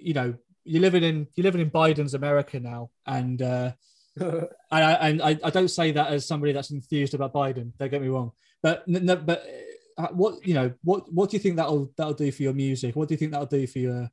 you 0.00 0.14
know, 0.14 0.34
you're 0.64 0.82
living 0.82 1.02
in 1.02 1.26
you're 1.34 1.44
living 1.44 1.60
in 1.60 1.70
Biden's 1.70 2.14
America 2.14 2.60
now, 2.60 2.90
and 3.06 3.40
uh, 3.42 3.72
I, 4.20 4.82
I 4.82 5.08
and 5.08 5.22
I, 5.22 5.38
I 5.42 5.50
don't 5.50 5.68
say 5.68 5.92
that 5.92 6.12
as 6.12 6.26
somebody 6.26 6.52
that's 6.52 6.70
enthused 6.70 7.14
about 7.14 7.32
Biden. 7.32 7.72
Don't 7.78 7.90
get 7.90 8.02
me 8.02 8.08
wrong, 8.08 8.32
but 8.62 8.84
n- 8.88 9.06
no, 9.06 9.16
but 9.16 9.40
uh, 9.40 9.69
what 10.12 10.46
you 10.46 10.54
know, 10.54 10.72
what 10.82 11.12
what 11.12 11.30
do 11.30 11.36
you 11.36 11.42
think 11.42 11.56
that'll 11.56 11.92
that'll 11.96 12.14
do 12.14 12.30
for 12.32 12.42
your 12.42 12.52
music? 12.52 12.96
What 12.96 13.08
do 13.08 13.14
you 13.14 13.18
think 13.18 13.32
that'll 13.32 13.46
do 13.46 13.66
for 13.66 13.78
your 13.78 14.10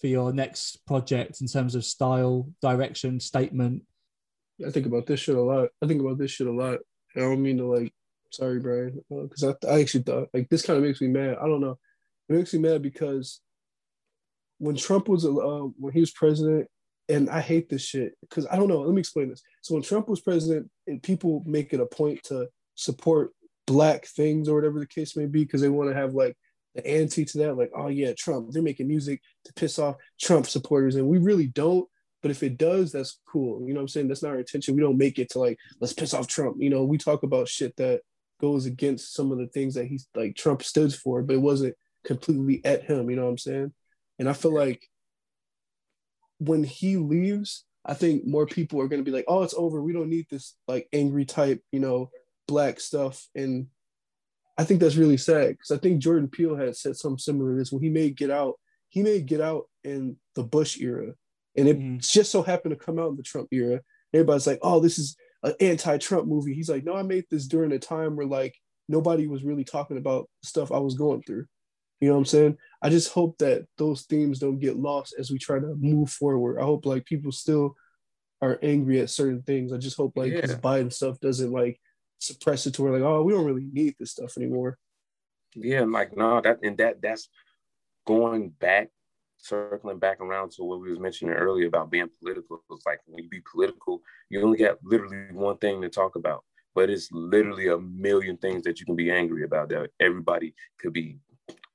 for 0.00 0.06
your 0.06 0.32
next 0.32 0.84
project 0.86 1.40
in 1.40 1.46
terms 1.46 1.74
of 1.74 1.84
style, 1.84 2.48
direction, 2.60 3.20
statement? 3.20 3.82
I 4.66 4.70
think 4.70 4.86
about 4.86 5.06
this 5.06 5.20
shit 5.20 5.36
a 5.36 5.40
lot. 5.40 5.68
I 5.82 5.86
think 5.86 6.00
about 6.00 6.18
this 6.18 6.30
shit 6.30 6.46
a 6.46 6.52
lot. 6.52 6.78
I 7.14 7.20
don't 7.20 7.42
mean 7.42 7.58
to 7.58 7.66
like, 7.66 7.92
sorry, 8.30 8.58
Brian, 8.58 9.02
because 9.10 9.44
I, 9.44 9.54
I 9.68 9.80
actually 9.80 10.02
thought 10.02 10.28
like 10.32 10.48
this 10.48 10.62
kind 10.62 10.78
of 10.78 10.84
makes 10.84 11.00
me 11.00 11.08
mad. 11.08 11.36
I 11.40 11.46
don't 11.46 11.60
know. 11.60 11.78
It 12.28 12.34
makes 12.34 12.52
me 12.54 12.60
mad 12.60 12.82
because 12.82 13.40
when 14.58 14.76
Trump 14.76 15.08
was 15.08 15.24
uh, 15.24 15.30
when 15.30 15.92
he 15.92 16.00
was 16.00 16.12
president, 16.12 16.68
and 17.08 17.30
I 17.30 17.40
hate 17.40 17.68
this 17.68 17.82
shit 17.82 18.14
because 18.20 18.46
I 18.50 18.56
don't 18.56 18.68
know. 18.68 18.80
Let 18.80 18.94
me 18.94 19.00
explain 19.00 19.28
this. 19.28 19.42
So 19.62 19.74
when 19.74 19.82
Trump 19.82 20.08
was 20.08 20.20
president, 20.20 20.70
and 20.86 21.02
people 21.02 21.42
make 21.46 21.72
it 21.72 21.80
a 21.80 21.86
point 21.86 22.22
to 22.24 22.48
support 22.74 23.32
black 23.66 24.06
things 24.06 24.48
or 24.48 24.54
whatever 24.54 24.78
the 24.78 24.86
case 24.86 25.16
may 25.16 25.26
be 25.26 25.44
because 25.44 25.60
they 25.60 25.68
want 25.68 25.90
to 25.90 25.96
have 25.96 26.14
like 26.14 26.36
the 26.74 26.86
anti 26.86 27.24
to 27.24 27.38
that, 27.38 27.56
like, 27.56 27.72
oh 27.74 27.88
yeah, 27.88 28.12
Trump, 28.16 28.52
they're 28.52 28.62
making 28.62 28.86
music 28.86 29.22
to 29.44 29.52
piss 29.54 29.78
off 29.78 29.96
Trump 30.20 30.46
supporters, 30.46 30.96
and 30.96 31.08
we 31.08 31.18
really 31.18 31.46
don't. 31.46 31.88
But 32.22 32.30
if 32.30 32.42
it 32.42 32.58
does, 32.58 32.92
that's 32.92 33.20
cool. 33.30 33.60
You 33.66 33.72
know 33.72 33.80
what 33.80 33.82
I'm 33.82 33.88
saying? 33.88 34.08
That's 34.08 34.22
not 34.22 34.32
our 34.32 34.38
intention. 34.38 34.74
We 34.74 34.82
don't 34.82 34.98
make 34.98 35.18
it 35.18 35.30
to 35.30 35.38
like, 35.38 35.58
let's 35.80 35.92
piss 35.92 36.12
off 36.12 36.26
Trump. 36.26 36.56
You 36.58 36.70
know, 36.70 36.84
we 36.84 36.98
talk 36.98 37.22
about 37.22 37.48
shit 37.48 37.76
that 37.76 38.00
goes 38.40 38.66
against 38.66 39.14
some 39.14 39.32
of 39.32 39.38
the 39.38 39.46
things 39.46 39.74
that 39.74 39.86
he's 39.86 40.06
like 40.14 40.36
Trump 40.36 40.62
stood 40.62 40.92
for, 40.94 41.22
but 41.22 41.34
it 41.34 41.42
wasn't 41.42 41.74
completely 42.04 42.62
at 42.64 42.84
him. 42.84 43.08
You 43.10 43.16
know 43.16 43.24
what 43.24 43.30
I'm 43.30 43.38
saying? 43.38 43.72
And 44.18 44.28
I 44.28 44.32
feel 44.32 44.54
like 44.54 44.88
when 46.38 46.64
he 46.64 46.96
leaves, 46.96 47.64
I 47.84 47.94
think 47.94 48.26
more 48.26 48.46
people 48.46 48.80
are 48.80 48.88
going 48.88 49.00
to 49.02 49.08
be 49.08 49.16
like, 49.16 49.26
oh, 49.28 49.42
it's 49.42 49.54
over. 49.54 49.80
We 49.80 49.92
don't 49.92 50.10
need 50.10 50.26
this 50.30 50.54
like 50.66 50.88
angry 50.92 51.24
type, 51.24 51.62
you 51.70 51.80
know, 51.80 52.10
black 52.46 52.80
stuff. 52.80 53.26
And 53.34 53.66
I 54.58 54.64
think 54.64 54.80
that's 54.80 54.96
really 54.96 55.16
sad 55.16 55.50
because 55.50 55.70
I 55.70 55.78
think 55.78 56.02
Jordan 56.02 56.28
Peele 56.28 56.56
had 56.56 56.76
said 56.76 56.96
something 56.96 57.18
similar 57.18 57.52
to 57.52 57.58
this 57.58 57.72
when 57.72 57.82
he 57.82 57.90
made 57.90 58.16
Get 58.16 58.30
Out. 58.30 58.54
He 58.88 59.02
made 59.02 59.26
Get 59.26 59.40
Out 59.40 59.64
in 59.84 60.16
the 60.34 60.42
Bush 60.42 60.78
era, 60.80 61.12
and 61.56 61.68
it 61.68 61.78
Mhm. 61.78 61.98
just 62.00 62.30
so 62.30 62.42
happened 62.42 62.72
to 62.78 62.84
come 62.84 62.98
out 62.98 63.10
in 63.10 63.16
the 63.16 63.22
Trump 63.22 63.48
era. 63.52 63.82
Everybody's 64.14 64.46
like, 64.46 64.60
"Oh, 64.62 64.80
this 64.80 64.98
is 64.98 65.16
an 65.42 65.54
anti-Trump 65.60 66.26
movie." 66.26 66.54
He's 66.54 66.70
like, 66.70 66.84
"No, 66.84 66.94
I 66.94 67.02
made 67.02 67.26
this 67.30 67.46
during 67.46 67.72
a 67.72 67.78
time 67.78 68.16
where 68.16 68.26
like 68.26 68.54
nobody 68.88 69.26
was 69.26 69.44
really 69.44 69.64
talking 69.64 69.98
about 69.98 70.30
stuff 70.42 70.72
I 70.72 70.78
was 70.78 70.94
going 70.94 71.22
through." 71.22 71.46
You 72.00 72.08
know 72.08 72.14
what 72.14 72.20
I'm 72.20 72.24
saying? 72.26 72.58
I 72.82 72.90
just 72.90 73.12
hope 73.12 73.38
that 73.38 73.66
those 73.78 74.02
themes 74.02 74.38
don't 74.38 74.58
get 74.58 74.76
lost 74.78 75.14
as 75.18 75.30
we 75.30 75.38
try 75.38 75.58
to 75.58 75.74
move 75.76 76.10
forward. 76.10 76.58
I 76.58 76.64
hope 76.64 76.86
like 76.86 77.04
people 77.04 77.32
still 77.32 77.74
are 78.42 78.58
angry 78.62 79.00
at 79.00 79.10
certain 79.10 79.42
things. 79.42 79.72
I 79.72 79.78
just 79.78 79.96
hope 79.96 80.16
like 80.16 80.32
this 80.32 80.54
Biden 80.54 80.92
stuff 80.92 81.18
doesn't 81.20 81.52
like 81.52 81.80
suppress 82.18 82.66
it 82.66 82.74
to 82.74 82.82
where 82.82 82.92
like, 82.92 83.02
oh, 83.02 83.22
we 83.22 83.32
don't 83.32 83.44
really 83.44 83.68
need 83.72 83.94
this 83.98 84.12
stuff 84.12 84.36
anymore. 84.36 84.78
Yeah, 85.54 85.82
I'm 85.82 85.92
like 85.92 86.16
no, 86.16 86.40
that 86.40 86.58
and 86.62 86.76
that 86.78 87.00
that's 87.00 87.28
going 88.06 88.50
back, 88.50 88.90
circling 89.38 89.98
back 89.98 90.20
around 90.20 90.52
to 90.52 90.64
what 90.64 90.80
we 90.80 90.90
was 90.90 90.98
mentioning 91.00 91.34
earlier 91.34 91.66
about 91.66 91.90
being 91.90 92.08
political. 92.22 92.62
It's 92.70 92.86
like 92.86 93.00
when 93.06 93.22
you 93.22 93.28
be 93.28 93.42
political, 93.50 94.02
you 94.28 94.42
only 94.42 94.58
got 94.58 94.78
literally 94.82 95.32
one 95.32 95.56
thing 95.58 95.80
to 95.82 95.88
talk 95.88 96.16
about, 96.16 96.44
but 96.74 96.90
it's 96.90 97.10
literally 97.10 97.68
a 97.68 97.78
million 97.78 98.36
things 98.36 98.64
that 98.64 98.80
you 98.80 98.86
can 98.86 98.96
be 98.96 99.10
angry 99.10 99.44
about 99.44 99.68
that 99.70 99.90
everybody 99.98 100.54
could 100.78 100.92
be 100.92 101.18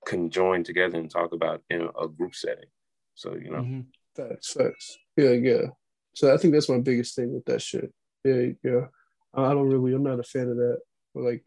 conjoined 0.06 0.66
together 0.66 0.98
and 0.98 1.10
talk 1.10 1.34
about 1.34 1.62
in 1.70 1.88
a 2.00 2.08
group 2.08 2.36
setting. 2.36 2.70
So 3.16 3.36
you 3.36 3.52
know, 3.52 3.62
Mhm. 3.62 3.86
Facts, 4.16 4.54
facts. 4.54 4.98
Yeah, 5.16 5.32
yeah. 5.32 5.68
So 6.14 6.34
I 6.34 6.38
think 6.38 6.54
that's 6.54 6.68
my 6.70 6.80
biggest 6.80 7.16
thing 7.16 7.34
with 7.34 7.46
that 7.46 7.62
shit. 7.62 7.94
Yeah, 8.26 8.48
yeah. 8.62 8.88
I 9.34 9.54
don't 9.54 9.70
really. 9.70 9.94
I'm 9.94 10.04
not 10.04 10.20
a 10.20 10.24
fan 10.24 10.50
of 10.50 10.58
that. 10.58 10.80
Like, 11.16 11.46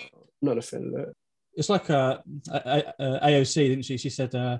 I'm 0.00 0.18
not 0.42 0.58
a 0.58 0.62
fan 0.62 0.84
of 0.86 0.92
that. 0.92 1.12
It's 1.54 1.68
like 1.68 1.90
uh, 1.90 2.18
uh, 2.50 2.82
AOC, 3.26 3.54
didn't 3.68 3.84
she? 3.84 3.96
She 3.96 4.10
said 4.10 4.34
uh, 4.34 4.58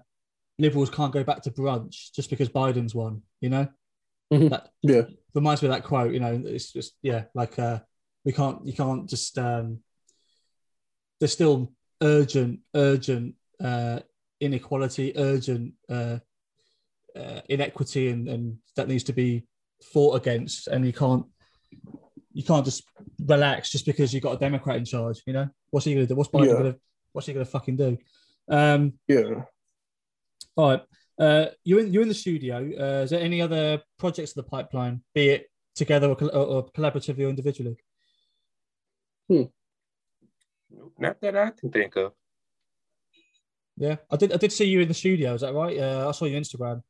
liberals 0.58 0.90
can't 0.90 1.12
go 1.12 1.22
back 1.24 1.42
to 1.42 1.50
brunch 1.50 2.12
just 2.14 2.30
because 2.30 2.48
Biden's 2.48 2.94
won. 2.94 3.22
You 3.40 3.50
know, 3.50 3.68
Mhm. 4.32 4.50
that 4.50 4.70
Yeah. 4.82 5.02
reminds 5.34 5.62
me 5.62 5.68
of 5.68 5.74
that 5.74 5.84
quote. 5.84 6.12
You 6.12 6.20
know, 6.20 6.42
it's 6.44 6.72
just 6.72 6.94
yeah, 7.02 7.24
like 7.34 7.58
uh, 7.58 7.80
we 8.24 8.32
can't, 8.32 8.66
you 8.66 8.72
can't 8.72 9.08
just. 9.08 9.38
Um, 9.38 9.80
there's 11.20 11.32
still 11.32 11.72
urgent, 12.02 12.60
urgent 12.74 13.34
uh, 13.62 14.00
inequality, 14.40 15.12
urgent 15.16 15.74
uh, 15.88 16.18
uh, 17.14 17.40
inequity, 17.48 18.08
and, 18.08 18.26
and 18.28 18.56
that 18.76 18.88
needs 18.88 19.04
to 19.04 19.12
be 19.12 19.46
fought 19.92 20.16
against. 20.16 20.66
And 20.66 20.84
you 20.86 20.92
can't, 20.94 21.26
you 22.32 22.44
can't 22.44 22.64
just 22.64 22.84
relax 23.26 23.70
just 23.70 23.86
because 23.86 24.12
you've 24.14 24.22
got 24.22 24.36
a 24.36 24.38
Democrat 24.38 24.76
in 24.76 24.84
charge. 24.84 25.20
You 25.26 25.32
know, 25.32 25.48
what's 25.70 25.86
he 25.86 25.94
gonna 25.94 26.06
do? 26.06 26.14
What's 26.14 26.30
Biden 26.30 26.46
Yeah. 26.46 26.52
gonna? 26.54 26.76
What's 27.12 27.26
he 27.26 27.32
gonna 27.32 27.44
fucking 27.44 27.76
do? 27.76 27.98
Um, 28.48 28.94
Yeah. 29.08 29.44
all 30.56 30.70
right. 30.70 30.82
Uh, 31.18 31.46
you're 31.64 31.80
in 31.80 31.92
you're 31.92 32.02
in 32.02 32.08
the 32.08 32.14
studio. 32.14 32.56
Uh, 32.58 33.02
is 33.02 33.10
there 33.10 33.20
any 33.20 33.42
other 33.42 33.82
projects 33.98 34.32
in 34.32 34.40
the 34.40 34.48
pipeline, 34.48 35.02
be 35.14 35.28
it 35.28 35.50
together 35.74 36.08
or, 36.08 36.16
or, 36.24 36.46
or 36.46 36.70
collaboratively 36.70 37.20
or 37.26 37.28
individually? 37.28 37.76
Hmm. 39.28 39.42
not 40.98 41.20
that 41.20 41.36
I 41.36 41.50
can 41.50 41.70
think 41.70 41.96
of. 41.96 42.12
Yeah, 43.76 43.96
I 44.10 44.16
did. 44.16 44.32
I 44.32 44.36
did 44.36 44.52
see 44.52 44.64
you 44.66 44.80
in 44.80 44.88
the 44.88 44.94
studio. 44.94 45.34
Is 45.34 45.40
that 45.40 45.54
right? 45.54 45.76
Uh, 45.78 46.08
I 46.08 46.12
saw 46.12 46.26
your 46.26 46.40
Instagram. 46.40 46.82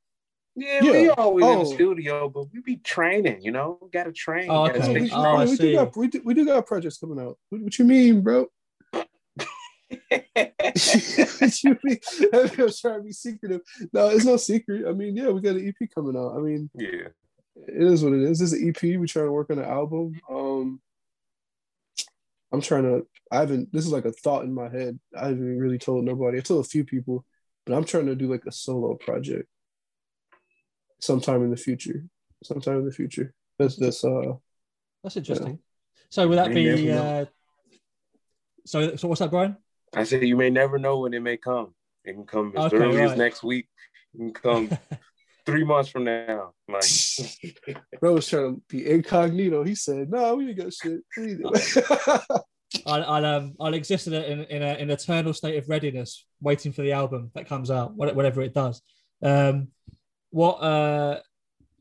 Yeah, 0.56 0.80
Yeah. 0.82 0.92
we 0.92 1.08
always 1.10 1.46
in 1.46 1.58
the 1.58 1.64
Oh. 1.64 1.74
studio, 1.74 2.28
but 2.28 2.52
we 2.52 2.60
be 2.60 2.76
training. 2.76 3.42
You 3.42 3.52
know, 3.52 3.78
got 3.92 4.04
to 4.04 4.12
train. 4.12 4.50
Oh, 4.50 4.66
gotta 4.66 4.78
okay. 4.78 4.80
Oh, 4.80 4.84
stay 4.84 5.00
we, 5.00 5.10
Oh, 5.12 5.44
we, 5.44 5.56
do 5.56 5.72
got, 5.74 5.96
we, 5.96 6.08
do, 6.08 6.22
we 6.24 6.34
do 6.34 6.44
got 6.44 6.66
projects 6.66 6.98
coming 6.98 7.20
out. 7.20 7.38
What, 7.48 7.62
what 7.62 7.78
you 7.78 7.84
mean, 7.84 8.22
bro? 8.22 8.46
what 8.92 9.04
you 11.64 11.78
mean? 11.84 11.98
I'm 12.32 12.48
trying 12.48 12.72
to 12.72 13.02
be 13.02 13.12
secretive. 13.12 13.60
No, 13.92 14.08
it's 14.08 14.24
no 14.24 14.36
secret. 14.36 14.86
I 14.88 14.92
mean, 14.92 15.16
yeah, 15.16 15.28
we 15.30 15.40
got 15.40 15.56
an 15.56 15.66
EP 15.66 15.88
coming 15.94 16.16
out. 16.16 16.36
I 16.36 16.40
mean, 16.40 16.68
yeah. 16.74 17.08
it 17.56 17.82
is 17.82 18.02
what 18.02 18.12
it 18.12 18.22
is. 18.22 18.40
This 18.40 18.52
is 18.52 18.60
an 18.60 18.68
EP. 18.68 18.82
We're 18.98 19.06
trying 19.06 19.26
to 19.26 19.32
work 19.32 19.50
on 19.50 19.58
an 19.58 19.64
album. 19.64 20.14
Um, 20.28 20.80
I'm 22.52 22.60
trying 22.60 22.82
to. 22.82 23.06
I 23.30 23.38
haven't. 23.38 23.72
This 23.72 23.86
is 23.86 23.92
like 23.92 24.04
a 24.04 24.12
thought 24.12 24.44
in 24.44 24.52
my 24.52 24.68
head. 24.68 24.98
I 25.16 25.28
haven't 25.28 25.58
really 25.58 25.78
told 25.78 26.04
nobody. 26.04 26.38
I 26.38 26.40
told 26.40 26.64
a 26.64 26.68
few 26.68 26.84
people, 26.84 27.24
but 27.64 27.76
I'm 27.76 27.84
trying 27.84 28.06
to 28.06 28.16
do 28.16 28.28
like 28.28 28.44
a 28.46 28.52
solo 28.52 28.96
project 28.96 29.48
sometime 31.00 31.42
in 31.42 31.50
the 31.50 31.56
future. 31.56 32.04
Sometime 32.42 32.78
in 32.78 32.84
the 32.84 32.92
future. 32.92 33.34
That's 33.58 33.76
that's 33.76 34.04
uh. 34.04 34.34
That's 35.02 35.16
interesting. 35.16 35.58
So 36.10 36.28
would 36.28 36.38
that 36.38 36.48
You 36.48 36.76
be? 36.76 36.92
Uh, 36.92 37.26
so 38.66 38.96
so 38.96 39.08
what's 39.08 39.20
that, 39.20 39.30
Brian? 39.30 39.56
I 39.94 40.04
said 40.04 40.22
you 40.22 40.36
may 40.36 40.50
never 40.50 40.78
know 40.78 40.98
when 40.98 41.14
it 41.14 41.20
may 41.20 41.36
come. 41.36 41.74
It 42.04 42.14
can 42.14 42.24
come 42.24 42.52
as 42.56 42.72
Okay, 42.72 42.76
early 42.76 43.02
as 43.02 43.16
next 43.16 43.42
week. 43.42 43.68
It 44.14 44.18
can 44.18 44.32
come 44.32 44.70
three 45.46 45.64
months 45.64 45.90
from 45.90 46.04
now. 46.04 46.52
Like, 46.68 46.84
Bro 48.00 48.14
was 48.14 48.28
trying 48.28 48.56
to 48.56 48.62
be 48.68 48.88
incognito. 48.88 49.64
He 49.64 49.74
said, 49.74 50.10
"No, 50.10 50.36
we 50.36 50.48
ain't 50.48 50.58
got 50.58 50.72
shit." 50.72 51.00
I'll, 52.86 53.02
I'll 53.04 53.26
um 53.26 53.54
I'll 53.60 53.74
exist 53.74 54.06
in, 54.06 54.14
a, 54.14 54.20
in 54.20 54.40
in 54.44 54.62
a, 54.62 54.66
an 54.66 54.90
eternal 54.90 55.34
state 55.34 55.56
of 55.58 55.68
readiness, 55.68 56.24
waiting 56.40 56.72
for 56.72 56.82
the 56.82 56.92
album 56.92 57.30
that 57.34 57.48
comes 57.48 57.70
out, 57.70 57.94
whatever 57.94 58.42
it 58.42 58.54
does. 58.54 58.80
Um, 59.22 59.68
what 60.30 60.54
uh, 60.56 61.20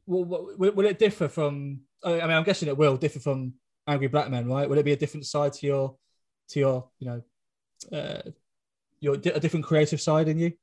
will, 0.05 0.55
will, 0.57 0.85
it 0.85 0.99
differ 0.99 1.27
from? 1.27 1.81
I 2.03 2.11
mean, 2.11 2.21
I'm 2.21 2.43
guessing 2.43 2.67
it 2.67 2.77
will 2.77 2.97
differ 2.97 3.19
from 3.19 3.53
Angry 3.87 4.07
Black 4.07 4.29
Men, 4.29 4.47
right? 4.47 4.69
Will 4.69 4.77
it 4.77 4.85
be 4.85 4.93
a 4.93 4.97
different 4.97 5.25
side 5.25 5.53
to 5.53 5.65
your 5.65 5.95
to 6.49 6.59
your 6.59 6.89
you 6.99 7.07
know 7.07 7.97
uh, 7.97 8.29
your 8.99 9.15
a 9.15 9.39
different 9.39 9.65
creative 9.65 10.01
side 10.01 10.27
in 10.27 10.39
you? 10.39 10.53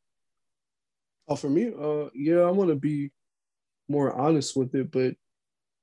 oh, 1.29 1.37
for 1.37 1.51
me, 1.51 1.73
uh, 1.81 2.09
yeah, 2.15 2.41
I 2.41 2.51
want 2.51 2.71
to 2.71 2.77
be 2.77 3.11
more 3.89 4.13
honest 4.13 4.57
with 4.57 4.75
it, 4.75 4.91
but 4.91 5.15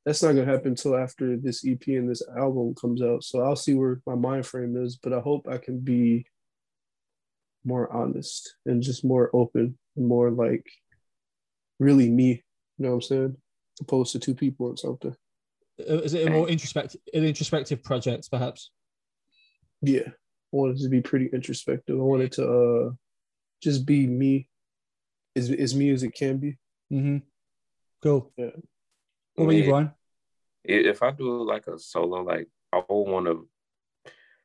that's 0.06 0.22
not 0.22 0.34
gonna 0.34 0.45
happen 0.45 0.70
until 0.70 0.97
after 0.97 1.38
this 1.38 1.66
EP 1.66 1.86
and 1.88 2.10
this 2.10 2.24
album 2.38 2.76
comes 2.76 3.01
out. 3.01 3.24
So 3.24 3.41
I'll 3.41 3.56
see 3.56 3.74
where 3.74 4.01
my 4.06 4.16
mind 4.16 4.45
frame 4.45 4.76
is, 4.78 4.97
but 4.97 5.14
I 5.14 5.20
hope 5.20 5.47
I 5.47 5.58
can 5.58 5.80
be 5.80 6.26
more 7.64 7.91
honest 7.91 8.56
and 8.66 8.82
just 8.82 9.06
more 9.06 9.30
open, 9.34 9.78
more 9.95 10.30
like 10.30 10.66
really 11.80 12.09
me. 12.09 12.43
You 12.78 12.86
know 12.86 12.89
what 12.89 12.95
I'm 12.95 13.01
saying? 13.01 13.38
Opposed 13.82 14.11
to 14.13 14.19
two 14.19 14.36
people 14.36 14.67
or 14.67 14.78
something. 14.78 15.15
Uh, 15.80 16.01
Is 16.01 16.13
it 16.13 16.28
a 16.28 16.32
more 16.32 16.47
introspective, 16.47 17.01
an 17.13 17.26
introspective 17.26 17.84
project, 17.84 18.30
perhaps? 18.32 18.71
Yeah, 19.82 20.07
I 20.07 20.11
wanted 20.51 20.80
to 20.80 20.89
be 20.89 21.01
pretty 21.01 21.30
introspective. 21.34 21.97
I 21.97 22.01
wanted 22.01 22.32
to 22.34 22.47
uh 22.47 22.91
just 23.61 23.86
be 23.86 24.07
me, 24.07 24.47
as 25.36 25.49
as 25.49 25.76
me 25.76 25.89
as 25.89 26.03
it 26.03 26.13
can 26.13 26.38
be. 26.38 26.57
Mm-hmm. 26.91 27.17
Cool. 28.01 28.32
Yeah. 28.38 28.51
What 29.36 29.45
about 29.45 29.55
you, 29.55 29.61
man, 29.61 29.69
Brian? 29.69 29.91
if 30.65 31.03
I 31.03 31.11
do 31.11 31.43
like 31.43 31.67
a 31.67 31.78
solo, 31.78 32.21
like 32.21 32.47
I 32.71 32.82
will 32.88 33.05
want 33.05 33.26
to 33.26 33.47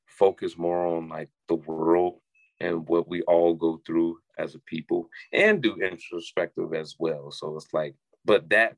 focus 0.06 0.56
more 0.56 0.86
on 0.96 1.08
like 1.08 1.28
the 1.48 1.54
world 1.54 2.20
and 2.60 2.88
what 2.88 3.08
we 3.08 3.22
all 3.22 3.54
go 3.54 3.80
through 3.86 4.18
as 4.38 4.54
a 4.54 4.58
people, 4.60 5.08
and 5.32 5.62
do 5.62 5.76
introspective 5.76 6.74
as 6.74 6.96
well. 6.98 7.30
So 7.30 7.56
it's 7.56 7.72
like, 7.72 7.94
but 8.24 8.48
that 8.50 8.76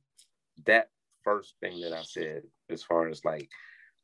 that 0.66 0.88
first 1.22 1.54
thing 1.61 1.80
that 1.82 1.92
I 1.92 2.02
said, 2.02 2.42
as 2.68 2.82
far 2.82 3.08
as 3.08 3.24
like 3.24 3.48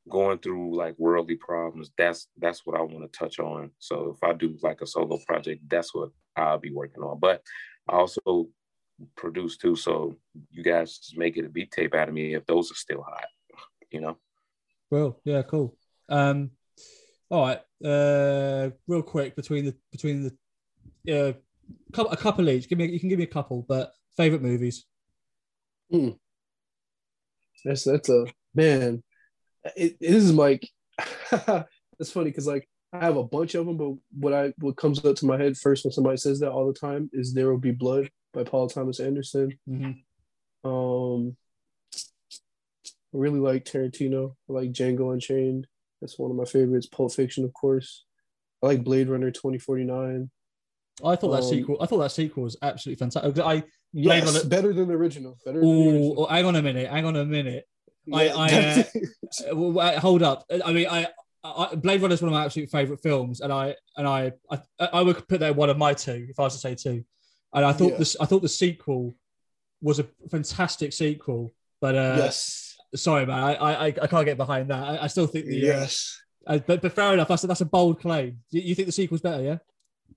going 0.09 0.39
through 0.39 0.77
like 0.77 0.95
worldly 0.99 1.37
problems, 1.37 1.91
that's 1.97 2.29
that's 2.39 2.65
what 2.65 2.77
I 2.77 2.83
want 2.83 3.11
to 3.11 3.19
touch 3.19 3.39
on. 3.39 3.71
So 3.79 4.17
if 4.17 4.29
I 4.29 4.33
do 4.33 4.57
like 4.63 4.81
a 4.81 4.87
solo 4.87 5.19
project, 5.27 5.63
that's 5.69 5.95
what 5.95 6.11
I'll 6.37 6.59
be 6.59 6.73
working 6.73 7.03
on. 7.03 7.19
But 7.19 7.43
I 7.89 7.97
also 7.97 8.49
produce 9.17 9.57
too, 9.57 9.77
so 9.77 10.17
you 10.51 10.63
guys 10.63 10.99
just 10.99 11.19
make 11.19 11.37
it 11.37 11.45
a 11.45 11.49
beat 11.49 11.71
tape 11.71 11.95
out 11.95 12.09
of 12.09 12.15
me 12.15 12.35
if 12.35 12.47
those 12.47 12.71
are 12.71 12.77
still 12.77 13.03
hot, 13.03 13.27
you 13.91 14.01
know. 14.01 14.17
Well, 14.91 15.21
yeah, 15.25 15.43
cool. 15.43 15.77
Um, 16.09 16.53
all 17.31 17.43
right. 17.43 17.61
Uh, 17.85 18.71
real 18.87 19.03
quick 19.03 19.37
between 19.37 19.67
the 19.67 19.75
between 19.91 20.33
the 21.05 21.29
uh, 21.29 21.33
a 21.99 22.17
couple 22.17 22.49
each. 22.49 22.69
Give 22.69 22.79
me 22.79 22.87
you 22.87 23.01
can 23.01 23.09
give 23.09 23.19
me 23.19 23.25
a 23.25 23.29
couple, 23.29 23.65
but 23.69 23.93
favorite 24.17 24.43
movies. 24.43 24.85
That's 27.65 27.85
that's 27.85 28.09
a 28.09 28.27
man. 28.55 29.03
It, 29.77 29.97
it 30.01 30.15
is 30.15 30.33
like 30.33 30.69
it's 31.99 32.13
funny 32.13 32.31
because 32.31 32.47
like 32.47 32.69
I 32.93 33.05
have 33.05 33.17
a 33.17 33.25
bunch 33.25 33.55
of 33.55 33.67
them, 33.67 33.77
but 33.77 33.95
what 34.19 34.33
I 34.33 34.53
what 34.59 34.77
comes 34.77 35.05
up 35.05 35.17
to 35.17 35.27
my 35.27 35.37
head 35.37 35.57
first 35.57 35.85
when 35.85 35.93
somebody 35.93 36.17
says 36.17 36.41
that 36.41 36.53
all 36.53 36.67
the 36.67 36.79
time 36.79 37.11
is 37.13 37.35
"There 37.35 37.51
Will 37.51 37.59
Be 37.59 37.73
Blood" 37.73 38.11
by 38.33 38.45
Paul 38.45 38.69
Thomas 38.69 39.01
Anderson. 39.01 39.59
Mm-hmm. 39.69 40.69
Um, 40.69 41.37
I 41.95 43.19
really 43.19 43.41
like 43.41 43.65
Tarantino. 43.65 44.35
I 44.49 44.53
like 44.53 44.73
Django 44.73 45.13
Unchained. 45.13 45.67
That's 46.01 46.19
one 46.19 46.31
of 46.31 46.37
my 46.37 46.45
favorites. 46.45 46.87
Pulp 46.87 47.13
Fiction, 47.13 47.45
of 47.45 47.53
course. 47.53 48.05
I 48.63 48.67
like 48.67 48.85
Blade 48.85 49.09
Runner 49.09 49.31
twenty 49.31 49.59
forty 49.59 49.85
nine. 49.85 50.31
I 51.05 51.17
thought 51.17 51.31
that 51.33 51.43
Um, 51.43 51.49
sequel. 51.51 51.77
I 51.81 51.87
thought 51.87 51.99
that 51.99 52.13
sequel 52.13 52.43
was 52.45 52.57
absolutely 52.63 52.99
fantastic. 52.99 53.39
I 53.45 53.63
Yes, 53.93 54.45
better 54.45 54.73
than 54.75 54.89
the 54.89 54.95
original. 54.95 55.39
Better 55.45 55.61
the 55.61 55.67
Oh, 55.67 56.27
hang 56.27 56.45
on 56.45 56.57
a 56.57 56.63
minute. 56.63 56.91
Hang 56.91 57.05
on 57.07 57.17
a 57.17 57.25
minute. 57.25 57.65
I- 58.13 58.25
Yeah, 58.25 58.37
I, 58.37 58.51
that's- 58.51 58.93
Uh, 59.51 60.01
hold 60.01 60.23
up. 60.23 60.45
I 60.65 60.73
mean, 60.73 60.87
I, 60.89 61.09
I 61.45 61.75
Blade 61.77 62.03
Runner 62.03 62.15
is 62.15 62.21
one 62.23 62.29
of 62.29 62.35
my 62.35 62.45
absolute 62.45 62.71
favorite 62.71 63.01
films, 63.03 63.41
and 63.41 63.53
I 63.53 63.75
and 63.97 64.07
I, 64.07 64.33
I 64.51 64.59
I 64.81 65.03
would 65.03 65.27
put 65.29 65.41
that 65.41 65.55
one 65.57 65.71
of 65.71 65.79
my 65.79 65.95
two 65.95 66.27
if 66.29 66.39
I 66.39 66.43
was 66.45 66.55
to 66.55 66.59
say 66.61 66.75
two. 66.75 67.05
And 67.55 67.65
I 67.65 67.73
thought 67.73 67.93
Yeah. 67.93 67.99
this. 67.99 68.17
I 68.21 68.27
thought 68.27 68.43
the 68.43 68.49
sequel 68.49 69.15
was 69.81 69.99
a 69.99 70.07
fantastic 70.31 70.93
sequel, 70.93 71.55
but 71.81 71.95
uh, 71.95 72.17
yes. 72.19 72.77
sorry, 72.95 73.25
man, 73.27 73.39
I, 73.39 73.55
I 73.55 73.87
I 73.87 74.07
can't 74.07 74.25
get 74.27 74.37
behind 74.37 74.71
that. 74.71 74.83
I, 74.83 75.05
I 75.05 75.07
still 75.07 75.27
think 75.27 75.47
the. 75.47 75.63
uh, 75.63 75.67
Yes. 75.81 76.21
uh, 76.47 76.59
but 76.67 76.83
but 76.83 76.93
fair 76.93 77.13
enough. 77.15 77.29
That's 77.29 77.45
a, 77.45 77.47
that's 77.47 77.61
a 77.61 77.67
bold 77.67 78.01
claim. 78.01 78.41
You, 78.51 78.61
you 78.63 78.75
think 78.75 78.87
the 78.87 78.93
sequel's 78.93 79.21
better? 79.23 79.43
Yeah. 79.43 79.59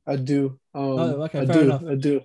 I 0.07 0.15
do. 0.15 0.59
Um, 0.73 0.83
Oh, 0.83 1.21
okay, 1.23 1.39
I 1.41 1.45
fair 1.45 1.53
do. 1.55 1.61
enough. 1.61 1.83
I 1.87 1.95
do. 1.95 2.21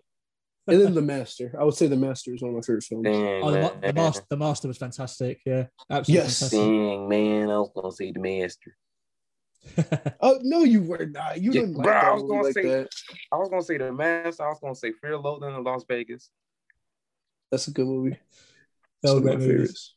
And 0.66 0.80
then 0.80 0.94
The 0.94 1.02
Master. 1.02 1.54
I 1.58 1.64
would 1.64 1.74
say 1.74 1.86
The 1.88 1.96
Master 1.96 2.32
is 2.34 2.40
one 2.40 2.50
of 2.50 2.54
my 2.56 2.62
favorite 2.62 2.84
films. 2.84 3.04
Dang, 3.04 3.42
Oh, 3.42 3.50
the, 3.50 3.60
Ma- 3.60 3.72
the 3.82 3.92
master. 3.92 4.24
The 4.30 4.36
master 4.36 4.68
was 4.68 4.78
fantastic. 4.78 5.40
Yeah, 5.44 5.66
absolutely 5.90 6.24
Yes. 6.24 6.50
Dang, 6.50 7.08
man, 7.08 7.50
I 7.50 7.58
was 7.58 7.70
gonna 7.74 7.92
say 7.92 8.12
the 8.12 8.20
master. 8.20 8.74
Oh 10.20 10.38
no, 10.42 10.64
you 10.64 10.82
were 10.82 11.06
not. 11.06 11.40
You 11.40 11.52
Yeah, 11.52 11.60
didn't 11.62 11.74
bro, 11.74 11.84
that 11.84 12.04
I 12.04 12.12
was 12.14 12.22
gonna 12.22 12.42
like 12.42 12.54
say- 12.54 12.62
that. 12.68 12.88
I 13.32 13.36
was 13.36 13.48
gonna 13.50 13.62
say 13.62 13.76
the 13.78 13.92
master. 13.92 14.42
I 14.44 14.48
was 14.48 14.58
gonna 14.60 14.74
say 14.74 14.92
Fear 14.92 15.18
Loathing 15.18 15.54
in 15.54 15.62
Las 15.64 15.84
Vegas. 15.88 16.30
That's 17.50 17.68
a 17.68 17.70
good 17.70 17.86
movie. 17.86 18.18
They 19.02 19.10
were 19.10 19.16
Some 19.16 19.16
of 19.18 19.22
great 19.24 19.38
my 19.38 19.40
movies. 19.46 19.50
favorites. 19.52 19.94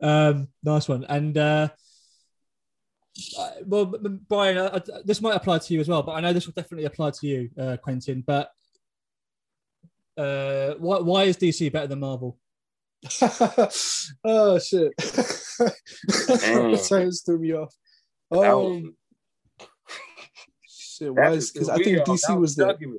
Um, 0.00 0.48
nice 0.62 0.88
one. 0.88 1.04
And 1.08 1.36
uh, 1.36 1.68
uh, 3.38 3.50
well, 3.66 3.86
b- 3.86 3.98
b- 4.02 4.18
Brian, 4.28 4.58
uh, 4.58 4.62
uh, 4.62 4.80
this 5.04 5.20
might 5.20 5.34
apply 5.36 5.58
to 5.58 5.74
you 5.74 5.80
as 5.80 5.88
well, 5.88 6.02
but 6.02 6.12
I 6.12 6.20
know 6.20 6.32
this 6.32 6.46
will 6.46 6.52
definitely 6.54 6.86
apply 6.86 7.10
to 7.10 7.26
you, 7.26 7.50
uh, 7.58 7.76
Quentin. 7.82 8.22
But 8.26 8.50
uh, 10.16 10.74
why, 10.78 10.98
why 11.00 11.24
is 11.24 11.36
DC 11.36 11.72
better 11.72 11.86
than 11.86 12.00
Marvel? 12.00 12.38
oh 14.24 14.58
shit! 14.58 14.92
Damn. 16.40 16.76
Sorry, 16.76 17.04
this 17.04 17.22
threw 17.22 17.38
me 17.38 17.52
off. 17.52 17.72
That 18.30 18.38
was- 18.38 18.82
Um, 18.82 18.96
shit, 20.68 21.14
why 21.14 21.30
is 21.30 21.50
because 21.52 21.68
I 21.68 21.76
think. 21.76 21.98
DC 21.98 22.20
That 22.28 22.38
was 22.40 22.56
the 22.56 22.66
jugular. 22.72 22.98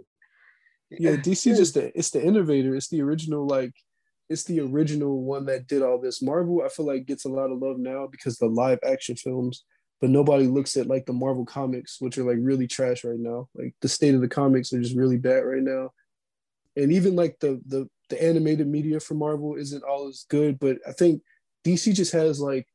yeah 0.91 1.11
DC 1.17 1.55
just 1.55 1.73
the 1.73 1.91
it's 1.97 2.11
the 2.11 2.23
innovator. 2.23 2.75
It's 2.75 2.87
the 2.87 3.01
original 3.01 3.45
like 3.45 3.73
it's 4.29 4.43
the 4.45 4.59
original 4.61 5.21
one 5.23 5.45
that 5.47 5.67
did 5.67 5.81
all 5.81 5.99
this. 5.99 6.21
Marvel 6.21 6.61
I 6.65 6.69
feel 6.69 6.85
like 6.85 7.05
gets 7.05 7.25
a 7.25 7.29
lot 7.29 7.51
of 7.51 7.59
love 7.59 7.77
now 7.77 8.07
because 8.07 8.37
the 8.37 8.47
live 8.47 8.79
action 8.85 9.15
films, 9.17 9.65
but 10.01 10.09
nobody 10.09 10.47
looks 10.47 10.77
at 10.77 10.87
like 10.87 11.05
the 11.05 11.13
Marvel 11.13 11.45
comics, 11.45 11.99
which 11.99 12.17
are 12.17 12.23
like 12.23 12.37
really 12.39 12.67
trash 12.67 13.03
right 13.03 13.19
now. 13.19 13.49
Like 13.53 13.75
the 13.81 13.89
state 13.89 14.15
of 14.15 14.21
the 14.21 14.27
comics 14.27 14.71
are 14.71 14.81
just 14.81 14.95
really 14.95 15.17
bad 15.17 15.39
right 15.39 15.63
now, 15.63 15.91
and 16.75 16.91
even 16.91 17.15
like 17.15 17.39
the 17.39 17.61
the 17.67 17.87
the 18.09 18.21
animated 18.21 18.67
media 18.67 18.99
for 18.99 19.13
Marvel 19.13 19.55
isn't 19.55 19.83
all 19.83 20.07
as 20.07 20.25
good. 20.29 20.59
But 20.59 20.77
I 20.87 20.93
think 20.93 21.21
DC 21.65 21.93
just 21.93 22.13
has 22.13 22.39
like 22.39 22.67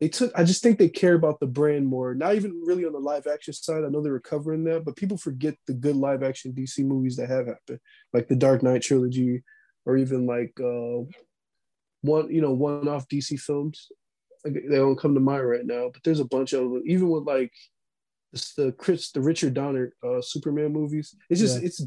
they 0.00 0.08
took 0.08 0.32
I 0.34 0.44
just 0.44 0.62
think 0.62 0.78
they 0.78 0.88
care 0.88 1.14
about 1.14 1.40
the 1.40 1.46
brand 1.46 1.86
more. 1.86 2.14
Not 2.14 2.34
even 2.34 2.62
really 2.64 2.84
on 2.84 2.92
the 2.92 2.98
live 2.98 3.26
action 3.26 3.54
side. 3.54 3.84
I 3.84 3.88
know 3.88 4.02
they 4.02 4.10
were 4.10 4.20
covering 4.20 4.64
that, 4.64 4.84
but 4.84 4.96
people 4.96 5.16
forget 5.16 5.54
the 5.66 5.74
good 5.74 5.96
live 5.96 6.22
action 6.22 6.52
DC 6.52 6.84
movies 6.84 7.16
that 7.16 7.28
have 7.28 7.46
happened, 7.46 7.80
like 8.12 8.28
the 8.28 8.36
Dark 8.36 8.62
Knight 8.62 8.82
trilogy, 8.82 9.42
or 9.84 9.96
even 9.96 10.26
like 10.26 10.52
uh 10.60 11.04
one 12.02 12.30
you 12.30 12.40
know 12.40 12.52
one 12.52 12.88
off 12.88 13.08
DC 13.08 13.38
films. 13.38 13.90
Like, 14.54 14.64
They 14.68 14.76
don't 14.76 14.98
come 14.98 15.14
to 15.14 15.20
mind 15.20 15.48
right 15.48 15.64
now, 15.66 15.90
but 15.92 16.02
there's 16.04 16.20
a 16.20 16.24
bunch 16.24 16.52
of 16.52 16.62
them. 16.70 16.82
Even 16.86 17.08
with 17.08 17.24
like 17.24 17.52
it's 18.32 18.54
the 18.54 18.72
Chris 18.72 19.12
the 19.12 19.20
Richard 19.20 19.54
Donner 19.54 19.92
uh 20.04 20.20
Superman 20.20 20.72
movies. 20.72 21.14
It's 21.30 21.40
just 21.40 21.60
Yeah. 21.60 21.66
it's 21.66 21.82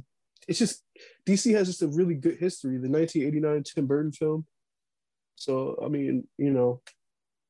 it's 0.47 0.59
just 0.59 0.83
DC 1.27 1.53
has 1.53 1.67
just 1.67 1.81
a 1.83 1.87
really 1.87 2.15
good 2.15 2.37
history. 2.39 2.77
The 2.77 2.89
1989 2.89 3.63
Tim 3.63 3.85
Burton 3.87 4.11
film. 4.11 4.45
So 5.35 5.79
I 5.83 5.87
mean, 5.89 6.27
you 6.37 6.51
know, 6.51 6.81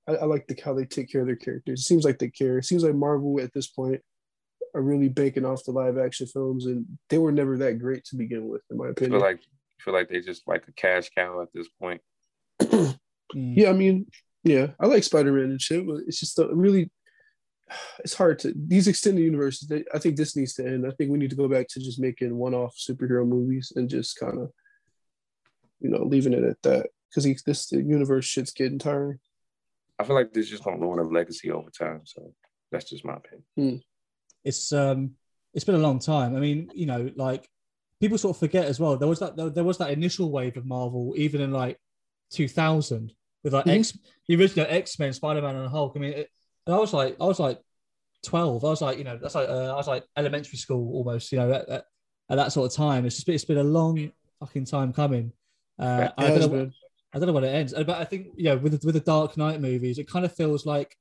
I, 0.07 0.16
I 0.16 0.26
like 0.26 0.47
the 0.47 0.60
how 0.64 0.74
they 0.74 0.86
take 0.86 1.12
care 1.12 1.22
of 1.22 1.28
their 1.28 1.36
characters. 1.36 1.82
It 1.82 1.84
seems 1.84 2.03
like 2.05 2.20
they 2.20 2.30
care. 2.30 2.57
It 2.57 2.66
seems 2.66 2.84
like 2.84 2.95
Marvel 2.95 3.39
at 3.41 3.53
this 3.53 3.68
point 3.68 4.01
are 4.76 4.82
really 4.82 5.10
banking 5.10 5.45
off 5.45 5.64
the 5.66 5.72
live 5.72 5.97
action 5.97 6.28
films, 6.28 6.66
and 6.68 6.86
they 7.10 7.18
were 7.18 7.32
never 7.32 7.57
that 7.57 7.80
great 7.80 8.03
to 8.05 8.16
begin 8.16 8.47
with, 8.47 8.62
in 8.70 8.78
my 8.78 8.88
I 8.88 8.89
opinion. 8.89 9.14
feel 9.20 9.28
like 9.28 9.39
feel 9.80 9.93
like 9.93 10.10
they 10.10 10.20
just 10.20 10.47
like 10.47 10.68
a 10.68 10.72
cash 10.74 11.10
cow 11.16 11.41
at 11.41 11.47
this 11.53 11.68
point. 11.82 12.01
Yeah, 13.36 13.70
I 13.70 13.74
mean, 13.74 14.07
yeah, 14.43 14.67
I 14.79 14.87
like 14.87 15.03
Spider 15.03 15.33
Man 15.33 15.51
and 15.51 15.61
shit, 15.61 15.85
but 15.85 16.01
it's 16.07 16.19
just 16.19 16.39
a 16.39 16.49
really, 16.51 16.89
it's 17.99 18.13
hard 18.13 18.39
to 18.39 18.53
these 18.55 18.87
extended 18.87 19.21
universes. 19.21 19.67
They, 19.67 19.83
I 19.93 19.99
think 19.99 20.15
this 20.15 20.35
needs 20.35 20.53
to 20.55 20.65
end. 20.65 20.85
I 20.85 20.91
think 20.91 21.11
we 21.11 21.17
need 21.17 21.29
to 21.31 21.35
go 21.35 21.47
back 21.47 21.67
to 21.69 21.79
just 21.79 21.99
making 21.99 22.35
one 22.35 22.53
off 22.53 22.75
superhero 22.77 23.27
movies 23.27 23.73
and 23.75 23.89
just 23.89 24.19
kind 24.19 24.39
of, 24.39 24.51
you 25.79 25.89
know, 25.89 26.03
leaving 26.03 26.33
it 26.33 26.43
at 26.43 26.61
that 26.63 26.87
because 27.09 27.43
this 27.43 27.67
the 27.67 27.81
universe 27.81 28.25
shit's 28.25 28.51
getting 28.51 28.79
tiring. 28.79 29.19
I 29.97 30.03
feel 30.03 30.15
like 30.15 30.33
this 30.33 30.47
just 30.47 30.63
gonna 30.63 30.77
ruin 30.77 30.99
a 30.99 31.03
legacy 31.03 31.51
over 31.51 31.69
time. 31.69 32.01
So 32.05 32.33
that's 32.71 32.89
just 32.89 33.05
my 33.05 33.15
opinion. 33.15 33.43
It's 34.43 34.71
um, 34.71 35.11
it's 35.53 35.65
been 35.65 35.75
a 35.75 35.79
long 35.79 35.99
time. 35.99 36.35
I 36.35 36.39
mean, 36.39 36.71
you 36.73 36.85
know, 36.85 37.11
like 37.15 37.49
people 37.99 38.17
sort 38.17 38.35
of 38.35 38.39
forget 38.39 38.65
as 38.65 38.79
well. 38.79 38.97
There 38.97 39.09
was 39.09 39.19
that 39.19 39.35
there, 39.35 39.49
there 39.49 39.63
was 39.63 39.77
that 39.79 39.91
initial 39.91 40.31
wave 40.31 40.57
of 40.57 40.65
Marvel, 40.65 41.13
even 41.17 41.41
in 41.41 41.51
like 41.51 41.77
2000, 42.31 43.11
with 43.43 43.53
like 43.53 43.65
Mhm. 43.65 43.79
X, 43.79 43.97
the 44.27 44.35
original 44.35 44.65
X 44.69 44.99
Men, 44.99 45.13
Spider 45.13 45.41
Man, 45.41 45.55
and 45.55 45.69
Hulk. 45.69 45.93
I 45.95 45.99
mean, 45.99 46.13
it, 46.13 46.29
and 46.65 46.75
I 46.75 46.79
was 46.79 46.93
like, 46.93 47.15
I 47.19 47.25
was 47.25 47.39
like 47.39 47.59
12. 48.23 48.63
I 48.65 48.69
was 48.69 48.81
like, 48.81 48.97
you 48.97 49.03
know, 49.03 49.17
that's 49.17 49.35
like 49.35 49.49
uh, 49.49 49.73
I 49.73 49.75
was 49.75 49.87
like 49.87 50.03
elementary 50.17 50.57
school 50.57 50.93
almost. 50.93 51.31
You 51.31 51.39
know, 51.39 51.51
at, 51.53 51.69
at, 51.69 51.85
at 52.29 52.35
that 52.35 52.51
sort 52.51 52.71
of 52.71 52.75
time. 52.75 53.05
It's 53.05 53.15
just 53.15 53.25
been, 53.25 53.35
it's 53.35 53.45
been 53.45 53.57
a 53.57 53.63
long 53.63 54.11
fucking 54.39 54.65
time 54.65 54.93
coming. 54.93 55.31
Uh, 55.77 56.09
I 56.17 56.29
don't 56.29 56.51
know. 56.51 56.71
I 57.11 57.17
don't 57.17 57.27
know 57.27 57.33
when 57.33 57.43
it 57.43 57.55
ends, 57.55 57.73
but 57.73 57.89
I 57.89 58.03
think 58.05 58.27
yeah, 58.37 58.53
with 58.53 58.79
the, 58.79 58.85
with 58.85 58.93
the 58.93 59.01
Dark 59.01 59.35
Knight 59.35 59.61
movies, 59.61 59.97
it 59.97 60.07
kind 60.07 60.25
of 60.25 60.35
feels 60.35 60.65
like 60.65 60.95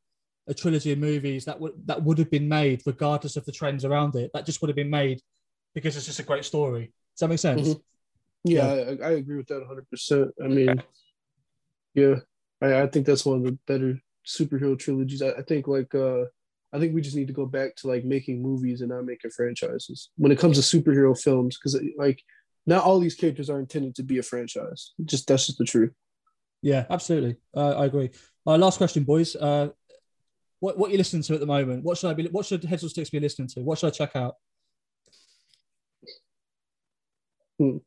a 0.46 0.54
trilogy 0.54 0.92
of 0.92 0.98
movies 0.98 1.44
that 1.44 1.60
would 1.60 1.72
that 1.86 2.02
would 2.02 2.16
have 2.18 2.30
been 2.30 2.48
made 2.48 2.80
regardless 2.86 3.36
of 3.36 3.44
the 3.44 3.52
trends 3.52 3.84
around 3.84 4.14
it. 4.16 4.30
That 4.32 4.46
just 4.46 4.62
would 4.62 4.68
have 4.68 4.76
been 4.76 4.88
made 4.88 5.20
because 5.74 5.96
it's 5.96 6.06
just 6.06 6.20
a 6.20 6.22
great 6.22 6.46
story. 6.46 6.92
Does 7.14 7.20
that 7.20 7.28
make 7.28 7.38
sense? 7.38 7.68
Mhm. 7.74 7.82
Yeah, 8.44 8.66
I, 8.66 9.08
I 9.08 9.10
agree 9.12 9.36
with 9.36 9.48
that 9.48 9.62
100%. 9.62 10.30
I 10.42 10.48
mean, 10.48 10.82
yeah, 11.94 12.16
I, 12.60 12.82
I 12.82 12.86
think 12.86 13.06
that's 13.06 13.24
one 13.24 13.38
of 13.38 13.44
the 13.44 13.58
better 13.66 13.98
superhero 14.26 14.78
trilogies. 14.78 15.22
I, 15.22 15.30
I 15.30 15.42
think 15.42 15.68
like 15.68 15.94
uh 15.94 16.24
I 16.72 16.78
think 16.78 16.94
we 16.94 17.00
just 17.00 17.16
need 17.16 17.28
to 17.28 17.32
go 17.32 17.46
back 17.46 17.76
to 17.76 17.88
like 17.88 18.04
making 18.04 18.42
movies 18.42 18.82
and 18.82 18.90
not 18.90 19.04
making 19.06 19.30
franchises 19.30 20.10
when 20.16 20.32
it 20.32 20.38
comes 20.38 20.58
to 20.58 20.80
superhero 20.80 21.18
films 21.18 21.56
because 21.58 21.80
like 21.96 22.22
not 22.66 22.84
all 22.84 23.00
these 23.00 23.14
characters 23.14 23.48
are 23.48 23.58
intended 23.60 23.94
to 23.94 24.02
be 24.02 24.18
a 24.18 24.22
franchise. 24.22 24.92
Just 25.04 25.26
that's 25.26 25.46
just 25.46 25.58
the 25.58 25.64
truth. 25.64 25.92
Yeah, 26.60 26.84
absolutely. 26.90 27.36
Uh, 27.56 27.70
I 27.70 27.86
agree. 27.86 28.10
Uh, 28.46 28.58
last 28.58 28.76
question, 28.76 29.04
boys. 29.04 29.34
Uh, 29.36 29.68
what 30.60 30.76
what 30.76 30.90
you 30.90 30.98
listening 30.98 31.22
to 31.22 31.34
at 31.34 31.40
the 31.40 31.46
moment? 31.46 31.84
What 31.84 31.96
should 31.96 32.10
I 32.10 32.14
be? 32.14 32.26
What 32.26 32.44
should 32.44 32.64
Heads 32.64 32.82
on 32.82 32.90
Sticks 32.90 33.10
be 33.10 33.20
listening 33.20 33.48
to? 33.48 33.60
What 33.60 33.78
should 33.78 33.86
I 33.86 33.90
check 33.90 34.14
out? 34.16 34.34
Mm, 37.60 37.80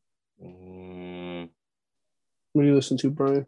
What 2.52 2.62
do 2.62 2.68
you 2.68 2.74
listen 2.74 2.96
to, 2.98 3.10
Brian? 3.10 3.46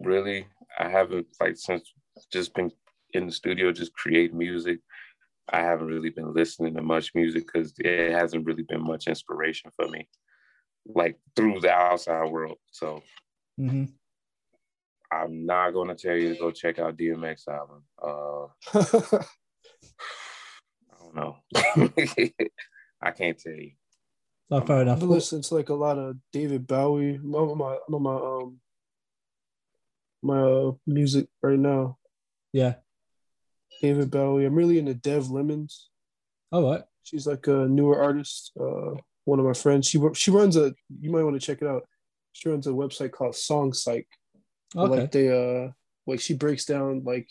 Really, 0.00 0.46
I 0.78 0.88
haven't 0.88 1.26
like 1.40 1.56
since 1.56 1.92
just 2.32 2.54
been 2.54 2.70
in 3.12 3.26
the 3.26 3.32
studio 3.32 3.72
just 3.72 3.92
creating 3.94 4.38
music. 4.38 4.80
I 5.52 5.60
haven't 5.60 5.88
really 5.88 6.10
been 6.10 6.32
listening 6.32 6.74
to 6.74 6.82
much 6.82 7.14
music 7.14 7.46
because 7.46 7.74
it 7.78 8.12
hasn't 8.12 8.46
really 8.46 8.62
been 8.62 8.82
much 8.82 9.06
inspiration 9.08 9.70
for 9.76 9.88
me, 9.88 10.08
like 10.86 11.18
through 11.36 11.60
the 11.60 11.70
outside 11.70 12.30
world. 12.30 12.58
So 12.70 13.02
hmm 13.56 13.84
I'm 15.12 15.46
not 15.46 15.70
gonna 15.70 15.94
tell 15.94 16.16
you 16.16 16.34
to 16.34 16.40
go 16.40 16.50
check 16.50 16.78
out 16.78 16.96
DMX 16.96 17.46
album. 17.46 17.84
Uh, 18.02 18.46
I 20.90 20.96
don't 20.98 21.14
know. 21.14 21.36
I 23.02 23.10
can't 23.10 23.38
tell 23.38 23.52
you. 23.52 23.72
Not 24.50 24.66
fair 24.66 24.82
enough. 24.82 24.94
I've 24.94 25.00
been 25.00 25.10
listening 25.10 25.42
to 25.42 25.54
like 25.54 25.68
a 25.68 25.74
lot 25.74 25.98
of 25.98 26.16
David 26.32 26.66
Bowie. 26.66 27.14
I'm 27.14 27.34
on 27.34 27.58
my, 27.58 27.78
I'm 27.86 27.94
on 27.94 28.02
my 28.02 28.14
um 28.14 28.60
my 30.24 30.40
uh, 30.40 30.72
music 30.86 31.28
right 31.42 31.58
now. 31.58 31.98
Yeah. 32.52 32.74
David 33.82 34.10
Bowie. 34.10 34.46
I'm 34.46 34.54
really 34.54 34.78
into 34.78 34.94
Dev 34.94 35.30
Lemons. 35.30 35.90
All 36.50 36.70
right. 36.70 36.82
She's 37.02 37.26
like 37.26 37.46
a 37.46 37.68
newer 37.68 38.02
artist. 38.02 38.52
Uh, 38.58 38.94
one 39.24 39.38
of 39.38 39.44
my 39.44 39.52
friends. 39.52 39.86
She 39.86 40.00
she 40.14 40.30
runs 40.30 40.56
a. 40.56 40.74
You 41.00 41.10
might 41.10 41.24
want 41.24 41.38
to 41.38 41.46
check 41.46 41.60
it 41.60 41.68
out. 41.68 41.82
She 42.32 42.48
runs 42.48 42.66
a 42.66 42.70
website 42.70 43.12
called 43.12 43.36
Song 43.36 43.72
Psych. 43.72 44.06
Okay. 44.76 45.00
Like 45.00 45.12
they 45.12 45.28
uh 45.28 45.70
like 46.06 46.20
she 46.20 46.34
breaks 46.34 46.64
down 46.64 47.02
like 47.04 47.28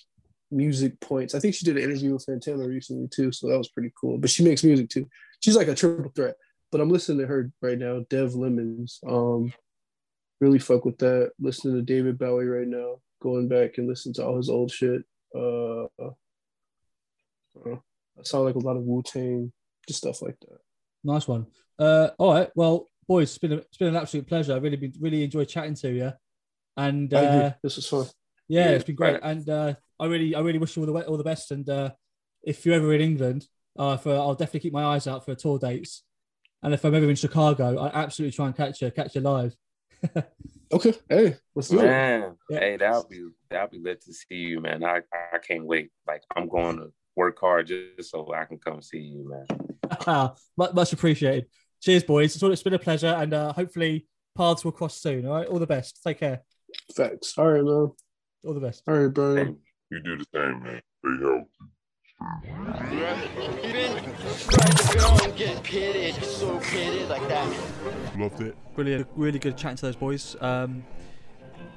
music 0.52 1.00
points. 1.00 1.36
I 1.36 1.40
think 1.40 1.56
she 1.56 1.66
did 1.66 1.78
an 1.78 1.84
interview 1.84 2.14
with 2.14 2.26
Fantano 2.26 2.68
recently 2.68 3.08
too, 3.08 3.32
so 3.32 3.48
that 3.48 3.58
was 3.58 3.70
pretty 3.70 3.92
cool. 4.00 4.18
But 4.18 4.30
she 4.30 4.44
makes 4.44 4.64
music 4.64 4.90
too. 4.90 5.08
She's 5.40 5.56
like 5.56 5.68
a 5.68 5.76
triple 5.76 6.12
threat. 6.16 6.36
But 6.72 6.82
I'm 6.82 6.90
listening 6.90 7.20
to 7.20 7.28
her 7.28 7.52
right 7.62 7.78
now, 7.78 8.04
Dev 8.10 8.34
Lemons. 8.34 9.00
Um, 9.06 9.54
really 10.44 10.60
fuck 10.60 10.84
with 10.86 10.98
that. 11.00 11.32
Listening 11.40 11.76
to 11.76 11.82
David 11.82 12.20
Bowie 12.20 12.46
right 12.46 12.68
now. 12.68 13.00
Going 13.22 13.48
back 13.48 13.78
and 13.78 13.88
listening 13.88 14.16
to 14.16 14.26
all 14.26 14.38
his 14.38 14.50
old 14.50 14.72
shit. 14.72 15.04
Uh, 15.34 15.84
uh 15.84 16.12
I 17.66 18.24
saw 18.24 18.40
like 18.42 18.56
a 18.56 18.60
lot 18.60 18.76
of 18.76 18.84
Wu 18.84 19.02
Tang, 19.04 19.52
just 19.88 20.00
stuff 20.00 20.22
like 20.22 20.38
that. 20.42 20.60
Nice 21.04 21.28
one. 21.28 21.48
Uh, 21.80 22.10
all 22.18 22.34
right. 22.34 22.50
Well, 22.56 22.90
boys, 23.08 23.30
it's 23.30 23.38
been 23.38 23.54
a, 23.54 23.58
it's 23.58 23.78
been 23.78 23.90
an 23.90 23.96
absolute 23.96 24.28
pleasure. 24.28 24.54
I 24.54 24.58
really 24.58 24.76
been, 24.76 24.94
really 25.00 25.24
enjoyed 25.24 25.48
chatting 25.48 25.76
to 25.76 25.92
you, 25.92 26.12
and 26.78 27.14
uh, 27.14 27.54
This 27.62 27.78
was 27.78 27.88
fun. 27.88 28.06
yeah, 28.48 28.66
Yeah, 28.66 28.72
it's 28.72 28.84
been 28.84 28.96
great. 28.96 29.20
And 29.24 29.48
uh, 29.50 29.74
I 30.00 30.06
really 30.06 30.36
I 30.36 30.42
really 30.42 30.60
wish 30.60 30.76
you 30.76 30.84
all 30.86 30.94
the 30.94 31.06
all 31.08 31.18
the 31.18 31.24
best. 31.24 31.52
And 31.52 31.68
uh, 31.70 31.92
if 32.44 32.66
you're 32.66 32.76
ever 32.76 32.94
in 32.94 33.02
England, 33.02 33.48
uh, 33.78 33.98
for 33.98 34.14
I'll 34.14 34.36
definitely 34.36 34.62
keep 34.62 34.74
my 34.74 34.84
eyes 34.84 35.08
out 35.08 35.26
for 35.26 35.36
tour 35.36 35.60
dates. 35.60 36.04
And 36.62 36.74
if 36.74 36.84
I'm 36.86 36.96
ever 36.96 37.10
in 37.10 37.16
Chicago, 37.16 37.78
I 37.78 38.04
absolutely 38.04 38.36
try 38.36 38.48
and 38.48 38.56
catch 38.56 38.82
you 38.82 38.92
catch 38.92 39.16
you 39.16 39.22
live. 39.22 39.56
Okay, 40.72 40.94
hey, 41.08 41.36
let's 41.54 41.68
do. 41.68 41.78
Man, 41.78 42.36
Yeah. 42.50 42.60
hey, 42.60 42.78
that'll 42.78 43.08
be 43.08 43.24
that'll 43.52 43.70
be 43.70 43.78
lit 43.80 44.02
to 44.06 44.14
see 44.14 44.36
you, 44.36 44.60
man. 44.60 44.84
I 44.84 45.02
I 45.34 45.38
can't 45.38 45.66
wait. 45.66 45.92
Like 46.08 46.24
I'm 46.36 46.50
going 46.50 46.78
to 46.78 46.92
work 47.16 47.38
hard 47.40 47.68
just 47.68 48.10
so 48.10 48.34
I 48.34 48.46
can 48.46 48.58
come 48.58 48.82
see 48.82 48.98
you, 48.98 49.30
man. 49.30 50.32
much, 50.58 50.74
much 50.74 50.94
appreciated. 50.94 51.46
Cheers, 51.80 52.04
boys. 52.04 52.34
It's, 52.34 52.42
all, 52.42 52.52
it's 52.52 52.64
been 52.64 52.74
a 52.74 52.80
pleasure, 52.80 53.08
and 53.08 53.34
uh, 53.34 53.54
hopefully 53.54 54.08
paths 54.36 54.66
will 54.66 54.72
cross 54.72 55.00
soon. 55.00 55.28
All 55.28 55.36
right, 55.36 55.48
all 55.48 55.60
the 55.60 55.68
best. 55.68 56.02
Take 56.04 56.20
care. 56.20 56.42
Thanks. 56.94 57.38
All 57.38 57.52
right, 57.52 57.64
man. 57.64 57.92
All 58.46 58.54
the 58.54 58.60
best. 58.60 58.82
All 58.88 58.96
right, 58.96 59.14
bro. 59.14 59.56
You 59.92 60.00
do 60.00 60.18
the 60.18 60.26
same, 60.34 60.64
man. 60.64 60.82
Be 61.04 61.10
healthy. 61.22 61.48
Loved 68.18 68.42
it. 68.42 68.56
Brilliant, 68.76 69.08
really 69.16 69.40
good 69.40 69.58
chatting 69.58 69.78
to 69.78 69.86
those 69.86 69.96
boys. 69.96 70.36
Um, 70.42 70.84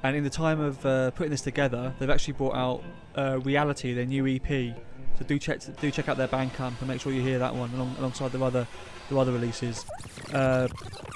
And 0.03 0.15
in 0.15 0.23
the 0.23 0.29
time 0.29 0.59
of 0.59 0.85
uh, 0.85 1.11
putting 1.11 1.31
this 1.31 1.41
together, 1.41 1.93
they've 1.99 2.09
actually 2.09 2.33
brought 2.33 2.55
out 2.55 2.83
uh, 3.15 3.39
Reality, 3.39 3.93
their 3.93 4.05
new 4.05 4.27
EP. 4.27 4.75
So 5.17 5.25
do 5.25 5.39
check 5.39 5.61
do 5.81 5.89
check 5.89 6.07
out 6.07 6.17
their 6.17 6.27
Bandcamp 6.27 6.79
and 6.79 6.87
make 6.87 7.01
sure 7.01 7.11
you 7.11 7.21
hear 7.23 7.39
that 7.39 7.55
one 7.55 7.73
along, 7.73 7.95
alongside 7.97 8.31
their 8.31 8.43
other 8.43 8.67
their 9.09 9.17
other 9.17 9.31
releases. 9.31 9.85
Uh, 10.31 10.67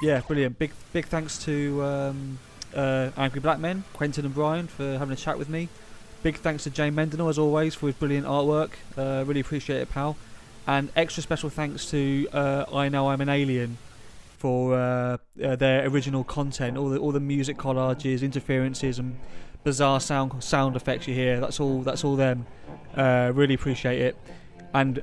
yeah, 0.01 0.21
brilliant. 0.21 0.57
Big 0.57 0.71
big 0.91 1.05
thanks 1.05 1.38
to 1.45 1.84
um, 1.84 2.39
uh, 2.75 3.11
Angry 3.17 3.39
Black 3.39 3.59
Men, 3.59 3.84
Quentin 3.93 4.25
and 4.25 4.34
Brian 4.34 4.67
for 4.67 4.97
having 4.97 5.13
a 5.13 5.15
chat 5.15 5.38
with 5.38 5.49
me. 5.49 5.69
Big 6.24 6.38
thanks 6.38 6.63
to 6.65 6.69
Jane 6.69 6.93
Mendenhall 6.93 7.30
as 7.30 7.39
always 7.39 7.74
for 7.74 7.88
his 7.88 7.95
brilliant 7.95 8.28
artwork. 8.28 8.72
Uh, 8.95 9.24
really 9.26 9.39
appreciate 9.39 9.82
it, 9.82 9.89
pal. 9.89 10.17
And 10.67 10.91
extra 10.95 11.24
special 11.24 11.49
thanks 11.49 11.89
to 11.89 12.28
uh, 12.32 12.65
I 12.72 12.89
Know 12.89 13.09
I'm 13.09 13.22
an 13.22 13.30
Alien 13.30 13.78
for 14.38 14.76
uh, 14.76 15.17
uh, 15.43 15.55
their 15.55 15.88
original 15.88 16.24
content, 16.24 16.78
all 16.78 16.89
the 16.89 16.99
all 16.99 17.11
the 17.11 17.19
music 17.19 17.57
collages, 17.57 18.22
interferences, 18.22 18.99
and 18.99 19.17
bizarre 19.63 19.99
sound 19.99 20.43
sound 20.43 20.76
effects 20.76 21.07
you 21.07 21.15
hear. 21.15 21.39
That's 21.39 21.59
all. 21.59 21.82
That's 21.82 22.03
all 22.03 22.15
them. 22.15 22.45
Uh, 22.95 23.32
really 23.34 23.55
appreciate 23.55 23.99
it. 23.99 24.15
And 24.74 25.01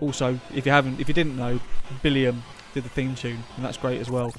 also, 0.00 0.40
if 0.54 0.64
you 0.64 0.72
haven't, 0.72 1.00
if 1.00 1.08
you 1.08 1.14
didn't 1.14 1.36
know, 1.36 1.60
Billiam 2.02 2.42
did 2.72 2.84
the 2.84 2.88
theme 2.88 3.14
tune, 3.14 3.42
and 3.56 3.64
that's 3.64 3.76
great 3.76 4.00
as 4.00 4.10
well. 4.10 4.32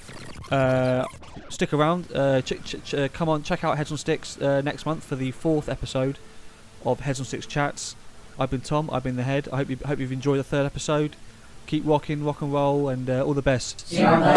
Uh, 0.52 1.06
stick 1.50 1.72
around. 1.74 2.08
Uh, 2.14 2.42
uh, 2.94 3.08
come 3.14 3.30
on, 3.30 3.42
check 3.44 3.64
out 3.64 3.78
Heads 3.78 3.92
on 3.92 3.98
Sticks 3.98 4.38
uh, 4.42 4.62
next 4.62 4.86
month 4.86 5.04
for 5.04 5.16
the 5.16 5.32
fourth 5.32 5.70
episode 5.70 6.20
of 6.86 7.00
Heads 7.00 7.20
on 7.20 7.26
Sticks 7.26 7.46
Chats. 7.46 7.96
I've 8.38 8.50
been 8.50 8.62
Tom. 8.62 8.90
I've 8.92 9.04
been 9.04 9.16
the 9.16 9.24
head. 9.24 9.48
I 9.52 9.58
hope 9.58 9.70
you 9.70 9.78
hope 9.86 10.00
you've 10.00 10.12
enjoyed 10.12 10.40
the 10.40 10.44
third 10.44 10.66
episode. 10.66 11.16
Keep 11.68 11.84
rocking, 11.86 12.24
rock 12.26 12.42
and 12.42 12.52
roll, 12.52 12.90
and 12.90 13.10
uh, 13.10 13.24
all 13.24 13.34
the 13.34 13.42
best. 13.42 13.86
Yeah. 13.92 14.32